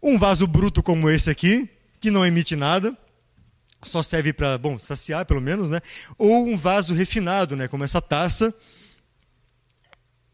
Um 0.00 0.16
vaso 0.16 0.46
bruto 0.46 0.80
como 0.80 1.10
esse 1.10 1.28
aqui, 1.28 1.68
que 1.98 2.10
não 2.10 2.24
emite 2.24 2.54
nada, 2.54 2.96
só 3.82 4.00
serve 4.00 4.32
para, 4.32 4.56
bom, 4.56 4.78
saciar 4.78 5.26
pelo 5.26 5.40
menos, 5.40 5.70
né? 5.70 5.80
Ou 6.16 6.46
um 6.46 6.56
vaso 6.56 6.94
refinado, 6.94 7.56
né? 7.56 7.66
Como 7.66 7.82
essa 7.82 8.00
taça 8.00 8.54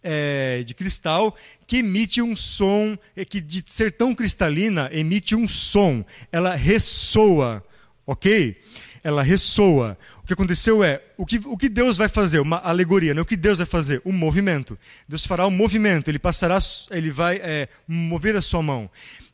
é, 0.09 0.63
de 0.65 0.73
cristal 0.73 1.37
que 1.67 1.79
emite 1.79 2.23
um 2.23 2.37
som, 2.37 2.97
é, 3.17 3.25
que 3.25 3.41
de 3.41 3.65
ser 3.67 3.91
tão 3.91 4.15
cristalina, 4.15 4.89
emite 4.93 5.35
um 5.35 5.49
som. 5.49 6.05
Ela 6.31 6.55
ressoa, 6.55 7.65
ok? 8.07 8.57
Ela 9.03 9.23
ressoa. 9.23 9.99
O 10.23 10.27
que 10.27 10.33
aconteceu 10.33 10.85
é, 10.85 11.03
o 11.17 11.27
que, 11.27 11.41
o 11.45 11.57
que 11.57 11.69
Deus 11.69 11.97
vai 11.97 12.09
fazer? 12.09 12.39
Uma 12.39 12.59
alegoria, 12.59 13.13
né? 13.13 13.21
O 13.21 13.27
que 13.27 13.37
Deus 13.37 13.59
vai 13.59 13.67
fazer? 13.67 14.01
Um 14.05 14.13
movimento. 14.13 14.79
Deus 15.09 15.27
fará 15.27 15.45
um 15.47 15.51
movimento, 15.51 16.09
ele 16.09 16.19
passará, 16.19 16.59
ele 16.91 17.11
vai 17.11 17.41
é, 17.43 17.69
mover 17.87 18.37
a 18.37 18.43
sua 18.43 18.63
mão. 18.63 18.89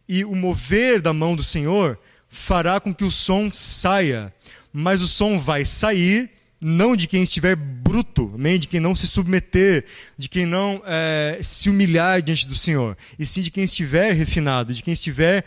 E 0.08 0.24
o 0.24 0.34
mover 0.34 1.02
da 1.02 1.12
mão 1.12 1.36
do 1.36 1.42
Senhor 1.42 1.98
fará 2.28 2.80
com 2.80 2.94
que 2.94 3.04
o 3.04 3.10
som 3.10 3.50
saia. 3.52 4.32
Mas 4.72 5.02
o 5.02 5.08
som 5.08 5.38
vai 5.38 5.66
sair 5.66 6.30
não 6.62 6.94
de 6.94 7.08
quem 7.08 7.22
estiver 7.22 7.56
bruto, 7.56 8.32
nem 8.38 8.58
de 8.58 8.68
quem 8.68 8.78
não 8.78 8.94
se 8.94 9.06
submeter, 9.06 9.84
de 10.16 10.28
quem 10.28 10.46
não 10.46 10.80
é, 10.86 11.40
se 11.42 11.68
humilhar 11.68 12.22
diante 12.22 12.46
do 12.46 12.54
Senhor, 12.54 12.96
e 13.18 13.26
sim 13.26 13.42
de 13.42 13.50
quem 13.50 13.64
estiver 13.64 14.12
refinado, 14.12 14.72
de 14.72 14.82
quem 14.82 14.94
estiver 14.94 15.44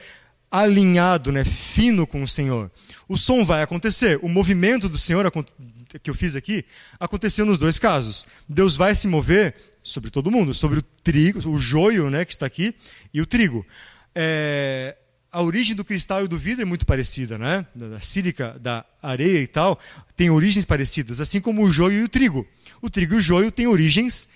alinhado, 0.52 1.32
né, 1.32 1.44
fino 1.44 2.06
com 2.06 2.22
o 2.22 2.28
Senhor. 2.28 2.70
O 3.08 3.18
som 3.18 3.44
vai 3.44 3.62
acontecer. 3.62 4.20
O 4.22 4.30
movimento 4.30 4.88
do 4.88 4.98
Senhor 4.98 5.30
que 6.02 6.10
eu 6.10 6.16
fiz 6.16 6.36
aqui 6.36 6.66
aconteceu 7.00 7.46
nos 7.46 7.58
dois 7.58 7.80
casos. 7.80 8.28
Deus 8.48 8.76
vai 8.76 8.94
se 8.94 9.08
mover 9.08 9.56
sobre 9.84 10.10
todo 10.10 10.32
mundo, 10.32 10.54
sobre 10.54 10.80
o 10.80 10.82
trigo, 10.82 11.48
o 11.48 11.60
joio, 11.60 12.10
né, 12.10 12.26
que 12.26 12.34
está 12.34 12.46
aqui, 12.46 12.74
e 13.14 13.22
o 13.22 13.26
trigo. 13.26 13.66
É, 14.16 14.96
a 15.36 15.42
origem 15.42 15.76
do 15.76 15.84
cristal 15.84 16.24
e 16.24 16.30
do 16.30 16.38
vidro 16.38 16.62
é 16.62 16.66
muito 16.66 16.86
parecida, 16.86 17.38
né? 17.38 17.66
Da 17.76 18.00
sílica, 18.00 18.58
da 18.58 18.86
areia 19.04 19.40
e 19.40 19.48
tal, 19.48 19.78
tem 20.16 20.30
origens 20.30 20.64
parecidas, 20.64 21.20
assim 21.20 21.42
como 21.42 21.62
o 21.62 21.70
joio 21.70 22.00
e 22.00 22.04
o 22.06 22.08
trigo. 22.08 22.48
O 22.82 22.90
trigo 22.90 23.16
e 23.16 23.18
o 23.18 23.22
joio 23.22 23.52
têm 23.52 23.68
origens, 23.68 24.30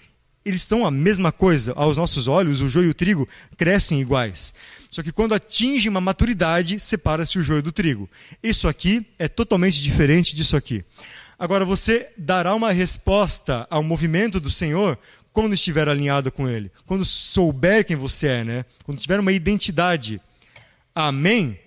eles 0.44 0.62
são 0.62 0.86
a 0.86 0.92
mesma 0.92 1.32
coisa. 1.32 1.72
Aos 1.78 1.96
nossos 1.96 2.28
olhos, 2.28 2.62
o 2.62 2.68
joio 2.68 2.88
e 2.88 2.90
o 2.90 2.94
trigo 2.94 3.26
crescem 3.56 4.02
iguais. 4.02 4.54
Só 4.92 5.02
que 5.02 5.14
quando 5.14 5.34
atinge 5.34 5.88
uma 5.88 6.02
maturidade, 6.02 6.82
separa-se 6.82 7.40
o 7.40 7.42
joio 7.42 7.64
do 7.64 7.72
trigo. 7.72 8.10
Isso 8.44 8.68
aqui 8.68 9.08
é 9.18 9.30
totalmente 9.30 9.82
diferente 9.82 10.36
disso 10.36 10.58
aqui. 10.58 10.84
Agora, 11.38 11.64
você 11.64 12.10
dará 12.18 12.54
uma 12.54 12.74
resposta 12.74 13.66
ao 13.70 13.82
movimento 13.82 14.38
do 14.38 14.52
Senhor 14.52 15.00
quando 15.32 15.54
estiver 15.54 15.88
alinhado 15.88 16.30
com 16.30 16.50
Ele. 16.50 16.70
Quando 16.86 17.06
souber 17.06 17.86
quem 17.86 17.96
você 17.96 18.28
é, 18.28 18.44
né? 18.44 18.66
Quando 18.84 19.00
tiver 19.00 19.22
uma 19.22 19.32
identidade 19.32 20.20
Amém? 20.94 21.60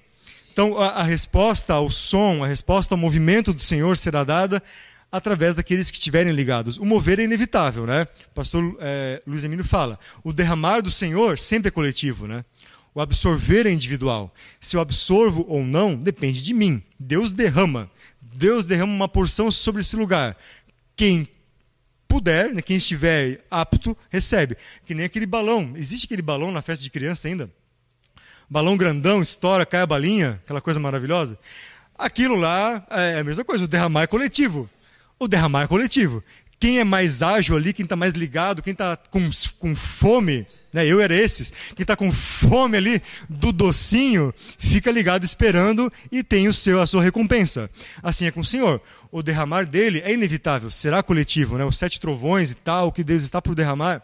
Então, 0.53 0.79
a, 0.79 0.89
a, 0.89 1.03
resposta 1.03 1.73
ao 1.73 1.89
som, 1.89 2.45
a 2.45 2.47
resposta 2.47 2.95
ao 2.95 2.99
movimento 2.99 3.55
do 3.55 3.61
Senhor 3.61 3.97
será 3.97 4.23
dada 4.23 4.63
através 5.11 5.55
daqueles 5.55 5.91
que 5.91 5.99
estiverem 5.99 6.33
ligados. 6.33 6.77
O 6.77 6.85
mover 6.85 7.19
é 7.19 7.25
inevitável, 7.25 7.87
né? 7.87 8.07
O 8.31 8.35
pastor 8.35 8.77
é, 8.81 9.23
Luiz 9.27 9.45
Emílio 9.45 9.65
fala. 9.65 9.99
O 10.23 10.33
derramar 10.33 10.81
do 10.81 10.91
Senhor 10.91 11.39
sempre 11.39 11.69
é 11.69 11.71
coletivo, 11.71 12.27
né? 12.27 12.45
O 12.95 13.01
absorver 13.01 13.67
é 13.67 13.71
individual. 13.71 14.35
Se 14.61 14.77
eu 14.77 14.81
absorvo 14.81 15.45
ou 15.49 15.65
não, 15.65 15.97
depende 15.97 16.43
de 16.43 16.53
mim. 16.53 16.83
Deus 16.99 17.33
derrama. 17.33 17.91
Deus 18.21 18.67
derrama 18.67 18.93
uma 18.93 19.09
porção 19.09 19.51
sobre 19.51 19.81
esse 19.81 19.97
lugar. 19.97 20.37
Quem 20.95 21.27
puder, 22.07 22.53
né, 22.53 22.61
quem 22.61 22.77
estiver 22.77 23.45
apto, 23.51 23.97
recebe. 24.11 24.57
Que 24.87 24.95
nem 24.95 25.07
aquele 25.07 25.25
balão. 25.25 25.73
Existe 25.77 26.05
aquele 26.05 26.21
balão 26.21 26.53
na 26.53 26.61
festa 26.61 26.83
de 26.83 26.91
criança 26.91 27.29
ainda? 27.29 27.51
Balão 28.53 28.77
grandão, 28.77 29.23
estoura, 29.23 29.65
cai 29.65 29.81
a 29.81 29.87
balinha, 29.87 30.39
aquela 30.45 30.61
coisa 30.61 30.79
maravilhosa. 30.79 31.39
Aquilo 31.99 32.37
lá 32.37 32.87
é 32.91 33.21
a 33.21 33.25
mesma 33.25 33.43
coisa, 33.43 33.65
o 33.65 33.67
derramar 33.67 34.03
é 34.03 34.07
coletivo. 34.07 34.69
O 35.19 35.27
derramar 35.27 35.63
é 35.63 35.67
coletivo. 35.67 36.23
Quem 36.61 36.79
é 36.79 36.85
mais 36.85 37.23
ágil 37.23 37.57
ali, 37.57 37.73
quem 37.73 37.85
está 37.85 37.97
mais 37.97 38.13
ligado, 38.13 38.61
quem 38.61 38.73
está 38.73 38.95
com, 38.95 39.31
com 39.59 39.75
fome, 39.75 40.47
né? 40.71 40.87
eu 40.87 41.01
era 41.01 41.15
esses, 41.15 41.51
quem 41.75 41.83
está 41.83 41.97
com 41.97 42.13
fome 42.13 42.77
ali 42.77 43.03
do 43.27 43.53
docinho, 43.55 44.35
fica 44.59 44.91
ligado 44.91 45.25
esperando 45.25 45.91
e 46.11 46.23
tem 46.23 46.47
o 46.47 46.53
seu, 46.53 46.79
a 46.79 46.87
sua 46.87 47.03
recompensa. 47.03 47.71
Assim 48.03 48.27
é 48.27 48.31
com 48.31 48.41
o 48.41 48.45
Senhor. 48.45 48.83
O 49.11 49.23
derramar 49.23 49.65
dele 49.65 50.03
é 50.05 50.13
inevitável, 50.13 50.71
será 50.71 51.03
coletivo. 51.03 51.57
Né? 51.57 51.65
Os 51.65 51.79
sete 51.79 51.99
trovões 51.99 52.51
e 52.51 52.55
tal, 52.55 52.93
que 52.93 53.03
Deus 53.03 53.23
está 53.23 53.41
por 53.41 53.55
derramar, 53.55 54.03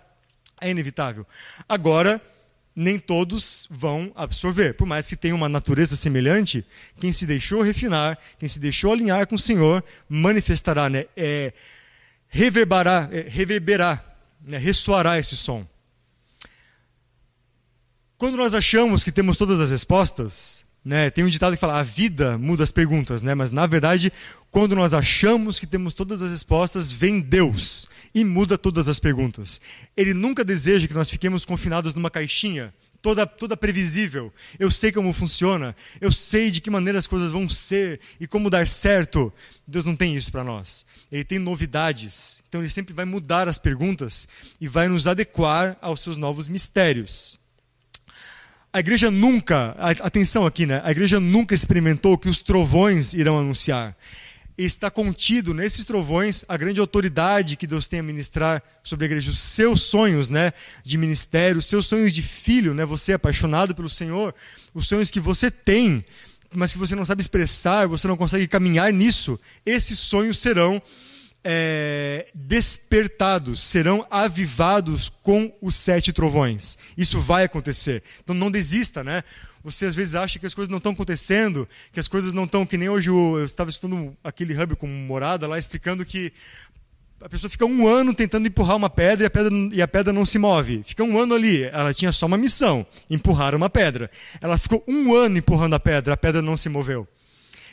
é 0.58 0.70
inevitável. 0.70 1.26
Agora, 1.68 2.18
nem 2.80 2.96
todos 2.96 3.66
vão 3.68 4.12
absorver. 4.14 4.74
Por 4.74 4.86
mais 4.86 5.08
que 5.08 5.16
tenha 5.16 5.34
uma 5.34 5.48
natureza 5.48 5.96
semelhante, 5.96 6.64
quem 7.00 7.12
se 7.12 7.26
deixou 7.26 7.60
refinar, 7.60 8.16
quem 8.38 8.48
se 8.48 8.60
deixou 8.60 8.92
alinhar 8.92 9.26
com 9.26 9.34
o 9.34 9.38
Senhor, 9.38 9.82
manifestará, 10.08 10.88
né? 10.88 11.06
É, 11.16 11.52
reverberará, 12.28 13.08
é, 13.10 13.26
reverberará 13.28 14.04
né? 14.40 14.58
ressoará 14.58 15.18
esse 15.18 15.36
som. 15.36 15.66
Quando 18.16 18.36
nós 18.36 18.54
achamos 18.54 19.02
que 19.02 19.10
temos 19.10 19.36
todas 19.36 19.60
as 19.60 19.70
respostas, 19.70 20.64
né, 20.88 21.10
tem 21.10 21.22
um 21.22 21.28
ditado 21.28 21.52
que 21.52 21.60
fala: 21.60 21.78
a 21.78 21.82
vida 21.82 22.38
muda 22.38 22.64
as 22.64 22.70
perguntas, 22.70 23.22
né, 23.22 23.34
mas 23.34 23.50
na 23.50 23.66
verdade, 23.66 24.10
quando 24.50 24.74
nós 24.74 24.94
achamos 24.94 25.60
que 25.60 25.66
temos 25.66 25.92
todas 25.92 26.22
as 26.22 26.30
respostas, 26.30 26.90
vem 26.90 27.20
Deus 27.20 27.86
e 28.14 28.24
muda 28.24 28.56
todas 28.56 28.88
as 28.88 28.98
perguntas. 28.98 29.60
Ele 29.94 30.14
nunca 30.14 30.42
deseja 30.42 30.88
que 30.88 30.94
nós 30.94 31.10
fiquemos 31.10 31.44
confinados 31.44 31.92
numa 31.92 32.10
caixinha, 32.10 32.72
toda, 33.02 33.26
toda 33.26 33.54
previsível. 33.54 34.32
Eu 34.58 34.70
sei 34.70 34.90
como 34.90 35.12
funciona, 35.12 35.76
eu 36.00 36.10
sei 36.10 36.50
de 36.50 36.58
que 36.58 36.70
maneira 36.70 36.98
as 36.98 37.06
coisas 37.06 37.32
vão 37.32 37.46
ser 37.50 38.00
e 38.18 38.26
como 38.26 38.48
dar 38.48 38.66
certo. 38.66 39.30
Deus 39.66 39.84
não 39.84 39.94
tem 39.94 40.16
isso 40.16 40.32
para 40.32 40.42
nós. 40.42 40.86
Ele 41.12 41.22
tem 41.22 41.38
novidades. 41.38 42.42
Então 42.48 42.62
ele 42.62 42.70
sempre 42.70 42.94
vai 42.94 43.04
mudar 43.04 43.46
as 43.46 43.58
perguntas 43.58 44.26
e 44.58 44.66
vai 44.66 44.88
nos 44.88 45.06
adequar 45.06 45.76
aos 45.82 46.00
seus 46.00 46.16
novos 46.16 46.48
mistérios. 46.48 47.37
A 48.70 48.80
igreja 48.80 49.10
nunca, 49.10 49.74
atenção 49.78 50.44
aqui, 50.44 50.66
né? 50.66 50.82
A 50.84 50.90
igreja 50.90 51.18
nunca 51.18 51.54
experimentou 51.54 52.18
que 52.18 52.28
os 52.28 52.38
trovões 52.38 53.14
irão 53.14 53.38
anunciar. 53.38 53.96
Está 54.58 54.90
contido 54.90 55.54
nesses 55.54 55.86
trovões 55.86 56.44
a 56.46 56.56
grande 56.56 56.78
autoridade 56.78 57.56
que 57.56 57.66
Deus 57.66 57.88
tem 57.88 58.00
a 58.00 58.02
ministrar 58.02 58.62
sobre 58.82 59.06
a 59.06 59.08
igreja, 59.08 59.30
os 59.30 59.38
seus 59.38 59.82
sonhos, 59.82 60.28
né, 60.28 60.52
de 60.84 60.98
ministério, 60.98 61.58
os 61.58 61.64
seus 61.64 61.86
sonhos 61.86 62.12
de 62.12 62.22
filho, 62.22 62.74
né? 62.74 62.84
Você 62.84 63.12
é 63.12 63.14
apaixonado 63.14 63.74
pelo 63.74 63.88
Senhor, 63.88 64.34
os 64.74 64.86
sonhos 64.86 65.10
que 65.10 65.20
você 65.20 65.50
tem, 65.50 66.04
mas 66.54 66.72
que 66.72 66.78
você 66.78 66.94
não 66.94 67.06
sabe 67.06 67.22
expressar, 67.22 67.86
você 67.86 68.06
não 68.06 68.16
consegue 68.18 68.46
caminhar 68.46 68.92
nisso. 68.92 69.40
Esses 69.64 69.98
sonhos 69.98 70.38
serão 70.38 70.82
é, 71.44 72.26
despertados, 72.34 73.62
serão 73.62 74.06
avivados 74.10 75.08
com 75.22 75.52
os 75.60 75.76
sete 75.76 76.12
trovões. 76.12 76.76
Isso 76.96 77.18
vai 77.20 77.44
acontecer. 77.44 78.02
Então 78.22 78.34
não 78.34 78.50
desista, 78.50 79.04
né? 79.04 79.22
Você 79.62 79.86
às 79.86 79.94
vezes 79.94 80.14
acha 80.14 80.38
que 80.38 80.46
as 80.46 80.54
coisas 80.54 80.70
não 80.70 80.78
estão 80.78 80.92
acontecendo, 80.92 81.68
que 81.92 82.00
as 82.00 82.08
coisas 82.08 82.32
não 82.32 82.44
estão, 82.44 82.64
que 82.64 82.76
nem 82.76 82.88
hoje 82.88 83.10
eu, 83.10 83.44
estava 83.44 83.70
estudando 83.70 84.16
aquele 84.22 84.58
hub 84.58 84.76
com 84.76 84.86
morada 84.86 85.46
lá, 85.46 85.58
explicando 85.58 86.04
que 86.04 86.32
a 87.20 87.28
pessoa 87.28 87.50
fica 87.50 87.66
um 87.66 87.86
ano 87.86 88.14
tentando 88.14 88.46
empurrar 88.46 88.76
uma 88.76 88.88
pedra 88.88 89.24
e 89.24 89.26
a 89.26 89.30
pedra, 89.30 89.54
e 89.72 89.82
a 89.82 89.88
pedra 89.88 90.12
não 90.12 90.24
se 90.24 90.38
move. 90.38 90.82
Fica 90.84 91.02
um 91.02 91.18
ano 91.18 91.34
ali. 91.34 91.64
Ela 91.64 91.92
tinha 91.92 92.12
só 92.12 92.26
uma 92.26 92.38
missão: 92.38 92.86
empurrar 93.10 93.54
uma 93.54 93.68
pedra. 93.68 94.10
Ela 94.40 94.56
ficou 94.56 94.84
um 94.86 95.14
ano 95.14 95.38
empurrando 95.38 95.74
a 95.74 95.80
pedra, 95.80 96.14
a 96.14 96.16
pedra 96.16 96.40
não 96.40 96.56
se 96.56 96.68
moveu 96.68 97.08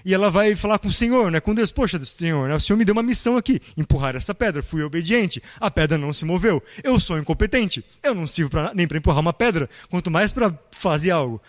e 0.05 0.13
ela 0.13 0.29
vai 0.29 0.55
falar 0.55 0.77
com 0.77 0.87
o 0.87 0.91
Senhor, 0.91 1.31
né? 1.31 1.39
com 1.41 1.55
Deus, 1.55 1.71
poxa, 1.71 2.01
Senhor, 2.03 2.47
né? 2.47 2.53
o 2.53 2.59
Senhor 2.59 2.77
me 2.77 2.85
deu 2.85 2.93
uma 2.93 3.01
missão 3.01 3.37
aqui, 3.37 3.59
empurrar 3.75 4.15
essa 4.15 4.35
pedra, 4.35 4.61
fui 4.61 4.83
obediente, 4.83 5.41
a 5.59 5.71
pedra 5.71 5.97
não 5.97 6.13
se 6.13 6.23
moveu, 6.23 6.63
eu 6.83 6.99
sou 6.99 7.17
incompetente, 7.17 7.83
eu 8.03 8.13
não 8.13 8.27
sirvo 8.27 8.51
pra, 8.51 8.71
nem 8.75 8.87
para 8.87 8.99
empurrar 8.99 9.19
uma 9.19 9.33
pedra, 9.33 9.67
quanto 9.89 10.11
mais 10.11 10.31
para 10.31 10.57
fazer 10.69 11.09
algo. 11.09 11.41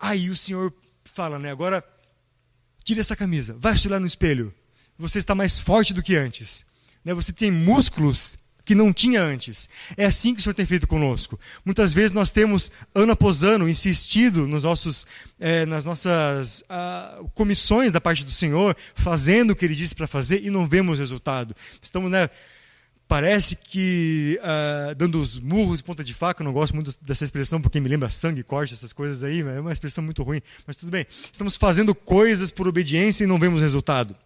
Aí 0.00 0.28
o 0.28 0.34
Senhor 0.34 0.74
fala, 1.04 1.38
né? 1.38 1.52
agora 1.52 1.82
tira 2.82 3.00
essa 3.00 3.14
camisa, 3.14 3.56
vai 3.60 3.76
se 3.76 3.86
olhar 3.86 4.00
no 4.00 4.06
espelho, 4.06 4.52
você 4.98 5.18
está 5.18 5.32
mais 5.32 5.56
forte 5.56 5.94
do 5.94 6.02
que 6.02 6.16
antes, 6.16 6.66
né? 7.04 7.14
você 7.14 7.32
tem 7.32 7.52
músculos 7.52 8.36
que 8.66 8.74
não 8.74 8.92
tinha 8.92 9.22
antes. 9.22 9.70
É 9.96 10.04
assim 10.04 10.34
que 10.34 10.40
o 10.40 10.42
Senhor 10.42 10.52
tem 10.52 10.66
feito 10.66 10.88
conosco. 10.88 11.38
Muitas 11.64 11.94
vezes 11.94 12.10
nós 12.10 12.32
temos, 12.32 12.70
ano 12.92 13.12
após 13.12 13.44
ano, 13.44 13.68
insistido 13.68 14.46
nos 14.46 14.64
nossos, 14.64 15.06
é, 15.38 15.64
nas 15.64 15.84
nossas 15.84 16.64
ah, 16.68 17.20
comissões 17.32 17.92
da 17.92 18.00
parte 18.00 18.24
do 18.24 18.30
Senhor, 18.32 18.76
fazendo 18.96 19.52
o 19.52 19.56
que 19.56 19.64
Ele 19.64 19.74
disse 19.74 19.94
para 19.94 20.08
fazer 20.08 20.44
e 20.44 20.50
não 20.50 20.68
vemos 20.68 20.98
resultado. 20.98 21.54
Estamos, 21.80 22.10
né? 22.10 22.28
Parece 23.06 23.54
que 23.54 24.36
ah, 24.42 24.92
dando 24.96 25.22
os 25.22 25.38
murros 25.38 25.80
ponta 25.80 26.02
de 26.02 26.12
faca, 26.12 26.42
não 26.42 26.52
gosto 26.52 26.74
muito 26.74 26.92
dessa 27.02 27.22
expressão 27.22 27.62
porque 27.62 27.78
me 27.78 27.88
lembra 27.88 28.10
sangue, 28.10 28.42
corte, 28.42 28.74
essas 28.74 28.92
coisas 28.92 29.22
aí, 29.22 29.42
é 29.42 29.60
uma 29.60 29.72
expressão 29.72 30.02
muito 30.02 30.24
ruim, 30.24 30.42
mas 30.66 30.76
tudo 30.76 30.90
bem. 30.90 31.06
Estamos 31.32 31.56
fazendo 31.56 31.94
coisas 31.94 32.50
por 32.50 32.66
obediência 32.66 33.22
e 33.22 33.28
não 33.28 33.38
vemos 33.38 33.62
resultado 33.62 34.16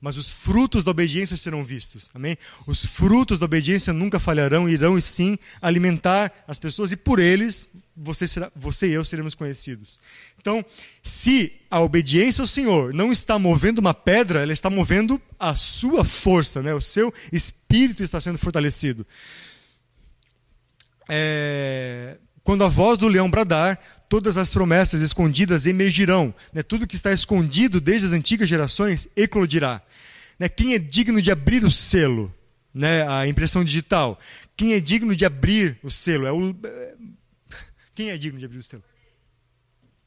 mas 0.00 0.16
os 0.16 0.28
frutos 0.28 0.84
da 0.84 0.90
obediência 0.90 1.36
serão 1.36 1.64
vistos. 1.64 2.10
Amém? 2.14 2.36
Os 2.66 2.84
frutos 2.84 3.38
da 3.38 3.46
obediência 3.46 3.92
nunca 3.92 4.20
falharão, 4.20 4.68
irão 4.68 4.96
e 4.96 5.02
sim 5.02 5.38
alimentar 5.60 6.32
as 6.46 6.58
pessoas 6.58 6.92
e 6.92 6.96
por 6.96 7.18
eles 7.18 7.68
você, 7.96 8.28
será, 8.28 8.52
você 8.54 8.88
e 8.88 8.92
eu 8.92 9.04
seremos 9.04 9.34
conhecidos. 9.34 10.00
Então, 10.38 10.64
se 11.02 11.52
a 11.70 11.80
obediência 11.80 12.42
ao 12.42 12.46
Senhor 12.46 12.92
não 12.92 13.10
está 13.10 13.38
movendo 13.38 13.78
uma 13.78 13.94
pedra, 13.94 14.42
ela 14.42 14.52
está 14.52 14.68
movendo 14.68 15.20
a 15.40 15.54
sua 15.54 16.04
força, 16.04 16.62
né? 16.62 16.74
o 16.74 16.80
seu 16.80 17.12
espírito 17.32 18.02
está 18.02 18.20
sendo 18.20 18.38
fortalecido. 18.38 19.06
É, 21.08 22.18
quando 22.44 22.64
a 22.64 22.68
voz 22.68 22.98
do 22.98 23.08
leão 23.08 23.30
bradar, 23.30 23.80
todas 24.08 24.36
as 24.36 24.50
promessas 24.50 25.00
escondidas 25.02 25.66
emergirão. 25.66 26.34
Né? 26.52 26.62
Tudo 26.62 26.86
que 26.86 26.94
está 26.94 27.12
escondido 27.12 27.80
desde 27.80 28.06
as 28.06 28.12
antigas 28.12 28.48
gerações 28.48 29.08
eclodirá. 29.16 29.82
Né? 30.38 30.48
Quem 30.48 30.74
é 30.74 30.78
digno 30.78 31.20
de 31.20 31.30
abrir 31.30 31.64
o 31.64 31.70
selo? 31.70 32.32
Né? 32.72 33.06
A 33.08 33.26
impressão 33.26 33.64
digital. 33.64 34.18
Quem 34.56 34.74
é 34.74 34.80
digno 34.80 35.14
de 35.14 35.24
abrir 35.24 35.78
o 35.82 35.90
selo? 35.90 36.26
É 36.26 36.32
o... 36.32 36.54
Quem 37.94 38.10
é 38.10 38.18
digno 38.18 38.38
de 38.38 38.44
abrir 38.44 38.58
o 38.58 38.62
selo? 38.62 38.84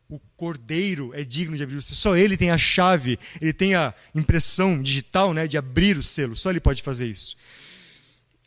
O 0.08 0.20
cordeiro 0.36 1.12
é 1.14 1.24
digno 1.24 1.56
de 1.56 1.64
abrir 1.64 1.76
o 1.76 1.82
selo. 1.82 1.96
Só 1.96 2.16
ele 2.16 2.36
tem 2.36 2.50
a 2.50 2.58
chave, 2.58 3.20
ele 3.40 3.54
tem 3.54 3.76
a 3.76 3.94
impressão 4.16 4.82
digital 4.82 5.34
né, 5.34 5.46
de 5.48 5.58
abrir 5.58 5.98
o 5.98 6.04
selo. 6.04 6.36
Só 6.36 6.50
ele 6.50 6.60
pode 6.60 6.82
fazer 6.82 7.06
isso. 7.06 7.36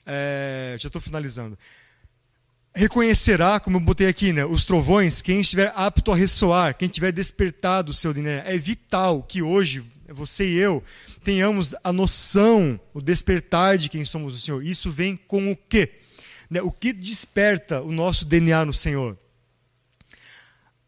É, 0.04 0.76
já 0.80 0.88
estou 0.88 1.00
finalizando 1.00 1.56
reconhecerá, 2.74 3.60
como 3.60 3.76
eu 3.76 3.80
botei 3.80 4.06
aqui, 4.06 4.32
né, 4.32 4.44
os 4.44 4.64
trovões, 4.64 5.20
quem 5.20 5.40
estiver 5.40 5.72
apto 5.76 6.10
a 6.10 6.16
ressoar, 6.16 6.76
quem 6.76 6.88
tiver 6.88 7.12
despertado 7.12 7.90
o 7.90 7.94
seu 7.94 8.12
dinheiro. 8.12 8.42
É 8.46 8.56
vital 8.56 9.22
que 9.22 9.42
hoje, 9.42 9.84
você 10.08 10.48
e 10.48 10.56
eu, 10.56 10.82
tenhamos 11.22 11.74
a 11.84 11.92
noção, 11.92 12.80
o 12.94 13.00
despertar 13.00 13.76
de 13.76 13.88
quem 13.88 14.04
somos 14.04 14.34
o 14.34 14.40
Senhor. 14.40 14.64
Isso 14.64 14.90
vem 14.90 15.16
com 15.16 15.52
o 15.52 15.56
quê? 15.56 15.90
Né, 16.50 16.62
o 16.62 16.70
que 16.70 16.92
desperta 16.92 17.80
o 17.80 17.92
nosso 17.92 18.24
DNA 18.24 18.64
no 18.64 18.72
Senhor? 18.72 19.18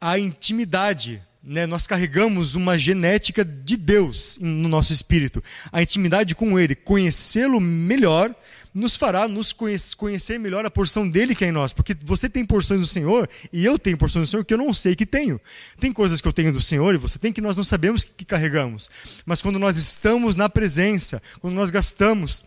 A 0.00 0.18
intimidade. 0.18 1.22
Né, 1.46 1.66
nós 1.66 1.86
carregamos 1.86 2.54
uma 2.54 2.78
genética 2.78 3.44
de 3.44 3.76
Deus 3.76 4.38
no 4.40 4.66
nosso 4.66 4.94
espírito. 4.94 5.44
A 5.70 5.82
intimidade 5.82 6.34
com 6.34 6.58
Ele, 6.58 6.74
conhecê-lo 6.74 7.60
melhor, 7.60 8.34
nos 8.74 8.96
fará 8.96 9.28
nos 9.28 9.52
conhecer 9.52 10.36
melhor 10.36 10.66
a 10.66 10.70
porção 10.70 11.08
dele 11.08 11.34
que 11.34 11.44
é 11.44 11.48
em 11.48 11.52
nós. 11.52 11.72
Porque 11.72 11.96
você 12.02 12.28
tem 12.28 12.44
porções 12.44 12.80
do 12.80 12.86
Senhor 12.86 13.30
e 13.52 13.64
eu 13.64 13.78
tenho 13.78 13.96
porções 13.96 14.26
do 14.26 14.30
Senhor 14.30 14.44
que 14.44 14.52
eu 14.52 14.58
não 14.58 14.74
sei 14.74 14.96
que 14.96 15.06
tenho. 15.06 15.40
Tem 15.78 15.92
coisas 15.92 16.20
que 16.20 16.26
eu 16.26 16.32
tenho 16.32 16.52
do 16.52 16.60
Senhor 16.60 16.92
e 16.92 16.98
você 16.98 17.16
tem 17.16 17.32
que 17.32 17.40
nós 17.40 17.56
não 17.56 17.62
sabemos 17.62 18.02
que, 18.02 18.24
carregamos. 18.24 18.90
Mas 19.24 19.40
quando 19.40 19.60
nós 19.60 19.76
estamos 19.76 20.34
na 20.34 20.48
presença, 20.48 21.22
quando 21.40 21.54
nós 21.54 21.70
gastamos 21.70 22.44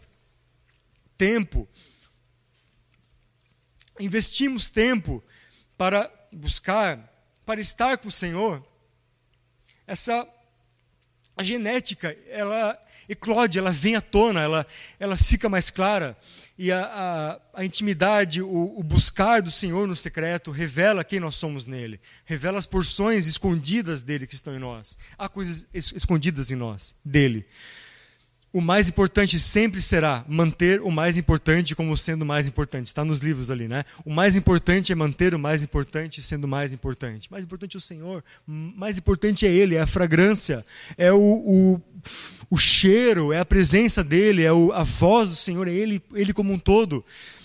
tempo, 1.17 1.65
investimos 3.97 4.69
tempo 4.69 5.23
para 5.77 6.11
buscar, 6.31 6.99
para 7.45 7.61
estar 7.61 7.97
com 7.97 8.09
o 8.09 8.11
Senhor, 8.11 8.61
essa 9.87 10.27
a 11.37 11.43
genética, 11.43 12.17
ela 12.27 12.77
eclode, 13.07 13.57
ela 13.57 13.71
vem 13.71 13.95
à 13.95 14.01
tona, 14.01 14.41
ela, 14.41 14.67
ela 14.99 15.17
fica 15.17 15.47
mais 15.49 15.69
clara. 15.69 16.17
E 16.57 16.71
a, 16.71 17.39
a, 17.53 17.61
a 17.61 17.65
intimidade, 17.65 18.41
o, 18.41 18.79
o, 18.79 18.83
buscar 18.83 19.41
do 19.41 19.51
Senhor 19.51 19.87
no 19.87 19.95
secreto, 19.95 20.49
revela 20.49 21.03
quem 21.03 21.19
nós 21.19 21.35
somos 21.35 21.65
nele. 21.65 21.99
Revela 22.25 22.57
as 22.57 22.65
porções 22.65 23.27
escondidas 23.27 24.01
dele 24.01 24.25
que 24.25 24.33
estão 24.33 24.55
em 24.55 24.59
nós. 24.59 24.97
Há 25.17 25.29
coisas 25.29 25.67
escondidas 25.73 26.51
em 26.51 26.55
nós, 26.55 26.95
dele 27.05 27.45
o 28.53 28.61
mais 28.61 28.87
importante 28.87 29.39
sempre 29.39 29.81
será 29.81 30.23
manter 30.27 30.81
o 30.81 30.89
mais 30.89 31.17
importante 31.17 31.75
como 31.75 31.95
sendo 31.97 32.21
o 32.21 32.25
mais 32.25 32.47
importante. 32.47 32.87
Está 32.87 33.03
nos 33.03 33.19
livros 33.19 33.51
ali, 33.51 33.67
né? 33.67 33.83
O 34.05 34.11
mais 34.11 34.37
importante 34.37 34.91
é 34.91 34.95
manter 34.95 35.35
o 35.35 35.39
mais 35.39 35.63
importante 35.63 36.21
sendo 36.21 36.45
o 36.45 36.47
mais 36.47 36.73
importante. 36.73 37.29
Mais 37.29 37.43
importante 37.43 37.75
é 37.75 37.77
o 37.77 37.81
Senhor. 37.81 38.23
Mais 38.45 38.97
importante 38.97 39.45
é 39.45 39.49
Ele, 39.51 39.75
é 39.75 39.81
a 39.81 39.87
fragrância, 39.87 40.65
é 40.97 41.11
o, 41.11 41.19
o, 41.19 41.81
o 42.49 42.57
cheiro, 42.57 43.33
é 43.33 43.39
a 43.39 43.45
presença 43.45 44.03
dEle, 44.03 44.43
é 44.43 44.53
o, 44.53 44.71
a 44.71 44.83
voz 44.83 45.29
do 45.29 45.35
Senhor, 45.35 45.67
é 45.67 45.73
Ele, 45.73 46.01
Ele 46.13 46.33
como 46.33 46.53
um 46.53 46.59
todo. 46.59 47.03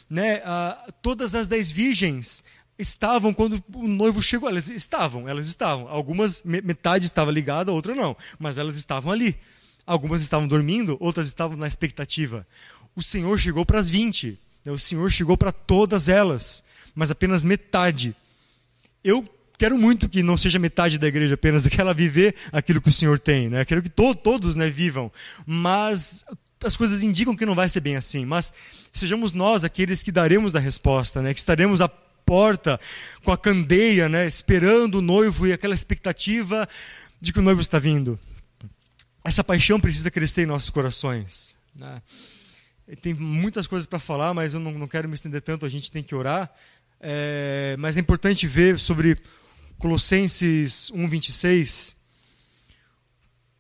Né? 0.09 0.41
Ah, 0.45 0.93
todas 1.03 1.35
as 1.35 1.49
dez 1.49 1.71
virgens 1.71 2.45
estavam 2.79 3.35
quando 3.35 3.63
o 3.75 3.89
noivo 3.89 4.23
chegou. 4.23 4.49
Elas 4.49 4.69
estavam, 4.69 5.29
elas 5.29 5.49
estavam. 5.49 5.89
Algumas, 5.89 6.43
metade 6.45 7.07
estava 7.07 7.31
ligada, 7.31 7.71
a 7.71 7.75
outra 7.75 7.95
não. 7.95 8.17
Mas 8.39 8.57
elas 8.57 8.77
estavam 8.77 9.11
ali. 9.11 9.37
Algumas 9.87 10.23
estavam 10.23 10.47
dormindo, 10.47 10.97
outras 11.01 11.27
estavam 11.27 11.57
na 11.57 11.67
expectativa. 11.67 12.47
O 12.95 13.03
Senhor 13.03 13.39
chegou 13.39 13.67
para 13.67 13.81
as 13.81 13.91
20. 13.91 14.39
Né? 14.65 14.73
O 14.73 14.79
Senhor 14.79 15.11
chegou 15.11 15.37
para 15.37 15.51
todas 15.51 16.09
elas, 16.09 16.63
mas 16.95 17.11
apenas 17.11 17.43
metade. 17.43 18.15
Eu 19.03 19.29
quero 19.59 19.77
muito 19.77 20.09
que 20.09 20.23
não 20.23 20.37
seja 20.37 20.59
metade 20.59 20.99
da 20.99 21.09
igreja 21.09 21.35
apenas, 21.35 21.67
que 21.69 21.81
ela 21.81 21.93
viver 21.93 22.35
aquilo 22.53 22.81
que 22.81 22.89
o 22.89 22.93
Senhor 22.93 23.19
tem. 23.19 23.49
Né? 23.49 23.65
Quero 23.65 23.83
que 23.83 23.89
to 23.89 24.15
todos 24.15 24.55
né, 24.55 24.69
vivam. 24.69 25.11
Mas 25.45 26.25
as 26.65 26.77
coisas 26.77 27.03
indicam 27.03 27.37
que 27.37 27.47
não 27.47 27.55
vai 27.55 27.69
ser 27.69 27.81
bem 27.81 27.97
assim. 27.97 28.25
Mas 28.25 28.53
sejamos 28.93 29.33
nós 29.33 29.65
aqueles 29.65 30.03
que 30.03 30.13
daremos 30.13 30.55
a 30.55 30.61
resposta, 30.61 31.21
né? 31.21 31.35
que 31.35 31.41
estaremos 31.41 31.81
à 31.81 31.89
porta 31.89 32.79
com 33.25 33.33
a 33.33 33.39
candeia, 33.39 34.09
né? 34.09 34.27
esperando 34.27 34.97
o 34.99 35.03
noivo 35.03 35.45
e 35.45 35.53
aquela 35.53 35.75
expectativa 35.75 36.69
de 37.21 37.33
que 37.33 37.41
o 37.41 37.43
noivo 37.43 37.61
está 37.61 37.81
vindo 37.81 38.19
essa 39.25 39.45
paixão 39.45 39.81
precisa 39.81 40.11
crescer 40.11 40.43
em 40.43 40.47
nossos 40.47 40.71
corações. 40.71 41.57
Né? 41.75 42.03
Tem 43.01 43.15
muitas 43.15 43.67
coisas 43.67 43.87
para 43.87 43.99
falar, 43.99 44.35
mas 44.35 44.55
eu 44.55 44.61
não, 44.61 44.73
não, 44.73 44.89
quero 44.89 45.09
me 45.09 45.15
estender 45.15 45.41
tanto, 45.41 45.65
a 45.65 45.69
gente 45.69 45.91
tem 45.91 46.03
que 46.03 46.15
orar. 46.15 46.53
É, 47.01 47.77
mas 47.79 47.97
é 47.97 48.01
importante 48.01 48.47
ver 48.47 48.79
sobre 48.79 49.17
Colossenses 49.79 50.91
1,26. 50.95 51.97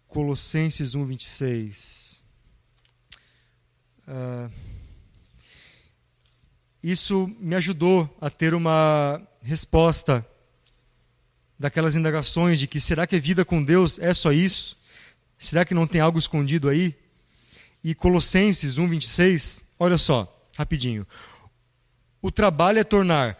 Colossenses 0.06 0.94
1,26. 0.94 2.20
Uh, 4.06 4.50
isso 6.82 7.30
me 7.38 7.54
ajudou 7.54 8.14
a 8.20 8.28
ter 8.28 8.54
uma 8.54 9.22
resposta 9.40 10.26
daquelas 11.58 11.94
indagações 11.94 12.58
de 12.58 12.66
que 12.66 12.80
será 12.80 13.06
que 13.06 13.14
a 13.14 13.20
vida 13.20 13.44
com 13.44 13.62
Deus 13.62 13.98
é 14.00 14.12
só 14.12 14.32
isso? 14.32 14.76
Será 15.42 15.64
que 15.64 15.74
não 15.74 15.88
tem 15.88 16.00
algo 16.00 16.20
escondido 16.20 16.68
aí? 16.68 16.94
E 17.82 17.96
Colossenses 17.96 18.78
1:26, 18.78 19.60
olha 19.76 19.98
só, 19.98 20.32
rapidinho. 20.56 21.04
O 22.22 22.30
trabalho 22.30 22.78
é 22.78 22.84
tornar 22.84 23.36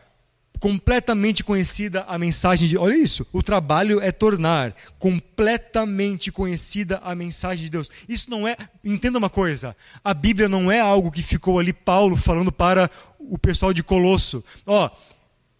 completamente 0.59 1.45
conhecida 1.45 2.03
a 2.09 2.19
mensagem 2.19 2.69
de. 2.69 2.77
Olha 2.77 2.97
isso. 2.97 3.25
O 3.33 3.41
trabalho 3.41 4.01
é 4.01 4.11
tornar 4.11 4.75
completamente 4.99 6.33
conhecida 6.33 6.99
a 7.05 7.15
mensagem 7.15 7.65
de 7.65 7.71
Deus. 7.71 7.89
Isso 8.09 8.29
não 8.29 8.49
é. 8.49 8.57
Entenda 8.85 9.19
uma 9.19 9.31
coisa. 9.31 9.77
A 10.03 10.13
Bíblia 10.13 10.49
não 10.49 10.73
é 10.73 10.81
algo 10.81 11.13
que 11.13 11.23
ficou 11.23 11.61
ali 11.61 11.73
Paulo 11.73 12.17
falando 12.17 12.51
para 12.51 12.91
o 13.21 13.39
pessoal 13.39 13.73
de 13.73 13.85
Colosso. 13.85 14.43
Ó, 14.67 14.91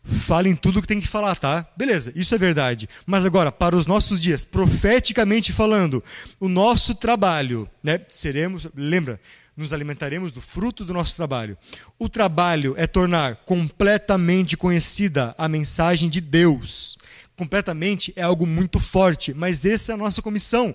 Falem 0.05 0.57
tudo 0.57 0.79
o 0.79 0.83
que 0.83 0.89
tem 0.89 1.01
que 1.01 1.07
falar, 1.07 1.37
tá? 1.37 1.67
Beleza, 1.77 2.13
isso 2.17 2.35
é 2.35 2.39
verdade. 2.39 2.89
Mas 3.07 3.25
agora, 3.25 3.53
para 3.53 3.77
os 3.77 3.87
nossos 3.87 4.21
dias, 4.21 4.45
profeticamente 4.45 5.53
falando, 5.53 6.03
o 6.41 6.49
nosso 6.49 6.95
trabalho, 6.95 7.69
né? 7.83 8.01
Seremos, 8.09 8.67
lembra, 8.75 9.21
nos 9.57 9.73
alimentaremos 9.73 10.33
do 10.33 10.41
fruto 10.41 10.85
do 10.85 10.93
nosso 10.93 11.15
trabalho. 11.17 11.57
O 11.99 12.09
trabalho 12.09 12.75
é 12.77 12.87
tornar 12.87 13.37
completamente 13.45 14.57
conhecida 14.57 15.35
a 15.39 15.47
mensagem 15.47 16.09
de 16.09 16.21
Deus. 16.21 16.99
Completamente 17.37 18.13
é 18.17 18.23
algo 18.23 18.47
muito 18.47 18.81
forte, 18.81 19.33
mas 19.33 19.65
essa 19.65 19.93
é 19.93 19.95
a 19.95 19.99
nossa 19.99 20.21
comissão 20.21 20.75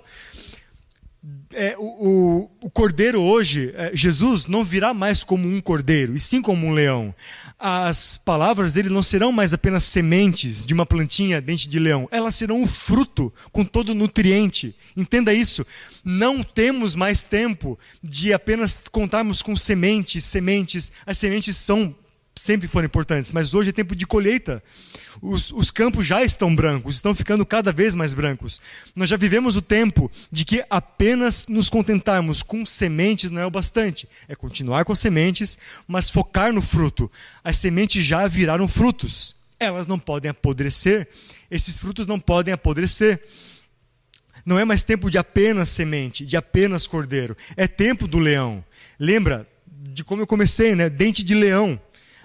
é, 1.53 1.75
o, 1.77 1.83
o, 1.83 2.51
o, 2.61 2.69
cordeiro 2.69 3.21
hoje, 3.21 3.73
é, 3.75 3.91
Jesus 3.93 4.47
não 4.47 4.63
virá 4.63 4.93
mais 4.93 5.23
como 5.23 5.47
um 5.47 5.59
cordeiro, 5.61 6.13
e 6.13 6.19
sim 6.19 6.41
como 6.41 6.67
um 6.67 6.73
leão. 6.73 7.13
As 7.59 8.17
palavras 8.17 8.71
dele 8.71 8.89
não 8.89 9.01
serão 9.01 9.31
mais 9.31 9.51
apenas 9.51 9.83
sementes 9.83 10.63
de 10.63 10.75
uma 10.75 10.85
plantinha 10.85 11.41
dente 11.41 11.67
de 11.67 11.79
leão, 11.79 12.07
elas 12.11 12.35
serão 12.35 12.61
um 12.61 12.67
fruto 12.67 13.33
com 13.51 13.65
todo 13.65 13.95
nutriente. 13.95 14.75
Entenda 14.95 15.33
isso. 15.33 15.65
Não 16.03 16.43
temos 16.43 16.93
mais 16.93 17.25
tempo 17.25 17.77
de 18.03 18.31
apenas 18.31 18.83
contarmos 18.91 19.41
com 19.41 19.55
sementes, 19.55 20.23
sementes. 20.23 20.91
As 21.03 21.17
sementes 21.17 21.57
são 21.57 21.95
sempre 22.37 22.67
foram 22.67 22.85
importantes, 22.85 23.31
mas 23.31 23.53
hoje 23.53 23.69
é 23.69 23.73
tempo 23.73 23.95
de 23.95 24.05
colheita. 24.05 24.63
Os, 25.21 25.51
os, 25.51 25.71
campos 25.71 26.05
já 26.05 26.23
estão 26.23 26.55
brancos, 26.55 26.95
estão 26.95 27.15
ficando 27.15 27.45
cada 27.45 27.71
vez 27.71 27.95
mais 27.95 28.13
brancos. 28.13 28.61
Nós 28.95 29.09
já 29.09 29.17
vivemos 29.17 29.55
o 29.55 29.61
tempo 29.61 30.11
de 30.31 30.45
que 30.45 30.63
apenas 30.69 31.47
nos 31.47 31.69
contentarmos 31.69 32.43
com 32.43 32.65
sementes 32.65 33.31
não 33.31 33.41
é 33.41 33.45
o 33.45 33.51
bastante. 33.51 34.07
É 34.27 34.35
continuar 34.35 34.85
com 34.85 34.93
as 34.93 34.99
sementes, 34.99 35.57
mas 35.87 36.09
focar 36.09 36.53
no 36.53 36.61
fruto. 36.61 37.11
As 37.43 37.57
sementes 37.57 38.05
já 38.05 38.27
viraram 38.27 38.67
frutos. 38.67 39.35
Elas 39.59 39.87
não 39.87 39.97
podem 39.97 40.29
apodrecer. 40.29 41.07
Esses 41.49 41.77
frutos 41.77 42.05
não 42.05 42.19
podem 42.19 42.53
apodrecer. 42.53 43.19
Não 44.45 44.59
é 44.59 44.63
mais 44.63 44.83
tempo 44.83 45.09
de 45.09 45.17
apenas 45.17 45.69
semente, 45.69 46.25
de 46.25 46.37
apenas 46.37 46.85
cordeiro. 46.85 47.35
É 47.57 47.67
tempo 47.67 48.07
do 48.07 48.19
leão. 48.19 48.63
Lembra 48.99 49.47
de 49.65 50.03
como 50.03 50.21
eu 50.21 50.27
comecei, 50.27 50.75
né? 50.75 50.89
Dente 50.89 51.23
de 51.23 51.33
leão 51.33 51.79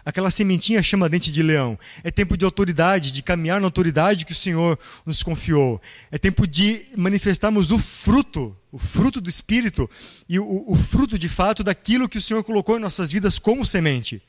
Aquela 0.04 0.30
sementinha 0.30 0.82
chama 0.82 1.08
dente 1.08 1.30
de 1.30 1.42
leão. 1.42 1.78
É 2.02 2.10
tempo 2.10 2.36
de 2.36 2.44
autoridade, 2.44 3.12
de 3.12 3.22
caminhar 3.22 3.60
na 3.60 3.66
autoridade 3.66 4.26
que 4.26 4.32
o 4.32 4.36
Senhor 4.36 4.78
nos 5.06 5.22
confiou. 5.22 5.80
É 6.10 6.18
tempo 6.18 6.46
de 6.46 6.86
manifestarmos 6.96 7.70
o 7.70 7.78
fruto, 7.78 8.56
o 8.70 8.78
fruto 8.78 9.20
do 9.20 9.28
Espírito 9.28 9.88
e 10.28 10.38
o, 10.38 10.64
o 10.66 10.74
fruto 10.74 11.18
de 11.18 11.28
fato 11.28 11.62
daquilo 11.62 12.08
que 12.08 12.18
o 12.18 12.22
Senhor 12.22 12.42
colocou 12.42 12.76
em 12.76 12.80
nossas 12.80 13.12
vidas 13.12 13.38
como 13.38 13.64
semente. 13.64 14.20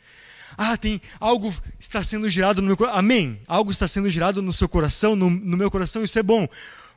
Ah, 0.57 0.77
tem 0.77 1.01
algo 1.19 1.53
está 1.79 2.03
sendo 2.03 2.29
gerado 2.29 2.61
no 2.61 2.67
meu 2.67 2.77
coração. 2.77 2.99
Amém. 2.99 3.39
Algo 3.47 3.71
está 3.71 3.87
sendo 3.87 4.09
gerado 4.09 4.41
no 4.41 4.53
seu 4.53 4.69
coração, 4.69 5.15
no, 5.15 5.29
no 5.29 5.57
meu 5.57 5.71
coração, 5.71 6.03
isso 6.03 6.19
é 6.19 6.23
bom. 6.23 6.47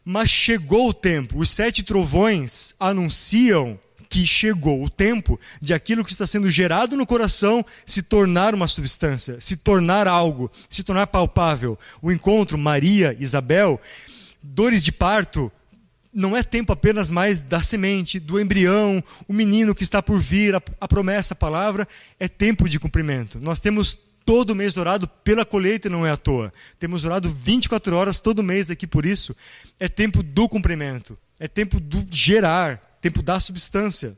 Mas 0.05 0.31
chegou 0.31 0.91
o 0.91 0.95
tempo. 0.95 1.39
Os 1.39 1.51
sete 1.51 1.83
trovões 1.83 2.74
anunciam 2.79 3.79
que 4.17 4.27
chegou 4.27 4.83
o 4.83 4.89
tempo 4.89 5.39
de 5.61 5.75
aquilo 5.75 6.03
que 6.03 6.11
está 6.11 6.27
sendo 6.27 6.49
gerado 6.49 6.97
no 6.97 7.05
coração 7.05 7.62
se 7.85 8.03
tornar 8.03 8.55
uma 8.55 8.67
substância, 8.67 9.37
se 9.43 9.59
tornar 9.59 10.09
algo, 10.09 10.51
se 10.71 10.83
tornar 10.83 11.07
palpável. 11.09 11.79
O 12.01 12.11
encontro 12.11 12.57
Maria, 12.57 13.14
Isabel, 13.21 13.79
dores 14.43 14.83
de 14.83 14.91
parto, 14.91 15.53
não 16.14 16.35
é 16.35 16.43
tempo 16.43 16.73
apenas 16.73 17.11
mais 17.11 17.43
da 17.43 17.61
semente, 17.61 18.19
do 18.19 18.41
embrião, 18.41 19.05
o 19.29 19.35
menino 19.35 19.75
que 19.75 19.83
está 19.83 20.03
por 20.03 20.19
vir, 20.19 20.55
a, 20.55 20.62
a 20.81 20.89
promessa, 20.89 21.35
a 21.35 21.37
palavra, 21.37 21.87
é 22.19 22.27
tempo 22.27 22.71
de 22.71 22.79
cumprimento. 22.79 23.39
Nós 23.39 23.61
temos 23.61 23.99
todo 24.25 24.55
mês 24.55 24.79
orado 24.79 25.07
pela 25.07 25.45
colheita 25.45 25.91
não 25.91 26.07
é 26.07 26.11
à 26.11 26.17
toa. 26.17 26.55
Temos 26.79 27.05
orado 27.05 27.31
24 27.31 27.95
horas 27.95 28.19
todo 28.19 28.43
mês 28.43 28.71
aqui 28.71 28.87
por 28.87 29.05
isso. 29.05 29.37
É 29.79 29.91
tempo 29.91 30.23
do 30.23 30.49
cumprimento. 30.49 31.19
É 31.39 31.47
tempo 31.47 31.79
do 31.79 32.03
gerar 32.11 32.95
tempo 33.07 33.22
da 33.22 33.38
substância. 33.38 34.16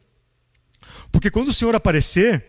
Porque 1.12 1.30
quando 1.30 1.48
o 1.48 1.52
Senhor 1.52 1.74
aparecer, 1.74 2.44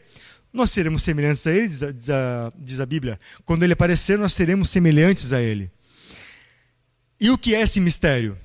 nós 0.53 0.71
seremos 0.71 1.03
semelhantes 1.03 1.45
a 1.45 1.51
Ele, 1.51 1.67
diz 1.67 1.83
a, 1.83 1.91
diz 1.91 2.09
a, 2.09 2.53
diz 2.57 2.79
a 2.79 2.85
Bíblia. 2.85 3.19
Quando 3.45 3.63
Ele 3.63 3.73
aparecer, 3.73 4.17
nós 4.17 4.33
seremos 4.33 4.69
semelhantes 4.69 5.33
a 5.33 5.41
Ele. 5.41 5.69
E 7.19 7.29
o 7.29 7.37
que 7.37 7.53
é 7.53 7.61
esse 7.61 7.81
mistério? 7.81 8.37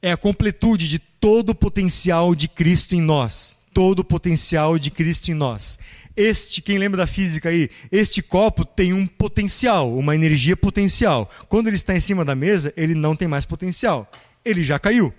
É 0.00 0.12
a 0.12 0.16
completude 0.16 0.88
de 0.88 0.98
todo 0.98 1.50
o 1.50 1.54
potencial 1.54 2.34
de 2.34 2.48
Cristo 2.48 2.94
em 2.94 3.00
nós. 3.02 3.58
Todo 3.74 4.00
o 4.00 4.04
potencial 4.04 4.78
de 4.78 4.90
Cristo 4.90 5.30
em 5.30 5.34
nós. 5.34 5.78
Este, 6.16 6.62
quem 6.62 6.78
lembra 6.78 6.98
da 6.98 7.06
física 7.06 7.48
aí, 7.48 7.68
este 7.90 8.22
copo 8.22 8.64
tem 8.64 8.92
um 8.92 9.06
potencial, 9.06 9.94
uma 9.94 10.14
energia 10.14 10.56
potencial. 10.56 11.28
Quando 11.48 11.66
ele 11.66 11.76
está 11.76 11.94
em 11.94 12.00
cima 12.00 12.24
da 12.24 12.34
mesa, 12.34 12.72
ele 12.76 12.94
não 12.94 13.16
tem 13.16 13.26
mais 13.26 13.44
potencial. 13.44 14.10
Ele 14.44 14.62
já 14.62 14.78
caiu. 14.78 15.12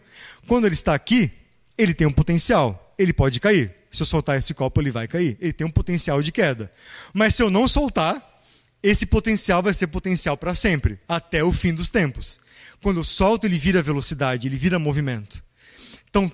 Quando 0.48 0.66
ele 0.66 0.74
está 0.74 0.94
aqui, 0.94 1.32
ele 1.78 1.94
tem 1.94 2.08
um 2.08 2.12
potencial, 2.12 2.94
ele 2.98 3.14
pode 3.14 3.40
cair. 3.40 3.74
Se 3.92 4.02
eu 4.02 4.06
soltar 4.06 4.38
esse 4.38 4.54
copo, 4.54 4.82
ele 4.82 4.92
vai 4.92 5.08
cair. 5.08 5.38
Ele 5.40 5.54
tem 5.54 5.66
um 5.66 5.72
potencial 5.72 6.22
de 6.22 6.32
queda. 6.32 6.72
Mas 7.14 7.36
se 7.36 7.42
eu 7.42 7.50
não 7.50 7.68
soltar, 7.68 8.42
esse 8.84 9.06
potencial 9.06 9.64
vai 9.64 9.74
ser 9.74 9.88
potencial 9.88 10.38
para 10.38 10.54
sempre, 10.54 11.00
até 11.08 11.44
o 11.44 11.52
fim 11.52 11.74
dos 11.74 11.90
tempos. 11.90 12.40
Quando 12.82 13.00
eu 13.00 13.04
solto, 13.04 13.46
ele 13.46 13.58
vira 13.58 13.82
velocidade, 13.82 14.48
ele 14.48 14.58
vira 14.58 14.78
movimento. 14.78 15.42
Então, 16.10 16.32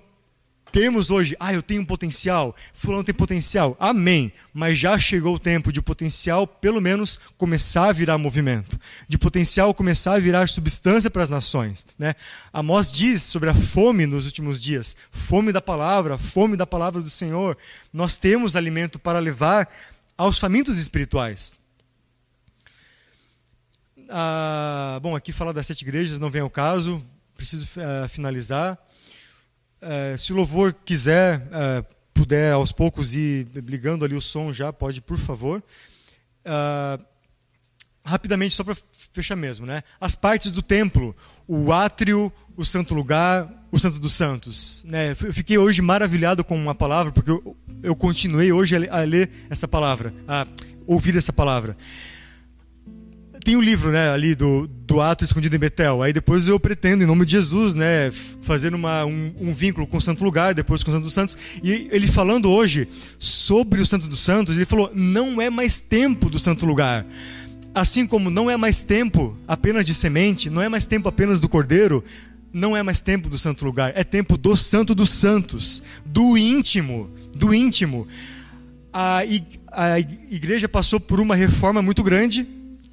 temos 0.72 1.12
hoje, 1.12 1.36
ah, 1.40 1.54
eu 1.54 1.62
tenho 1.62 1.82
um 1.82 1.86
potencial, 1.86 2.56
fulano 2.74 3.04
tem 3.04 3.14
potencial, 3.14 3.76
amém. 3.80 4.32
Mas 4.54 4.78
já 4.78 4.98
chegou 4.98 5.36
o 5.36 5.40
tempo 5.40 5.72
de 5.72 5.82
potencial, 5.82 6.48
pelo 6.48 6.82
menos, 6.82 7.20
começar 7.38 7.90
a 7.90 7.92
virar 7.92 8.18
movimento. 8.18 8.80
De 9.08 9.18
potencial 9.18 9.74
começar 9.74 10.14
a 10.14 10.20
virar 10.20 10.48
substância 10.48 11.10
para 11.10 11.24
as 11.24 11.30
nações. 11.30 11.86
Né? 11.98 12.16
Amós 12.52 12.92
diz 12.92 13.24
sobre 13.24 13.50
a 13.50 13.54
fome 13.54 14.06
nos 14.06 14.26
últimos 14.26 14.62
dias, 14.62 14.96
fome 15.12 15.52
da 15.52 15.62
palavra, 15.62 16.18
fome 16.18 16.56
da 16.56 16.66
palavra 16.66 17.02
do 17.02 17.10
Senhor. 17.10 17.58
Nós 17.92 18.18
temos 18.18 18.56
alimento 18.56 18.98
para 18.98 19.20
levar 19.20 19.70
aos 20.18 20.38
famintos 20.38 20.78
espirituais. 20.78 21.58
Ah, 24.10 25.00
bom, 25.02 25.16
aqui 25.16 25.32
falar 25.32 25.52
das 25.52 25.68
sete 25.68 25.82
igrejas 25.82 26.20
não 26.20 26.30
vem 26.30 26.42
ao 26.42 26.50
caso, 26.50 27.02
preciso 27.36 27.66
uh, 27.66 28.08
finalizar. 28.10 28.78
Uh, 29.82 30.18
se 30.18 30.32
o 30.32 30.36
louvor 30.36 30.76
quiser, 30.86 31.40
uh, 31.40 31.86
puder 32.14 32.54
aos 32.54 32.72
poucos 32.72 33.16
ir 33.16 33.48
ligando 33.66 34.06
ali 34.06 34.16
o 34.16 34.22
som 34.22 34.54
já, 34.54 34.72
pode, 34.72 35.02
por 35.02 35.18
favor. 35.18 35.64
rapidamente, 38.04 38.56
só 38.56 38.64
para 38.64 38.76
fechar 39.14 39.36
mesmo, 39.36 39.66
né? 39.66 39.84
As 40.00 40.16
partes 40.16 40.52
do 40.52 40.62
templo, 40.62 41.16
o 41.48 41.72
átrio, 41.72 42.32
o 42.56 42.64
santo 42.64 42.94
lugar, 42.94 43.52
o 43.72 43.80
santo 43.80 44.00
dos 44.00 44.14
santos. 44.14 44.84
Né? 44.86 45.12
Eu 45.12 45.34
fiquei 45.34 45.58
hoje 45.58 45.82
maravilhado 45.82 46.44
com 46.44 46.56
uma 46.56 46.76
palavra, 46.76 47.12
porque 47.12 47.32
eu, 47.32 47.58
eu 47.82 47.96
continuei 47.96 48.52
hoje 48.52 48.76
a 48.76 49.00
ler 49.00 49.30
essa 49.50 49.68
palavra, 49.68 50.14
a 50.28 50.46
ouvir 50.86 51.16
essa 51.16 51.34
palavra 51.34 51.76
tem 53.44 53.56
o 53.56 53.60
um 53.60 53.62
livro, 53.62 53.92
né, 53.92 54.10
ali 54.10 54.36
do, 54.36 54.68
do 54.68 55.02
ato 55.02 55.24
escondido 55.24 55.56
em 55.56 55.60
Betel. 55.60 56.02
Aí 56.02 56.14
depois 56.14 56.48
eu 56.48 56.60
pretendo, 56.60 57.04
em 57.04 57.08
nome 57.08 57.26
de 57.26 57.34
Jesus, 57.34 57.76
né, 57.76 58.12
fazer 58.42 58.74
uma, 58.74 59.04
um, 59.06 59.34
um, 59.40 59.54
vínculo 59.54 59.88
com 59.88 59.98
o 59.98 60.02
Santo 60.02 60.24
Lugar, 60.24 60.54
depois 60.54 60.84
com 60.84 60.92
o 60.92 60.94
Santo 60.94 61.04
dos 61.04 61.14
Santos. 61.14 61.38
E 61.64 61.88
ele 61.92 62.08
falando 62.08 62.50
hoje 62.50 62.88
sobre 63.18 63.82
o 63.82 63.86
Santo 63.86 64.08
dos 64.08 64.20
Santos, 64.20 64.58
ele 64.58 64.66
falou: 64.66 64.92
não 64.94 65.42
é 65.42 65.50
mais 65.50 65.80
tempo 65.80 66.30
do 66.30 66.40
Santo 66.40 66.66
Lugar. 66.66 67.06
Assim 67.74 68.06
como 68.06 68.30
não 68.30 68.50
é 68.52 68.58
mais 68.58 68.84
tempo 68.84 69.38
apenas 69.48 69.86
de 69.86 69.94
semente, 69.94 70.50
não 70.50 70.62
é 70.62 70.70
mais 70.70 70.86
tempo 70.86 71.08
apenas 71.08 71.40
do 71.40 71.48
cordeiro, 71.48 72.04
não 72.54 72.76
é 72.76 72.84
mais 72.84 73.00
tempo 73.00 73.30
do 73.30 73.38
Santo 73.38 73.64
Lugar, 73.64 73.94
é 73.96 74.04
tempo 74.04 74.38
do 74.38 74.58
Santo 74.58 74.94
dos 74.94 75.10
Santos, 75.10 75.82
do 76.06 76.38
íntimo, 76.38 77.10
do 77.36 77.54
íntimo. 77.54 78.08
A, 78.92 79.22
a 79.72 80.00
igreja 80.00 80.68
passou 80.68 81.00
por 81.00 81.22
uma 81.22 81.34
reforma 81.34 81.82
muito 81.82 82.04
grande 82.04 82.46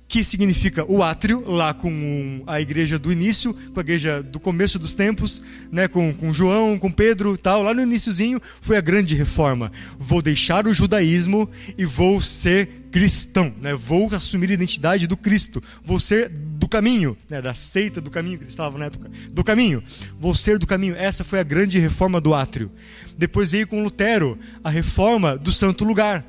que 0.09 0.25
significa 0.25 0.91
o 0.91 1.03
átrio, 1.03 1.45
lá 1.47 1.75
com 1.75 2.43
a 2.47 2.59
igreja 2.61 2.99
do 2.99 3.13
início, 3.13 3.53
com 3.53 3.79
a 3.79 3.83
igreja 3.83 4.23
do 4.23 4.41
começo 4.41 4.79
dos 4.79 4.95
tempos, 4.95 5.43
né, 5.71 5.87
com, 5.87 6.15
com 6.15 6.33
João, 6.33 6.79
com 6.79 6.91
Pedro 6.91 7.37
tal, 7.37 7.63
lá 7.63 7.75
no 7.75 7.83
iníciozinho 7.83 8.41
foi 8.63 8.79
a 8.79 8.81
grande 8.81 9.15
reforma. 9.15 9.71
Vou 9.99 10.23
deixar 10.23 10.67
o 10.67 10.73
judaísmo 10.73 11.49
e 11.77 11.85
vou 11.85 12.23
ser 12.23 12.87
cristão, 12.91 13.53
né? 13.61 13.75
vou 13.75 14.09
assumir 14.15 14.51
a 14.51 14.55
identidade 14.55 15.07
do 15.07 15.15
Cristo, 15.15 15.63
vou 15.85 16.01
ser 16.01 16.31
do 16.31 16.67
caminho, 16.67 17.15
né? 17.29 17.43
da 17.43 17.53
seita 17.53 18.01
do 18.01 18.11
caminho 18.11 18.39
que 18.39 18.45
eles 18.45 18.55
falavam 18.55 18.79
na 18.79 18.87
época, 18.87 19.11
do 19.31 19.45
caminho, 19.45 19.83
vou 20.19 20.35
ser 20.35 20.59
do 20.59 20.67
caminho. 20.67 20.97
Essa 20.97 21.23
foi 21.23 21.39
a 21.39 21.43
grande 21.43 21.79
reforma 21.79 22.19
do 22.19 22.33
átrio. 22.33 22.71
Depois 23.17 23.51
veio 23.51 23.67
com 23.67 23.83
Lutero 23.83 24.39
a 24.65 24.71
reforma 24.71 25.37
do 25.37 25.53
santo 25.53 25.85
lugar 25.85 26.25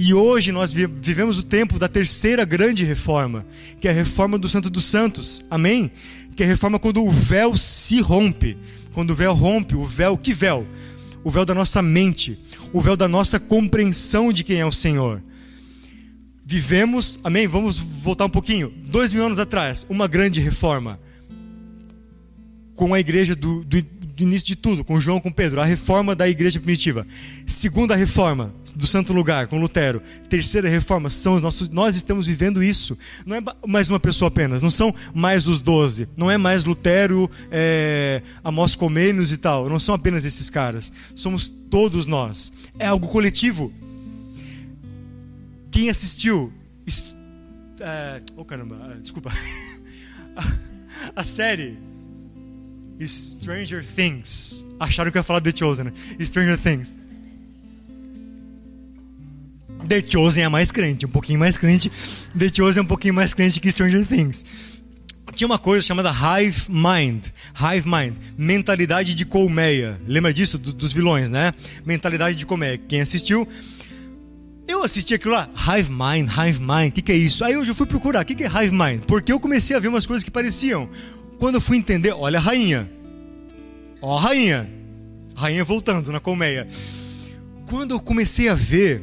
e 0.00 0.14
hoje 0.14 0.52
nós 0.52 0.72
vivemos 0.72 1.38
o 1.38 1.42
tempo 1.42 1.76
da 1.76 1.88
terceira 1.88 2.44
grande 2.44 2.84
reforma, 2.84 3.44
que 3.80 3.88
é 3.88 3.90
a 3.90 3.94
reforma 3.94 4.38
do 4.38 4.48
Santo 4.48 4.70
dos 4.70 4.84
Santos. 4.84 5.44
Amém? 5.50 5.90
Que 6.36 6.44
é 6.44 6.46
a 6.46 6.48
reforma 6.48 6.78
quando 6.78 7.02
o 7.02 7.10
véu 7.10 7.56
se 7.56 8.00
rompe. 8.00 8.56
Quando 8.92 9.10
o 9.10 9.14
véu 9.16 9.34
rompe, 9.34 9.74
o 9.74 9.84
véu, 9.84 10.16
que 10.16 10.32
véu? 10.32 10.64
O 11.24 11.32
véu 11.32 11.44
da 11.44 11.52
nossa 11.52 11.82
mente, 11.82 12.38
o 12.72 12.80
véu 12.80 12.96
da 12.96 13.08
nossa 13.08 13.40
compreensão 13.40 14.32
de 14.32 14.44
quem 14.44 14.60
é 14.60 14.64
o 14.64 14.70
Senhor. 14.70 15.20
Vivemos, 16.46 17.18
amém? 17.24 17.48
Vamos 17.48 17.76
voltar 17.76 18.24
um 18.24 18.30
pouquinho. 18.30 18.72
Dois 18.84 19.12
mil 19.12 19.26
anos 19.26 19.40
atrás, 19.40 19.84
uma 19.90 20.06
grande 20.06 20.40
reforma 20.40 21.00
com 22.76 22.94
a 22.94 23.00
igreja 23.00 23.34
do, 23.34 23.64
do, 23.64 23.82
do 24.18 24.24
início 24.24 24.48
de 24.48 24.56
tudo, 24.56 24.84
com 24.84 24.98
João, 24.98 25.20
com 25.20 25.30
Pedro, 25.30 25.60
a 25.60 25.64
reforma 25.64 26.14
da 26.14 26.28
igreja 26.28 26.58
primitiva. 26.58 27.06
Segunda 27.46 27.94
reforma 27.94 28.52
do 28.74 28.86
Santo 28.86 29.12
Lugar, 29.12 29.46
com 29.46 29.60
Lutero. 29.60 30.02
Terceira 30.28 30.68
reforma, 30.68 31.08
são 31.08 31.34
os 31.34 31.42
nossos, 31.42 31.68
nós 31.68 31.94
estamos 31.94 32.26
vivendo 32.26 32.60
isso. 32.60 32.98
Não 33.24 33.36
é 33.36 33.40
mais 33.66 33.88
uma 33.88 34.00
pessoa 34.00 34.28
apenas, 34.28 34.60
não 34.60 34.72
são 34.72 34.92
mais 35.14 35.46
os 35.46 35.60
doze, 35.60 36.08
não 36.16 36.28
é 36.28 36.36
mais 36.36 36.64
Lutero, 36.64 37.30
é, 37.50 38.20
Amós 38.42 38.74
Comênios 38.74 39.30
e 39.30 39.38
tal, 39.38 39.68
não 39.68 39.78
são 39.78 39.94
apenas 39.94 40.24
esses 40.24 40.50
caras, 40.50 40.92
somos 41.14 41.48
todos 41.48 42.04
nós. 42.04 42.52
É 42.76 42.86
algo 42.86 43.06
coletivo. 43.06 43.72
Quem 45.70 45.88
assistiu. 45.88 46.52
Est... 46.84 47.14
É, 47.78 48.20
oh 48.36 48.44
caramba, 48.44 48.98
desculpa. 49.00 49.30
a 51.14 51.22
série 51.22 51.87
Stranger 53.06 53.84
Things. 53.84 54.66
Acharam 54.80 55.10
que 55.10 55.18
eu 55.18 55.20
ia 55.20 55.24
falar 55.24 55.40
The 55.40 55.52
Chosen, 55.54 55.86
né? 55.86 55.92
Stranger 56.20 56.58
Things. 56.58 56.96
The 59.88 60.02
Chosen 60.08 60.44
é 60.44 60.48
mais 60.48 60.70
crente, 60.70 61.06
um 61.06 61.08
pouquinho 61.08 61.38
mais 61.38 61.56
crente. 61.56 61.90
The 62.36 62.50
Chosen 62.52 62.80
é 62.80 62.82
um 62.82 62.86
pouquinho 62.86 63.14
mais 63.14 63.32
crente 63.32 63.60
que 63.60 63.70
Stranger 63.70 64.04
Things. 64.06 64.44
Tinha 65.34 65.46
uma 65.46 65.58
coisa 65.58 65.86
chamada 65.86 66.10
Hive 66.10 66.62
Mind. 66.68 67.26
Hive 67.54 67.88
Mind. 67.88 68.14
Mentalidade 68.36 69.14
de 69.14 69.24
colmeia. 69.24 70.00
Lembra 70.06 70.34
disso? 70.34 70.58
Do, 70.58 70.72
dos 70.72 70.92
vilões, 70.92 71.30
né? 71.30 71.52
Mentalidade 71.86 72.36
de 72.36 72.44
colmeia. 72.44 72.76
Quem 72.76 73.00
assistiu. 73.00 73.46
Eu 74.66 74.84
assisti 74.84 75.14
aquilo 75.14 75.32
lá, 75.32 75.48
Hive 75.56 75.90
Mind, 75.90 76.28
Hive 76.30 76.60
Mind, 76.60 76.90
o 76.90 76.92
que, 76.92 77.00
que, 77.00 77.10
é 77.10 77.14
isso? 77.14 77.42
Aí 77.42 77.56
hoje 77.56 77.70
eu 77.70 77.74
fui 77.74 77.86
procurar, 77.86 78.20
o 78.20 78.24
que, 78.26 78.34
que 78.34 78.44
é 78.44 78.46
Hive 78.46 78.70
Mind? 78.70 79.00
Porque 79.06 79.32
eu 79.32 79.40
comecei 79.40 79.74
a 79.74 79.78
ver 79.78 79.88
umas 79.88 80.04
coisas 80.04 80.22
que 80.22 80.30
pareciam 80.30 80.90
quando 81.38 81.54
eu 81.54 81.60
fui 81.60 81.76
entender, 81.76 82.12
olha 82.12 82.38
a 82.38 82.42
rainha. 82.42 82.90
Ó 84.02 84.18
a 84.18 84.20
rainha. 84.20 84.68
Rainha 85.34 85.64
voltando 85.64 86.10
na 86.10 86.18
colmeia. 86.18 86.66
Quando 87.66 87.92
eu 87.92 88.00
comecei 88.00 88.48
a 88.48 88.54
ver, 88.54 89.02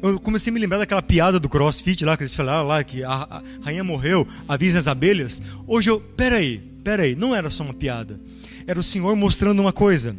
eu 0.00 0.20
comecei 0.20 0.50
a 0.50 0.54
me 0.54 0.60
lembrar 0.60 0.78
daquela 0.78 1.02
piada 1.02 1.40
do 1.40 1.48
CrossFit 1.48 2.04
lá 2.04 2.16
que 2.16 2.22
eles 2.22 2.34
falaram 2.34 2.66
lá 2.68 2.84
que 2.84 3.02
a, 3.02 3.10
a 3.12 3.42
rainha 3.62 3.82
morreu, 3.82 4.26
avisa 4.46 4.78
as 4.78 4.86
abelhas. 4.86 5.42
Hoje 5.66 5.90
eu, 5.90 6.00
peraí, 6.00 6.58
peraí, 6.84 7.16
não 7.16 7.34
era 7.34 7.50
só 7.50 7.64
uma 7.64 7.74
piada. 7.74 8.20
Era 8.64 8.78
o 8.78 8.82
Senhor 8.82 9.16
mostrando 9.16 9.58
uma 9.58 9.72
coisa. 9.72 10.14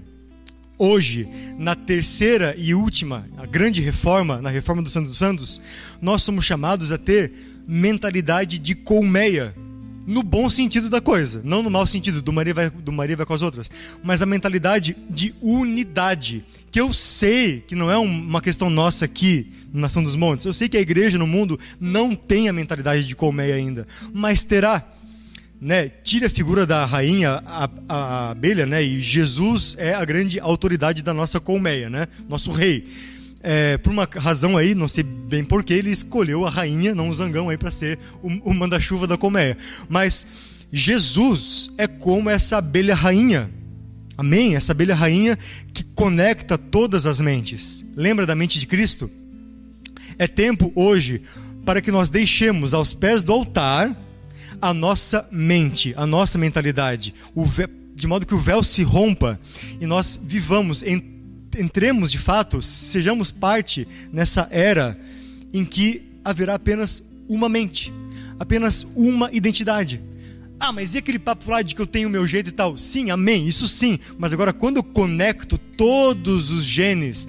Hoje, 0.77 1.27
na 1.57 1.75
terceira 1.75 2.53
e 2.57 2.75
última, 2.75 3.25
a 3.37 3.45
grande 3.45 3.81
reforma, 3.81 4.41
na 4.41 4.49
reforma 4.49 4.81
do 4.81 4.89
Santo 4.89 5.07
dos 5.07 5.17
Santos, 5.17 5.61
nós 6.01 6.23
somos 6.23 6.45
chamados 6.45 6.91
a 6.91 6.97
ter 6.97 7.31
mentalidade 7.65 8.59
de 8.59 8.75
colmeia 8.75 9.55
no 10.07 10.23
bom 10.23 10.49
sentido 10.49 10.89
da 10.89 11.01
coisa, 11.01 11.41
não 11.43 11.61
no 11.61 11.69
mau 11.69 11.85
sentido, 11.85 12.21
do 12.21 12.31
Maria 12.31 12.53
vai, 12.53 12.69
do 12.69 12.93
vai 12.93 13.25
com 13.25 13.33
as 13.33 13.41
outras, 13.41 13.69
mas 14.01 14.21
a 14.21 14.25
mentalidade 14.25 14.95
de 15.09 15.35
unidade, 15.41 16.45
que 16.71 16.79
eu 16.79 16.93
sei 16.93 17.59
que 17.59 17.75
não 17.75 17.91
é 17.91 17.97
uma 17.97 18.41
questão 18.41 18.69
nossa 18.69 19.03
aqui 19.03 19.51
na 19.73 19.81
Nação 19.81 20.01
dos 20.01 20.15
Montes, 20.15 20.45
eu 20.45 20.53
sei 20.53 20.69
que 20.69 20.77
a 20.77 20.81
igreja 20.81 21.17
no 21.17 21.27
mundo 21.27 21.59
não 21.77 22.15
tem 22.15 22.47
a 22.47 22.53
mentalidade 22.53 23.03
de 23.03 23.15
colmeia 23.15 23.55
ainda, 23.55 23.85
mas 24.13 24.43
terá. 24.43 24.93
Né, 25.59 25.89
tira 25.89 26.27
a 26.27 26.29
figura 26.29 26.67
da 26.67 26.85
rainha, 26.85 27.41
a, 27.43 27.67
a 27.89 28.29
abelha, 28.29 28.67
né, 28.67 28.83
e 28.83 29.01
Jesus 29.01 29.75
é 29.79 29.91
a 29.91 30.05
grande 30.05 30.39
autoridade 30.39 31.01
da 31.01 31.15
nossa 31.15 31.39
colmeia, 31.39 31.89
né, 31.89 32.07
nosso 32.29 32.51
rei 32.51 32.85
é, 33.49 33.77
por 33.77 33.93
uma 33.93 34.03
razão 34.03 34.57
aí, 34.57 34.75
não 34.75 34.89
sei 34.89 35.05
bem 35.05 35.41
porquê, 35.41 35.75
ele 35.75 35.89
escolheu 35.89 36.45
a 36.45 36.49
rainha, 36.49 36.93
não 36.93 37.07
o 37.07 37.13
zangão 37.13 37.47
aí, 37.47 37.57
para 37.57 37.71
ser 37.71 37.97
o, 38.21 38.27
o 38.49 38.53
manda-chuva 38.53 39.07
da 39.07 39.17
colmeia. 39.17 39.57
Mas 39.87 40.27
Jesus 40.69 41.71
é 41.77 41.87
como 41.87 42.29
essa 42.29 42.57
abelha 42.57 42.93
rainha. 42.93 43.49
Amém? 44.17 44.57
Essa 44.57 44.73
abelha 44.73 44.93
rainha 44.93 45.39
que 45.73 45.81
conecta 45.81 46.57
todas 46.57 47.07
as 47.07 47.21
mentes. 47.21 47.85
Lembra 47.95 48.25
da 48.25 48.35
mente 48.35 48.59
de 48.59 48.67
Cristo? 48.67 49.09
É 50.19 50.27
tempo 50.27 50.69
hoje 50.75 51.21
para 51.63 51.79
que 51.79 51.89
nós 51.89 52.09
deixemos 52.09 52.73
aos 52.73 52.93
pés 52.93 53.23
do 53.23 53.31
altar 53.31 53.95
a 54.61 54.73
nossa 54.73 55.25
mente, 55.31 55.93
a 55.95 56.05
nossa 56.05 56.37
mentalidade, 56.37 57.13
de 57.95 58.07
modo 58.07 58.25
que 58.25 58.35
o 58.35 58.39
véu 58.39 58.61
se 58.61 58.83
rompa 58.83 59.39
e 59.79 59.85
nós 59.85 60.19
vivamos 60.21 60.83
em 60.83 61.16
entremos 61.57 62.11
de 62.11 62.17
fato, 62.17 62.61
sejamos 62.61 63.31
parte 63.31 63.87
nessa 64.11 64.47
era 64.51 64.99
em 65.53 65.65
que 65.65 66.01
haverá 66.23 66.55
apenas 66.55 67.03
uma 67.27 67.49
mente, 67.49 67.93
apenas 68.39 68.85
uma 68.95 69.31
identidade. 69.31 70.01
Ah, 70.59 70.71
mas 70.71 70.95
e 70.95 70.97
aquele 70.97 71.19
papo 71.19 71.51
lá 71.51 71.61
de 71.61 71.75
que 71.75 71.81
eu 71.81 71.87
tenho 71.87 72.07
o 72.07 72.11
meu 72.11 72.25
jeito 72.25 72.49
e 72.49 72.51
tal? 72.51 72.77
Sim, 72.77 73.11
amém, 73.11 73.47
isso 73.47 73.67
sim. 73.67 73.99
Mas 74.17 74.33
agora, 74.33 74.51
quando 74.51 74.77
eu 74.77 74.83
conecto 74.83 75.57
todos 75.57 76.49
os 76.49 76.63
genes 76.63 77.27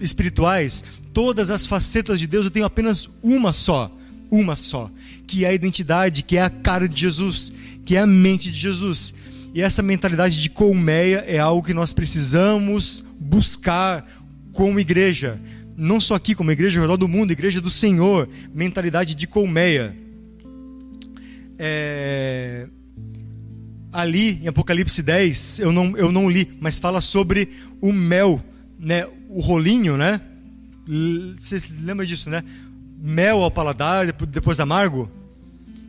espirituais, 0.00 0.84
todas 1.12 1.50
as 1.50 1.66
facetas 1.66 2.20
de 2.20 2.26
Deus, 2.26 2.44
eu 2.44 2.50
tenho 2.50 2.66
apenas 2.66 3.08
uma 3.22 3.52
só. 3.52 3.90
uma 4.30 4.56
só, 4.56 4.90
que 5.26 5.44
é 5.44 5.48
a 5.48 5.52
identidade, 5.52 6.22
que 6.22 6.38
é 6.38 6.42
a 6.42 6.48
cara 6.48 6.88
de 6.88 6.98
Jesus, 6.98 7.52
que 7.84 7.96
é 7.96 8.00
a 8.00 8.06
mente 8.06 8.50
de 8.50 8.58
Jesus. 8.58 9.12
E 9.54 9.60
essa 9.60 9.82
mentalidade 9.82 10.40
de 10.40 10.48
colmeia 10.48 11.24
é 11.26 11.38
algo 11.38 11.66
que 11.66 11.74
nós 11.74 11.92
precisamos 11.92 13.04
buscar 13.18 14.06
como 14.52 14.80
igreja. 14.80 15.38
Não 15.76 16.00
só 16.00 16.14
aqui, 16.14 16.34
como 16.34 16.50
igreja 16.50 16.80
ao 16.80 16.84
redor 16.84 16.96
do 16.96 17.08
mundo, 17.08 17.32
igreja 17.32 17.60
do 17.60 17.70
Senhor, 17.70 18.28
mentalidade 18.54 19.14
de 19.14 19.26
colmeia. 19.26 19.96
É... 21.58 22.66
Ali 23.92 24.40
em 24.42 24.48
Apocalipse 24.48 25.02
10, 25.02 25.60
eu 25.60 25.70
não, 25.70 25.96
eu 25.96 26.10
não 26.10 26.30
li, 26.30 26.50
mas 26.58 26.78
fala 26.78 27.00
sobre 27.00 27.48
o 27.80 27.92
mel, 27.92 28.42
né? 28.78 29.06
o 29.32 29.40
rolinho, 29.40 29.96
né? 29.96 30.20
Você 31.36 31.62
lembra 31.80 32.04
disso, 32.04 32.28
né? 32.28 32.44
Mel 32.98 33.42
ao 33.42 33.50
paladar, 33.50 34.12
depois 34.12 34.60
amargo. 34.60 35.10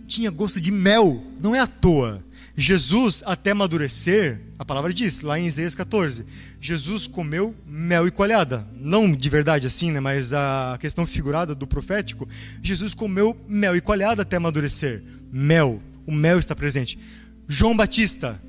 Tinha 0.08 0.32
gosto 0.32 0.60
de 0.60 0.72
mel, 0.72 1.24
não 1.40 1.54
é 1.54 1.60
à 1.60 1.68
toa. 1.68 2.24
Jesus, 2.56 3.24
até 3.26 3.52
amadurecer, 3.52 4.40
a 4.60 4.66
palavra 4.66 4.94
diz, 4.94 5.22
lá 5.22 5.40
em 5.40 5.48
Isaías 5.48 5.74
14, 5.74 6.24
Jesus 6.62 7.08
comeu 7.08 7.56
mel 7.66 8.08
e 8.08 8.12
coalhada. 8.12 8.68
Não 8.80 9.12
de 9.12 9.28
verdade 9.28 9.66
assim, 9.66 9.92
né, 9.92 10.00
mas 10.00 10.34
a 10.34 10.78
questão 10.80 11.06
figurada 11.06 11.56
do 11.56 11.66
profético, 11.66 12.28
Jesus 12.62 12.94
comeu 12.94 13.36
mel 13.48 13.76
e 13.76 13.82
coalhada 13.82 14.22
até 14.22 14.38
amadurecer. 14.38 15.02
Mel, 15.32 15.82
o 16.06 16.12
mel 16.12 16.38
está 16.38 16.56
presente. 16.56 17.00
João 17.48 17.76
Batista, 17.76 18.40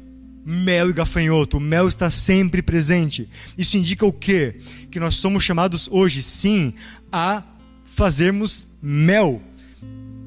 mel 0.45 0.91
e 0.91 0.93
gafanhoto, 0.93 1.57
o 1.57 1.61
mel 1.61 1.89
está 1.89 2.11
sempre 2.11 2.61
presente. 2.61 3.27
Isso 3.57 3.79
indica 3.79 4.05
o 4.05 4.13
quê? 4.13 4.57
Que 4.91 5.01
nós 5.01 5.15
somos 5.17 5.43
chamados 5.43 5.89
hoje, 5.91 6.23
sim, 6.23 6.75
a 7.11 7.43
fazermos 7.87 8.69
mel 8.83 9.41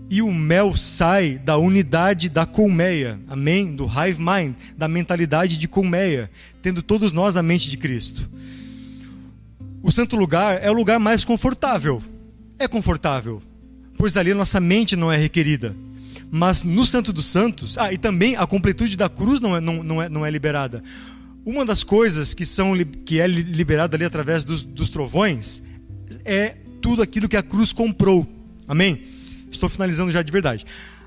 e 0.09 0.21
o 0.21 0.33
mel 0.33 0.75
sai 0.75 1.37
da 1.37 1.57
unidade 1.57 2.29
da 2.29 2.45
colmeia, 2.45 3.19
amém? 3.27 3.75
Do 3.75 3.85
hive 3.85 4.19
mind, 4.21 4.55
da 4.77 4.87
mentalidade 4.87 5.57
de 5.57 5.67
colmeia, 5.67 6.31
tendo 6.61 6.81
todos 6.81 7.11
nós 7.11 7.35
a 7.35 7.43
mente 7.43 7.69
de 7.69 7.77
Cristo. 7.77 8.29
O 9.83 9.91
santo 9.91 10.15
lugar 10.15 10.63
é 10.63 10.69
o 10.71 10.73
lugar 10.73 10.99
mais 10.99 11.25
confortável. 11.25 12.01
É 12.57 12.67
confortável, 12.67 13.41
pois 13.97 14.15
ali 14.15 14.33
nossa 14.33 14.59
mente 14.59 14.95
não 14.95 15.11
é 15.11 15.17
requerida. 15.17 15.75
Mas 16.31 16.63
no 16.63 16.85
Santo 16.85 17.13
dos 17.13 17.25
Santos, 17.27 17.77
ah, 17.77 17.91
e 17.91 17.97
também 17.97 18.35
a 18.35 18.45
completude 18.45 18.97
da 18.97 19.07
cruz 19.07 19.39
não 19.39 19.55
é, 19.55 19.61
não, 19.61 19.83
não 19.83 20.01
é, 20.01 20.09
não 20.09 20.25
é 20.25 20.31
liberada. 20.31 20.83
Uma 21.45 21.63
das 21.65 21.83
coisas 21.83 22.33
que, 22.33 22.45
são, 22.45 22.73
que 23.05 23.21
é 23.21 23.27
liberada 23.27 23.95
ali 23.95 24.03
através 24.03 24.43
dos, 24.43 24.63
dos 24.63 24.89
trovões 24.89 25.63
é 26.25 26.55
tudo 26.81 27.01
aquilo 27.01 27.29
que 27.29 27.37
a 27.37 27.43
cruz 27.43 27.71
comprou. 27.71 28.27
Amém? 28.67 29.01
Estou 29.51 29.69
finalizando 29.69 30.11
já 30.11 30.21
de 30.21 30.31
verdade. 30.31 30.65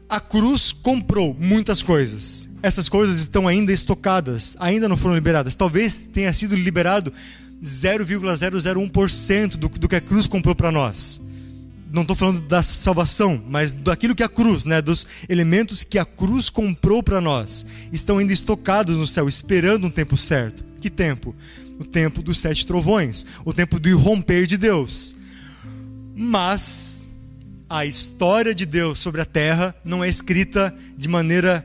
A 0.08 0.18
cruz 0.18 0.72
comprou 0.72 1.36
muitas 1.38 1.82
coisas. 1.82 2.48
Essas 2.62 2.88
coisas 2.88 3.20
estão 3.20 3.46
ainda 3.46 3.72
estocadas, 3.72 4.56
ainda 4.58 4.88
não 4.88 4.96
foram 4.96 5.14
liberadas. 5.14 5.54
Talvez 5.54 6.08
tenha 6.12 6.32
sido 6.32 6.56
liberado 6.56 7.12
0,001% 7.62 9.56
do, 9.56 9.68
do 9.68 9.88
que 9.88 9.96
a 9.96 10.00
cruz 10.00 10.26
comprou 10.26 10.54
para 10.54 10.72
nós. 10.72 11.20
Não 11.92 12.02
estou 12.02 12.16
falando 12.16 12.40
da 12.42 12.62
salvação, 12.62 13.42
mas 13.48 13.72
daquilo 13.72 14.14
que 14.14 14.22
a 14.22 14.28
cruz, 14.28 14.64
né, 14.64 14.80
dos 14.80 15.06
elementos 15.28 15.82
que 15.82 15.98
a 15.98 16.04
cruz 16.04 16.48
comprou 16.48 17.02
para 17.02 17.20
nós, 17.20 17.66
estão 17.92 18.18
ainda 18.18 18.32
estocados 18.32 18.96
no 18.96 19.06
céu, 19.06 19.28
esperando 19.28 19.86
um 19.86 19.90
tempo 19.90 20.16
certo. 20.16 20.64
Que 20.80 20.88
tempo? 20.88 21.34
O 21.78 21.84
tempo 21.84 22.22
dos 22.22 22.38
sete 22.38 22.64
trovões, 22.64 23.26
o 23.44 23.52
tempo 23.52 23.80
do 23.80 23.98
romper 23.98 24.46
de 24.46 24.56
Deus. 24.56 25.16
Mas 26.14 27.09
a 27.70 27.86
história 27.86 28.52
de 28.52 28.66
Deus 28.66 28.98
sobre 28.98 29.20
a 29.20 29.24
terra 29.24 29.72
não 29.84 30.02
é 30.02 30.08
escrita 30.08 30.74
de 30.98 31.06
maneira 31.08 31.64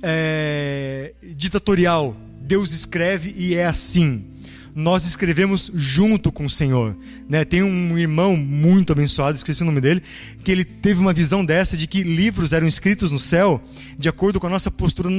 é, 0.00 1.14
ditatorial. 1.34 2.16
Deus 2.40 2.70
escreve 2.70 3.34
e 3.36 3.56
é 3.56 3.66
assim. 3.66 4.24
Nós 4.72 5.04
escrevemos 5.04 5.70
junto 5.74 6.30
com 6.30 6.44
o 6.44 6.50
Senhor. 6.50 6.96
Né? 7.28 7.44
Tem 7.44 7.60
um 7.60 7.98
irmão 7.98 8.36
muito 8.36 8.92
abençoado, 8.92 9.36
esqueci 9.36 9.62
o 9.62 9.66
nome 9.66 9.80
dele, 9.80 10.00
que 10.44 10.52
ele 10.52 10.64
teve 10.64 11.00
uma 11.00 11.12
visão 11.12 11.44
dessa 11.44 11.76
de 11.76 11.88
que 11.88 12.04
livros 12.04 12.52
eram 12.52 12.68
escritos 12.68 13.10
no 13.10 13.18
céu 13.18 13.60
de 13.98 14.08
acordo 14.08 14.38
com 14.38 14.46
a 14.46 14.50
nossa 14.50 14.70
postura 14.70 15.10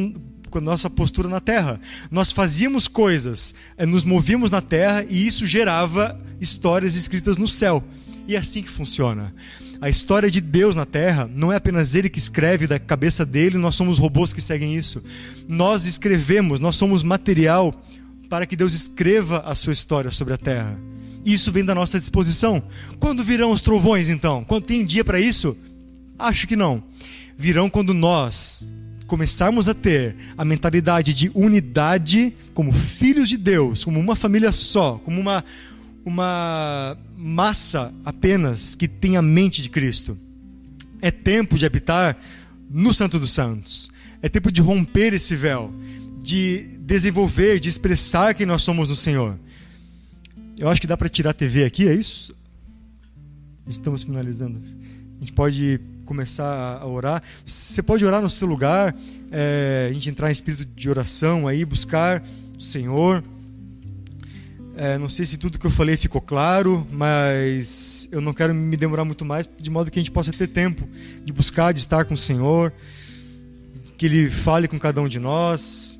com 0.49 0.59
a 0.59 0.61
nossa 0.61 0.89
postura 0.89 1.27
na 1.27 1.41
terra. 1.41 1.81
Nós 2.11 2.31
fazíamos 2.31 2.87
coisas, 2.87 3.55
é, 3.75 3.85
nos 3.85 4.05
movíamos 4.05 4.51
na 4.51 4.61
terra 4.61 5.03
e 5.09 5.25
isso 5.25 5.45
gerava 5.47 6.17
histórias 6.39 6.95
escritas 6.95 7.37
no 7.37 7.47
céu. 7.47 7.83
E 8.27 8.35
é 8.35 8.37
assim 8.37 8.61
que 8.61 8.69
funciona. 8.69 9.33
A 9.83 9.89
história 9.89 10.31
de 10.31 10.39
Deus 10.39 10.77
na 10.77 10.85
Terra 10.85 11.29
não 11.35 11.51
é 11.51 11.57
apenas 11.57 11.93
Ele 11.93 12.07
que 12.07 12.17
escreve 12.17 12.65
da 12.65 12.79
cabeça 12.79 13.25
dele, 13.25 13.57
nós 13.57 13.75
somos 13.75 13.99
robôs 13.99 14.31
que 14.31 14.39
seguem 14.39 14.73
isso. 14.73 15.03
Nós 15.45 15.85
escrevemos, 15.85 16.61
nós 16.61 16.77
somos 16.77 17.03
material 17.03 17.83
para 18.29 18.45
que 18.45 18.55
Deus 18.55 18.73
escreva 18.73 19.39
a 19.39 19.53
sua 19.53 19.73
história 19.73 20.09
sobre 20.09 20.35
a 20.35 20.37
Terra. 20.37 20.79
Isso 21.25 21.51
vem 21.51 21.65
da 21.65 21.75
nossa 21.75 21.99
disposição. 21.99 22.63
Quando 22.97 23.25
virão 23.25 23.51
os 23.51 23.59
trovões, 23.59 24.07
então? 24.07 24.45
Quando 24.45 24.63
tem 24.63 24.85
dia 24.85 25.03
para 25.03 25.19
isso? 25.19 25.57
Acho 26.17 26.47
que 26.47 26.55
não. 26.55 26.81
Virão 27.37 27.69
quando 27.69 27.93
nós 27.93 28.71
começarmos 29.05 29.67
a 29.67 29.73
ter 29.73 30.15
a 30.37 30.45
mentalidade 30.45 31.13
de 31.13 31.29
unidade 31.35 32.33
como 32.53 32.71
filhos 32.71 33.27
de 33.27 33.35
Deus, 33.35 33.83
como 33.83 33.99
uma 33.99 34.15
família 34.15 34.53
só, 34.53 34.93
como 35.03 35.19
uma 35.19 35.43
uma 36.05 36.97
massa 37.15 37.93
apenas 38.03 38.75
que 38.75 38.87
tem 38.87 39.17
a 39.17 39.21
mente 39.21 39.61
de 39.61 39.69
Cristo. 39.69 40.17
É 41.01 41.11
tempo 41.11 41.57
de 41.57 41.65
habitar 41.65 42.17
no 42.69 42.93
Santo 42.93 43.19
dos 43.19 43.31
Santos. 43.31 43.89
É 44.21 44.29
tempo 44.29 44.51
de 44.51 44.61
romper 44.61 45.13
esse 45.13 45.35
véu, 45.35 45.73
de 46.21 46.77
desenvolver, 46.79 47.59
de 47.59 47.69
expressar 47.69 48.33
quem 48.33 48.45
nós 48.45 48.61
somos 48.61 48.89
no 48.89 48.95
Senhor. 48.95 49.37
Eu 50.57 50.69
acho 50.69 50.79
que 50.79 50.87
dá 50.87 50.95
para 50.95 51.09
tirar 51.09 51.31
a 51.31 51.33
TV 51.33 51.65
aqui, 51.65 51.87
é 51.87 51.93
isso? 51.93 52.35
Estamos 53.67 54.03
finalizando. 54.03 54.61
A 55.17 55.19
gente 55.19 55.33
pode 55.33 55.79
começar 56.05 56.77
a 56.81 56.85
orar. 56.85 57.23
Você 57.45 57.81
pode 57.81 58.05
orar 58.05 58.21
no 58.21 58.29
seu 58.29 58.47
lugar, 58.47 58.95
é, 59.31 59.87
a 59.89 59.93
gente 59.93 60.09
entrar 60.09 60.29
em 60.29 60.33
espírito 60.33 60.65
de 60.65 60.89
oração 60.89 61.47
aí, 61.47 61.65
buscar 61.65 62.23
o 62.57 62.61
Senhor. 62.61 63.23
É, 64.75 64.97
não 64.97 65.07
sei 65.07 65.23
se 65.23 65.37
tudo 65.37 65.59
que 65.59 65.67
eu 65.67 65.71
falei 65.71 65.95
ficou 65.95 66.19
claro, 66.19 66.87
mas 66.91 68.07
eu 68.11 68.19
não 68.19 68.33
quero 68.33 68.55
me 68.55 68.75
demorar 68.75 69.05
muito 69.05 69.23
mais, 69.23 69.47
de 69.59 69.69
modo 69.69 69.91
que 69.91 69.99
a 69.99 70.01
gente 70.01 70.09
possa 70.09 70.33
ter 70.33 70.47
tempo 70.47 70.89
de 71.23 71.31
buscar, 71.31 71.71
de 71.71 71.79
estar 71.79 72.05
com 72.05 72.15
o 72.15 72.17
Senhor, 72.17 72.73
que 73.95 74.07
Ele 74.07 74.29
fale 74.31 74.67
com 74.67 74.79
cada 74.79 74.99
um 74.99 75.07
de 75.07 75.19
nós. 75.19 75.99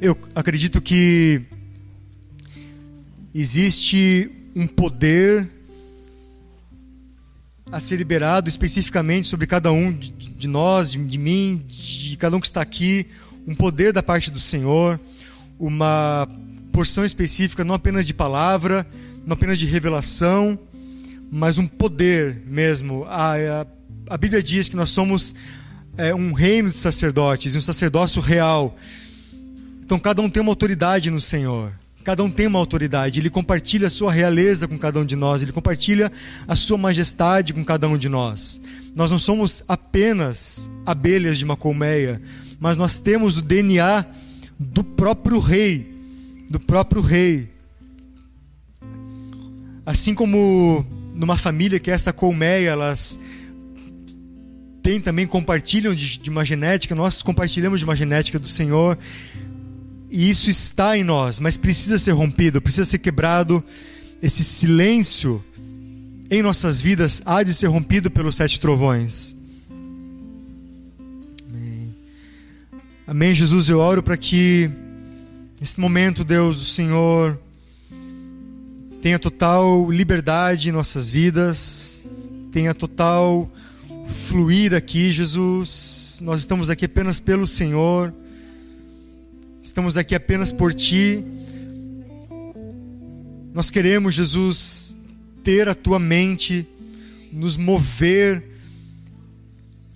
Eu 0.00 0.16
acredito 0.36 0.80
que 0.80 1.42
existe 3.34 4.30
um 4.54 4.68
poder 4.68 5.50
a 7.72 7.80
ser 7.80 7.96
liberado 7.96 8.48
especificamente 8.48 9.26
sobre 9.26 9.48
cada 9.48 9.72
um 9.72 9.92
de 9.92 10.46
nós, 10.46 10.92
de 10.92 11.18
mim, 11.18 11.60
de 11.66 12.16
cada 12.16 12.36
um 12.36 12.40
que 12.40 12.46
está 12.46 12.62
aqui, 12.62 13.08
um 13.48 13.54
poder 13.54 13.92
da 13.92 14.02
parte 14.02 14.30
do 14.30 14.38
Senhor 14.38 14.98
uma 15.58 16.28
porção 16.72 17.04
específica, 17.04 17.64
não 17.64 17.74
apenas 17.74 18.04
de 18.04 18.14
palavra, 18.14 18.86
não 19.26 19.34
apenas 19.34 19.58
de 19.58 19.66
revelação, 19.66 20.58
mas 21.30 21.58
um 21.58 21.66
poder 21.66 22.42
mesmo. 22.46 23.04
A, 23.04 23.34
a, 23.34 23.66
a 24.10 24.16
Bíblia 24.16 24.42
diz 24.42 24.68
que 24.68 24.76
nós 24.76 24.90
somos 24.90 25.34
é, 25.96 26.14
um 26.14 26.32
reino 26.32 26.70
de 26.70 26.76
sacerdotes, 26.76 27.56
um 27.56 27.60
sacerdócio 27.60 28.22
real. 28.22 28.76
Então 29.84 29.98
cada 29.98 30.22
um 30.22 30.30
tem 30.30 30.40
uma 30.40 30.52
autoridade 30.52 31.10
no 31.10 31.20
Senhor. 31.20 31.72
Cada 32.04 32.22
um 32.22 32.30
tem 32.30 32.46
uma 32.46 32.58
autoridade, 32.58 33.20
ele 33.20 33.28
compartilha 33.28 33.88
a 33.88 33.90
sua 33.90 34.10
realeza 34.10 34.66
com 34.66 34.78
cada 34.78 34.98
um 34.98 35.04
de 35.04 35.14
nós, 35.14 35.42
ele 35.42 35.52
compartilha 35.52 36.10
a 36.46 36.56
sua 36.56 36.78
majestade 36.78 37.52
com 37.52 37.62
cada 37.62 37.86
um 37.86 37.98
de 37.98 38.08
nós. 38.08 38.62
Nós 38.94 39.10
não 39.10 39.18
somos 39.18 39.62
apenas 39.68 40.70
abelhas 40.86 41.36
de 41.36 41.44
uma 41.44 41.54
colmeia, 41.54 42.22
mas 42.58 42.78
nós 42.78 42.98
temos 42.98 43.36
o 43.36 43.42
DNA 43.42 44.06
do 44.58 44.82
próprio 44.82 45.38
rei, 45.38 45.86
do 46.50 46.58
próprio 46.58 47.00
rei. 47.00 47.48
Assim 49.86 50.14
como 50.14 50.84
numa 51.14 51.36
família 51.36 51.78
que 51.78 51.90
é 51.90 51.94
essa 51.94 52.12
colmeia, 52.12 52.70
elas 52.70 53.18
têm 54.82 55.00
também 55.00 55.26
compartilham 55.26 55.94
de, 55.94 56.18
de 56.18 56.30
uma 56.30 56.44
genética, 56.44 56.94
nós 56.94 57.22
compartilhamos 57.22 57.80
de 57.80 57.84
uma 57.84 57.96
genética 57.96 58.38
do 58.38 58.48
Senhor. 58.48 58.98
E 60.10 60.28
isso 60.28 60.48
está 60.48 60.96
em 60.96 61.04
nós, 61.04 61.38
mas 61.38 61.56
precisa 61.56 61.98
ser 61.98 62.12
rompido, 62.12 62.60
precisa 62.60 62.84
ser 62.84 62.98
quebrado. 62.98 63.62
Esse 64.22 64.42
silêncio 64.42 65.44
em 66.30 66.42
nossas 66.42 66.80
vidas 66.80 67.22
há 67.24 67.42
de 67.42 67.54
ser 67.54 67.66
rompido 67.66 68.10
pelos 68.10 68.36
sete 68.36 68.58
trovões. 68.58 69.37
Amém, 73.10 73.34
Jesus. 73.34 73.70
Eu 73.70 73.78
oro 73.78 74.02
para 74.02 74.18
que 74.18 74.70
nesse 75.58 75.80
momento, 75.80 76.22
Deus, 76.22 76.60
o 76.60 76.64
Senhor 76.66 77.40
tenha 79.00 79.18
total 79.18 79.90
liberdade 79.90 80.68
em 80.68 80.72
nossas 80.72 81.08
vidas, 81.08 82.06
tenha 82.52 82.74
total 82.74 83.50
fluir 84.12 84.74
aqui, 84.74 85.10
Jesus. 85.10 86.20
Nós 86.22 86.40
estamos 86.40 86.68
aqui 86.68 86.84
apenas 86.84 87.18
pelo 87.18 87.46
Senhor. 87.46 88.12
Estamos 89.62 89.96
aqui 89.96 90.14
apenas 90.14 90.52
por 90.52 90.74
Ti. 90.74 91.24
Nós 93.54 93.70
queremos, 93.70 94.16
Jesus, 94.16 94.98
ter 95.42 95.66
a 95.66 95.74
Tua 95.74 95.98
mente, 95.98 96.66
nos 97.32 97.56
mover 97.56 98.44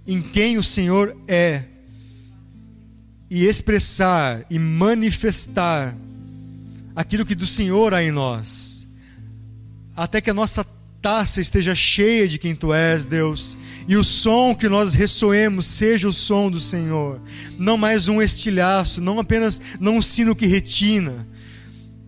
em 0.07 0.23
quem 0.23 0.57
o 0.57 0.65
Senhor 0.65 1.15
é 1.29 1.65
e 3.35 3.47
expressar 3.47 4.45
e 4.51 4.59
manifestar 4.59 5.97
aquilo 6.95 7.25
que 7.25 7.35
do 7.35 7.47
Senhor 7.47 7.95
há 7.95 8.05
em 8.05 8.11
nós, 8.11 8.87
até 9.97 10.21
que 10.21 10.29
a 10.29 10.35
nossa 10.35 10.63
taça 11.01 11.41
esteja 11.41 11.75
cheia 11.75 12.29
de 12.29 12.39
quem 12.39 12.55
tu 12.55 12.75
és, 12.75 13.07
Deus, 13.07 13.57
e 13.89 13.97
o 13.97 14.05
som 14.05 14.55
que 14.55 14.69
nós 14.69 14.93
ressoemos 14.93 15.65
seja 15.65 16.09
o 16.09 16.13
som 16.13 16.51
do 16.51 16.61
Senhor, 16.61 17.23
não 17.59 17.79
mais 17.79 18.07
um 18.07 18.21
estilhaço, 18.21 19.01
não 19.01 19.19
apenas 19.19 19.63
não 19.81 19.97
um 19.97 20.03
sino 20.03 20.37
que 20.37 20.45
retina, 20.45 21.27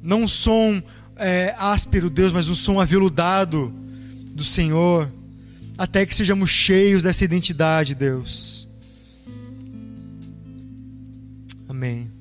não 0.02 0.24
um 0.24 0.28
som 0.28 0.82
é, 1.16 1.54
áspero, 1.56 2.10
Deus, 2.10 2.32
mas 2.32 2.50
um 2.50 2.54
som 2.54 2.78
aveludado 2.78 3.72
do 4.26 4.44
Senhor, 4.44 5.10
até 5.78 6.04
que 6.04 6.14
sejamos 6.14 6.50
cheios 6.50 7.02
dessa 7.02 7.24
identidade, 7.24 7.94
Deus. 7.94 8.68
Amém. 11.74 12.13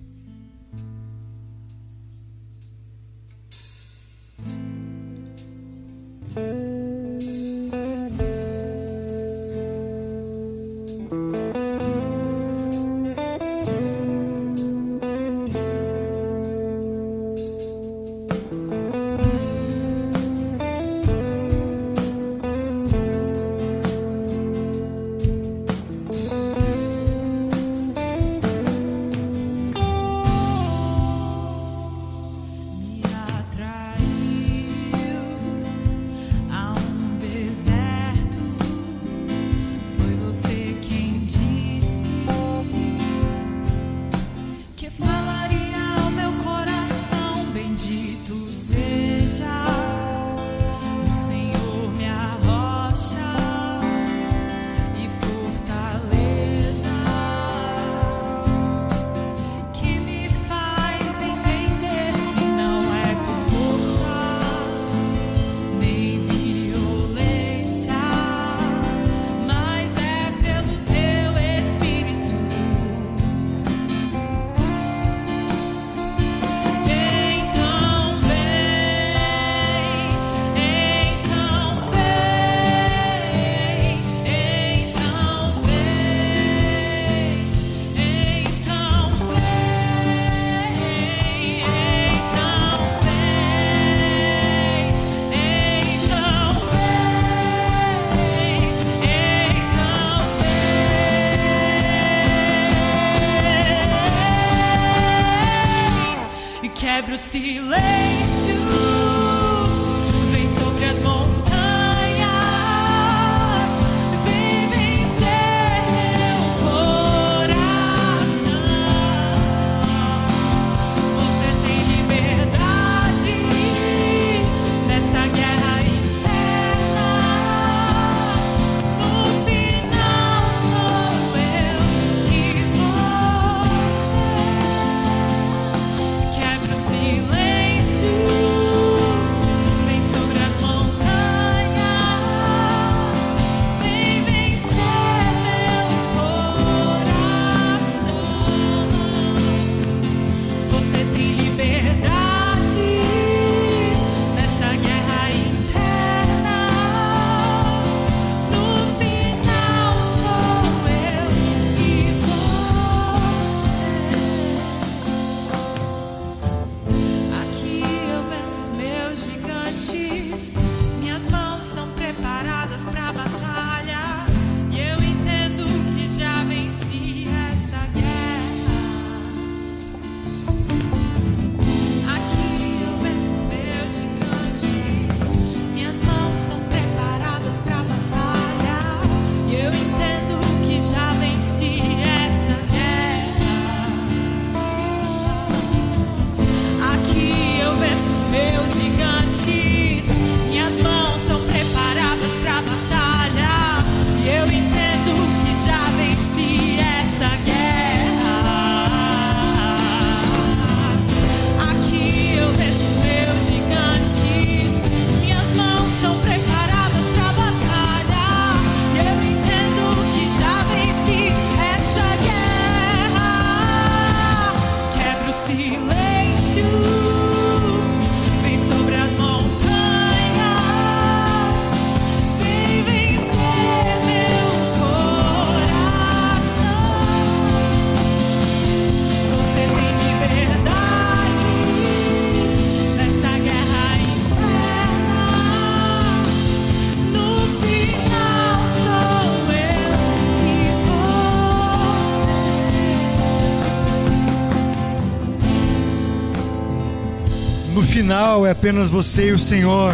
Final 257.93 258.43
é 258.43 258.49
apenas 258.49 258.89
você 258.89 259.29
e 259.29 259.31
o 259.33 259.37
Senhor. 259.37 259.93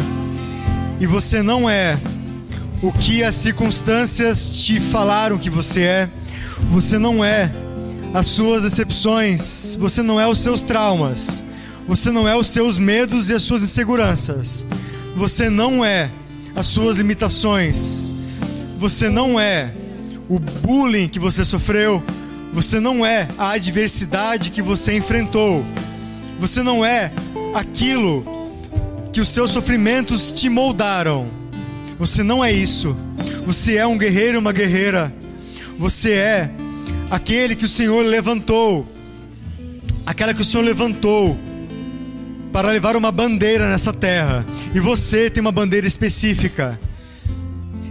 E 1.01 1.05
você 1.05 1.41
não 1.41 1.69
é 1.69 1.99
o 2.81 2.93
que 2.93 3.21
as 3.25 3.35
circunstâncias 3.35 4.49
te 4.63 4.79
falaram 4.79 5.37
que 5.37 5.49
você 5.49 5.81
é. 5.81 6.09
Você 6.71 6.97
não 6.97 7.25
é 7.25 7.51
as 8.13 8.27
suas 8.27 8.63
decepções. 8.63 9.75
Você 9.75 10.01
não 10.01 10.17
é 10.17 10.25
os 10.25 10.37
seus 10.39 10.61
traumas. 10.61 11.43
Você 11.89 12.09
não 12.09 12.25
é 12.25 12.37
os 12.37 12.47
seus 12.47 12.77
medos 12.77 13.29
e 13.29 13.33
as 13.33 13.43
suas 13.43 13.63
inseguranças. 13.63 14.65
Você 15.17 15.49
não 15.49 15.83
é 15.83 16.09
as 16.55 16.67
suas 16.67 16.95
limitações. 16.95 18.15
Você 18.77 19.09
não 19.09 19.37
é 19.37 19.73
o 20.29 20.39
bullying 20.39 21.09
que 21.09 21.19
você 21.19 21.43
sofreu. 21.43 22.01
Você 22.53 22.79
não 22.79 23.05
é 23.05 23.27
a 23.37 23.51
adversidade 23.51 24.51
que 24.51 24.61
você 24.61 24.95
enfrentou. 24.95 25.65
Você 26.39 26.63
não 26.63 26.85
é 26.85 27.11
aquilo 27.53 28.25
que 29.11 29.21
os 29.21 29.29
seus 29.29 29.51
sofrimentos 29.51 30.31
te 30.31 30.49
moldaram. 30.49 31.27
Você 31.97 32.23
não 32.23 32.43
é 32.43 32.51
isso. 32.51 32.95
Você 33.45 33.77
é 33.77 33.85
um 33.85 33.97
guerreiro 33.97 34.39
uma 34.39 34.51
guerreira. 34.51 35.13
Você 35.77 36.13
é 36.13 36.51
aquele 37.09 37.55
que 37.55 37.65
o 37.65 37.67
Senhor 37.67 38.05
levantou. 38.05 38.87
Aquela 40.05 40.33
que 40.33 40.41
o 40.41 40.45
Senhor 40.45 40.63
levantou 40.63 41.37
para 42.51 42.71
levar 42.71 42.95
uma 42.95 43.11
bandeira 43.11 43.69
nessa 43.69 43.93
terra. 43.93 44.45
E 44.73 44.79
você 44.79 45.29
tem 45.29 45.41
uma 45.41 45.51
bandeira 45.51 45.87
específica. 45.87 46.79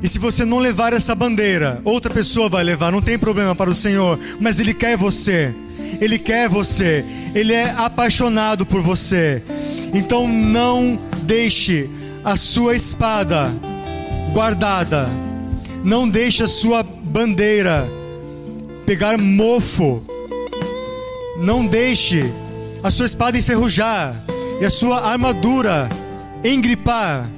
E 0.03 0.09
se 0.09 0.19
você 0.19 0.45
não 0.45 0.59
levar 0.59 0.93
essa 0.93 1.15
bandeira, 1.15 1.81
outra 1.85 2.13
pessoa 2.13 2.49
vai 2.49 2.63
levar, 2.63 2.93
não 2.93 3.03
tem 3.03 3.19
problema 3.19 3.55
para 3.55 3.69
o 3.69 3.75
Senhor, 3.75 4.19
mas 4.41 4.61
Ele 4.61 4.73
quer 4.73 4.97
você. 4.97 5.55
Ele 6.01 6.19
quer 6.19 6.49
você. 6.49 7.05
Ele 7.35 7.53
é 7.53 7.71
apaixonado 7.77 8.65
por 8.67 8.81
você. 8.81 9.43
Então 9.95 10.29
não 10.29 10.99
deixe 11.23 11.89
a 12.25 12.37
sua 12.37 12.77
espada 12.77 13.51
guardada. 14.33 15.09
Não 15.85 16.09
deixe 16.09 16.43
a 16.43 16.49
sua 16.49 16.83
bandeira 16.83 17.89
pegar 18.85 19.19
mofo. 19.19 20.03
Não 21.39 21.67
deixe 21.67 22.25
a 22.83 22.91
sua 22.91 23.07
espada 23.07 23.39
enferrujar 23.39 24.15
e 24.61 24.65
a 24.65 24.71
sua 24.71 25.01
armadura 25.01 25.89
engripar. 26.45 27.29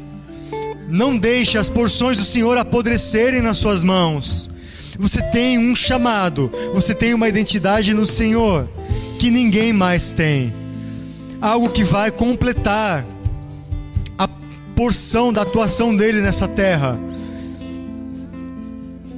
Não 0.89 1.17
deixe 1.17 1.57
as 1.57 1.69
porções 1.69 2.17
do 2.17 2.25
Senhor 2.25 2.57
apodrecerem 2.59 3.41
nas 3.41 3.59
suas 3.59 3.85
mãos. 3.85 4.51
Você 5.01 5.23
tem 5.23 5.57
um 5.57 5.75
chamado, 5.75 6.53
você 6.75 6.95
tem 6.95 7.15
uma 7.15 7.27
identidade 7.27 7.95
no 7.95 8.05
Senhor 8.05 8.69
que 9.19 9.31
ninguém 9.31 9.73
mais 9.73 10.13
tem. 10.13 10.53
Algo 11.41 11.71
que 11.71 11.83
vai 11.83 12.11
completar 12.11 13.07
a 14.19 14.29
porção 14.77 15.33
da 15.33 15.41
atuação 15.41 15.97
dele 15.97 16.21
nessa 16.21 16.47
terra. 16.47 17.01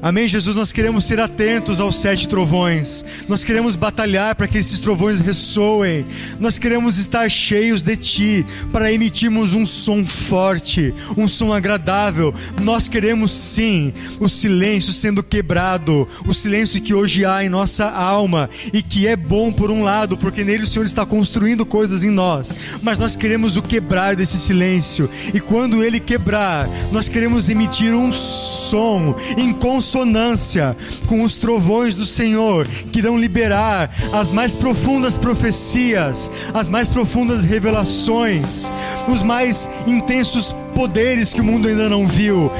Amém, 0.04 0.26
Jesus, 0.26 0.56
nós 0.56 0.72
queremos 0.72 1.04
ser 1.04 1.20
atentos 1.20 1.78
aos 1.78 2.00
sete 2.00 2.26
trovões, 2.26 3.04
nós 3.28 3.44
queremos 3.44 3.76
batalhar 3.76 4.34
para 4.34 4.48
que 4.48 4.58
esses 4.58 4.80
trovões 4.80 5.20
ressoem, 5.20 6.04
nós 6.40 6.58
queremos 6.58 6.98
estar 6.98 7.30
cheios 7.30 7.84
de 7.84 7.96
Ti, 7.96 8.46
para 8.72 8.92
emitirmos 8.92 9.54
um 9.54 9.64
som 9.64 10.04
forte, 10.04 10.92
um 11.16 11.28
som 11.28 11.52
agradável. 11.52 12.34
Nós 12.60 12.88
queremos 12.88 13.30
sim 13.30 13.92
o 14.18 14.28
silêncio 14.28 14.92
sendo 14.92 15.22
quebrado, 15.22 16.08
o 16.26 16.34
silêncio 16.34 16.82
que 16.82 16.92
hoje 16.92 17.24
há 17.24 17.44
em 17.44 17.48
nossa 17.48 17.88
alma 17.88 18.50
e 18.72 18.82
que 18.82 19.06
é 19.06 19.14
bom 19.14 19.52
por 19.52 19.70
um 19.70 19.84
lado, 19.84 20.18
porque 20.18 20.42
nele 20.42 20.64
o 20.64 20.66
Senhor 20.66 20.84
está 20.84 21.06
construindo 21.06 21.64
coisas 21.64 22.02
em 22.02 22.10
nós, 22.10 22.56
mas 22.82 22.98
nós 22.98 23.14
queremos 23.14 23.56
o 23.56 23.62
quebrar 23.62 24.16
desse 24.16 24.36
silêncio, 24.36 25.08
e 25.32 25.38
quando 25.38 25.84
ele 25.84 26.00
quebrar, 26.00 26.68
nós 26.90 27.06
queremos 27.06 27.48
emitir 27.48 27.94
um 27.94 28.12
som 28.12 29.14
em 29.38 29.52
consonância 29.92 30.74
com 31.06 31.22
os 31.22 31.36
trovões 31.36 31.94
do 31.94 32.06
Senhor, 32.06 32.66
que 32.66 32.98
irão 32.98 33.18
liberar 33.18 33.90
as 34.10 34.32
mais 34.32 34.56
profundas 34.56 35.18
profecias, 35.18 36.30
as 36.54 36.70
mais 36.70 36.88
profundas 36.88 37.44
revelações, 37.44 38.72
os 39.06 39.22
mais 39.22 39.68
intensos 39.86 40.54
poderes 40.72 41.32
que 41.32 41.40
o 41.40 41.44
mundo 41.44 41.68
ainda 41.68 41.88
não 41.88 42.06
viu. 42.06 42.50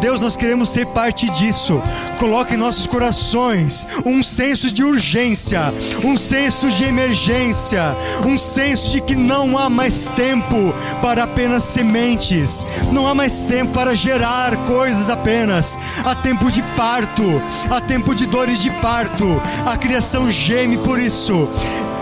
Deus, 0.00 0.20
nós 0.20 0.36
queremos 0.36 0.68
ser 0.70 0.86
parte 0.86 1.28
disso. 1.30 1.80
Coloque 2.18 2.54
em 2.54 2.58
nossos 2.58 2.86
corações 2.86 3.86
um 4.04 4.22
senso 4.22 4.70
de 4.72 4.84
urgência, 4.84 5.72
um 6.04 6.16
senso 6.16 6.70
de 6.70 6.84
emergência, 6.84 7.96
um 8.24 8.38
senso 8.38 8.90
de 8.92 9.00
que 9.00 9.16
não 9.16 9.58
há 9.58 9.68
mais 9.68 10.06
tempo 10.16 10.74
para 11.02 11.24
apenas 11.24 11.64
sementes, 11.64 12.66
não 12.92 13.06
há 13.06 13.14
mais 13.14 13.40
tempo 13.40 13.72
para 13.72 13.94
gerar 13.94 14.64
coisas 14.64 15.10
apenas. 15.10 15.78
Há 16.04 16.14
tempo 16.14 16.50
de 16.50 16.62
parto, 16.76 17.42
há 17.70 17.80
tempo 17.80 18.14
de 18.14 18.26
dores 18.26 18.60
de 18.60 18.70
parto. 18.80 19.40
A 19.66 19.76
criação 19.76 20.30
geme 20.30 20.78
por 20.78 20.98
isso. 20.98 21.48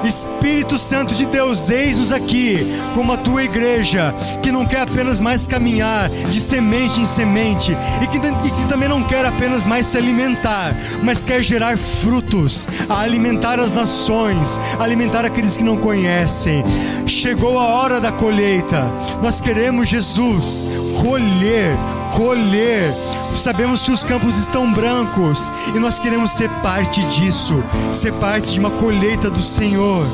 Espírito 0.05 0.79
Santo 0.79 1.15
de 1.15 1.27
Deus, 1.27 1.69
eis-nos 1.69 2.13
aqui 2.13 2.67
como 2.95 3.13
a 3.13 3.17
tua 3.17 3.45
igreja, 3.45 4.15
que 4.43 4.53
não 4.53 4.65
quer 4.65 4.83
apenas 4.83 5.19
mais 5.21 5.47
caminhar 5.47 6.09
de 6.09 6.41
semente 6.41 7.01
em 7.01 7.07
semente 7.07 7.77
e 8.03 8.07
que, 8.07 8.17
e 8.17 8.51
que 8.51 8.69
também 8.69 8.89
não 8.89 9.03
quer 9.03 9.25
apenas 9.25 9.67
mais 9.67 9.87
se 9.87 9.97
alimentar, 9.97 10.75
mas 11.03 11.25
quer 11.25 11.43
gerar 11.43 11.77
frutos, 11.77 12.69
a 12.89 13.01
alimentar 13.01 13.59
as 13.59 13.73
nações, 13.73 14.59
alimentar 14.79 15.25
aqueles 15.25 15.57
que 15.57 15.65
não 15.65 15.77
conhecem. 15.77 16.65
Chegou 17.07 17.59
a 17.59 17.67
hora 17.67 18.01
da 18.01 18.13
colheita, 18.13 18.85
nós 19.23 19.41
queremos, 19.41 19.89
Jesus, 19.89 20.69
colher 21.01 21.77
colher. 22.11 22.95
Sabemos 23.35 23.83
que 23.83 23.91
os 23.91 24.03
campos 24.03 24.37
estão 24.37 24.73
brancos 24.73 25.51
e 25.75 25.79
nós 25.79 25.99
queremos 25.99 26.33
ser 26.33 26.49
parte 26.63 27.05
disso, 27.05 27.63
ser 27.93 28.13
parte 28.15 28.53
de 28.53 28.61
uma 28.61 28.71
colheita 28.71 29.31
do 29.31 29.43
Senhor 29.43 30.07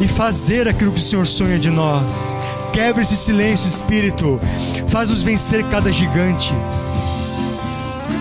e 0.00 0.08
fazer 0.08 0.68
aquilo 0.68 0.92
que 0.92 1.00
o 1.00 1.02
Senhor 1.02 1.26
sonha 1.26 1.58
de 1.58 1.70
nós. 1.70 2.36
Quebra 2.72 3.02
esse 3.02 3.16
silêncio, 3.16 3.68
Espírito, 3.68 4.40
faz-nos 4.88 5.22
vencer 5.22 5.64
cada 5.64 5.90
gigante 5.90 6.52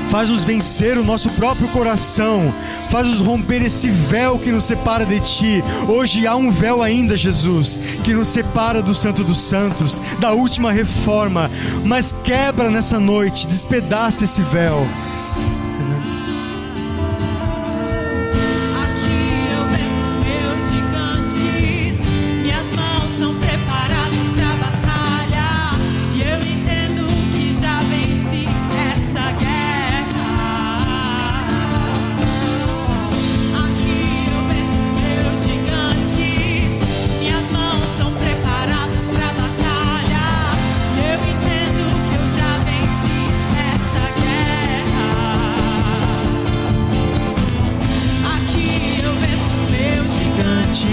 faz-nos 0.10 0.44
vencer 0.44 0.98
o 0.98 1.04
nosso 1.04 1.30
próprio 1.32 1.68
coração, 1.70 2.54
faz-nos 2.90 3.20
romper 3.20 3.62
esse 3.62 3.90
véu 3.90 4.38
que 4.40 4.52
nos 4.52 4.64
separa 4.64 5.06
de 5.06 5.20
Ti. 5.20 5.64
Hoje 5.88 6.28
há 6.28 6.36
um 6.36 6.52
véu 6.52 6.82
ainda, 6.82 7.18
Jesus, 7.18 7.80
que 8.04 8.14
nos 8.14 8.28
separa 8.28 8.82
do 8.82 8.94
Santo 8.94 9.24
dos 9.24 9.42
Santos, 9.42 10.00
da 10.20 10.32
última 10.32 10.72
reforma, 10.72 11.50
mas 11.84 12.14
quebra 12.24 12.70
nessa 12.70 13.00
noite, 13.00 13.48
despedaça 13.48 14.24
esse 14.24 14.42
véu. 14.42 14.88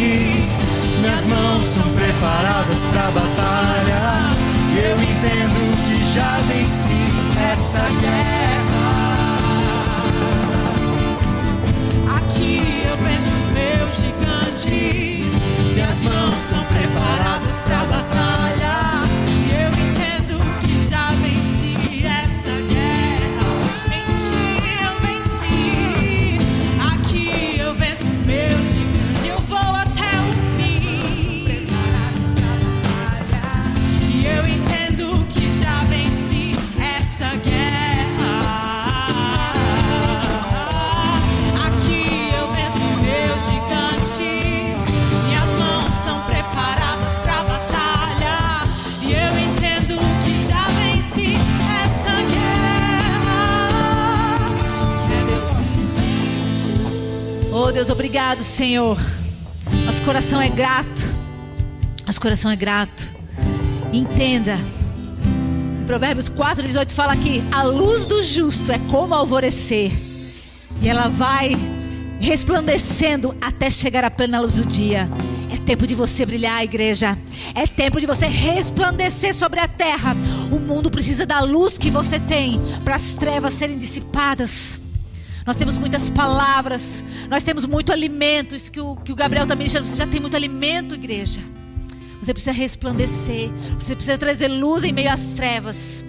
diz: 0.02 0.52
Minhas 1.00 1.24
mãos 1.24 1.66
são 1.66 1.82
preparadas 1.94 2.80
para 2.92 3.10
batalha. 3.10 4.02
E 4.74 4.78
eu 4.78 4.96
entendo 4.96 5.60
que 5.84 6.04
já 6.14 6.38
venci 6.48 7.04
essa 7.52 7.84
guerra. 8.00 8.84
Aqui 12.16 12.82
eu 12.86 12.96
vejo 13.04 13.30
os 13.38 13.44
meus 13.52 13.96
gigantes. 13.96 15.32
Minhas 15.74 16.00
mãos 16.00 16.40
são 16.40 16.64
preparadas 16.64 17.58
para 17.60 17.78
batalha. 17.78 18.01
Obrigado, 57.92 58.42
Senhor. 58.42 58.98
Nosso 59.84 60.02
coração 60.02 60.40
é 60.40 60.48
grato. 60.48 61.02
Nosso 62.06 62.20
coração 62.20 62.50
é 62.50 62.56
grato. 62.56 63.14
Entenda. 63.92 64.58
Provérbios 65.86 66.28
4, 66.30 66.62
18 66.62 66.94
fala 66.94 67.14
que 67.16 67.42
a 67.52 67.62
luz 67.62 68.06
do 68.06 68.22
justo 68.22 68.72
é 68.72 68.78
como 68.90 69.14
alvorecer. 69.14 69.92
E 70.80 70.88
ela 70.88 71.08
vai 71.08 71.52
resplandecendo 72.18 73.36
até 73.40 73.68
chegar 73.68 74.04
à 74.04 74.10
plena 74.10 74.40
luz 74.40 74.54
do 74.54 74.64
dia. 74.64 75.08
É 75.52 75.58
tempo 75.58 75.86
de 75.86 75.94
você 75.94 76.24
brilhar, 76.24 76.64
igreja. 76.64 77.18
É 77.54 77.66
tempo 77.66 78.00
de 78.00 78.06
você 78.06 78.26
resplandecer 78.26 79.34
sobre 79.34 79.60
a 79.60 79.68
terra. 79.68 80.16
O 80.50 80.58
mundo 80.58 80.90
precisa 80.90 81.26
da 81.26 81.40
luz 81.40 81.76
que 81.76 81.90
você 81.90 82.18
tem 82.18 82.58
para 82.84 82.94
as 82.94 83.12
trevas 83.12 83.52
serem 83.52 83.76
dissipadas. 83.76 84.80
Nós 85.46 85.56
temos 85.56 85.76
muitas 85.76 86.08
palavras, 86.08 87.04
nós 87.28 87.42
temos 87.42 87.66
muito 87.66 87.92
alimento. 87.92 88.54
Isso 88.54 88.70
que 88.70 88.80
o, 88.80 88.96
que 88.96 89.12
o 89.12 89.16
Gabriel 89.16 89.46
também 89.46 89.68
já, 89.68 89.80
você 89.80 89.96
já 89.96 90.06
tem 90.06 90.20
muito 90.20 90.36
alimento, 90.36 90.94
igreja. 90.94 91.40
Você 92.20 92.32
precisa 92.32 92.52
resplandecer, 92.52 93.50
você 93.78 93.96
precisa 93.96 94.16
trazer 94.16 94.46
luz 94.46 94.84
em 94.84 94.92
meio 94.92 95.10
às 95.10 95.34
trevas, 95.34 96.04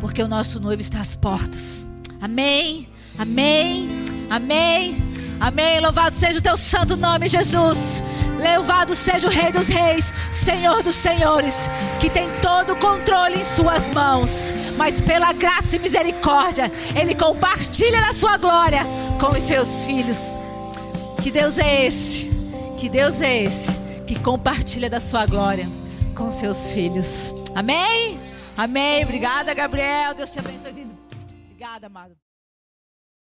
porque 0.00 0.22
o 0.22 0.28
nosso 0.28 0.58
noivo 0.58 0.80
está 0.80 1.00
às 1.00 1.14
portas. 1.14 1.86
Amém, 2.22 2.88
amém, 3.18 3.86
amém, 4.30 4.96
amém. 5.38 5.80
Louvado 5.80 6.14
seja 6.14 6.38
o 6.38 6.42
teu 6.42 6.56
santo 6.56 6.96
nome, 6.96 7.28
Jesus. 7.28 8.02
Louvado 8.44 8.94
seja 8.94 9.26
o 9.26 9.30
Rei 9.30 9.50
dos 9.50 9.68
Reis, 9.68 10.12
Senhor 10.30 10.82
dos 10.82 10.94
Senhores, 10.94 11.68
que 12.00 12.10
tem 12.10 12.28
todo 12.40 12.74
o 12.74 12.76
controle 12.76 13.40
em 13.40 13.44
Suas 13.44 13.88
mãos, 13.90 14.52
mas 14.76 15.00
pela 15.00 15.32
graça 15.32 15.76
e 15.76 15.78
misericórdia, 15.78 16.70
Ele 16.94 17.14
compartilha 17.14 18.00
na 18.00 18.12
Sua 18.12 18.36
glória 18.36 18.84
com 19.18 19.28
os 19.28 19.42
seus 19.42 19.82
filhos. 19.82 20.18
Que 21.22 21.30
Deus 21.30 21.58
é 21.58 21.86
esse? 21.86 22.30
Que 22.76 22.88
Deus 22.88 23.20
é 23.20 23.44
esse 23.44 23.70
que 24.06 24.18
compartilha 24.18 24.90
da 24.90 25.00
Sua 25.00 25.24
glória 25.24 25.66
com 26.14 26.30
seus 26.30 26.72
filhos? 26.72 27.34
Amém? 27.54 28.18
Amém. 28.56 29.04
Obrigada, 29.04 29.54
Gabriel. 29.54 30.14
Deus 30.14 30.30
te 30.30 30.38
abençoe. 30.38 30.86
Obrigada, 31.50 31.86
amado. 31.86 32.23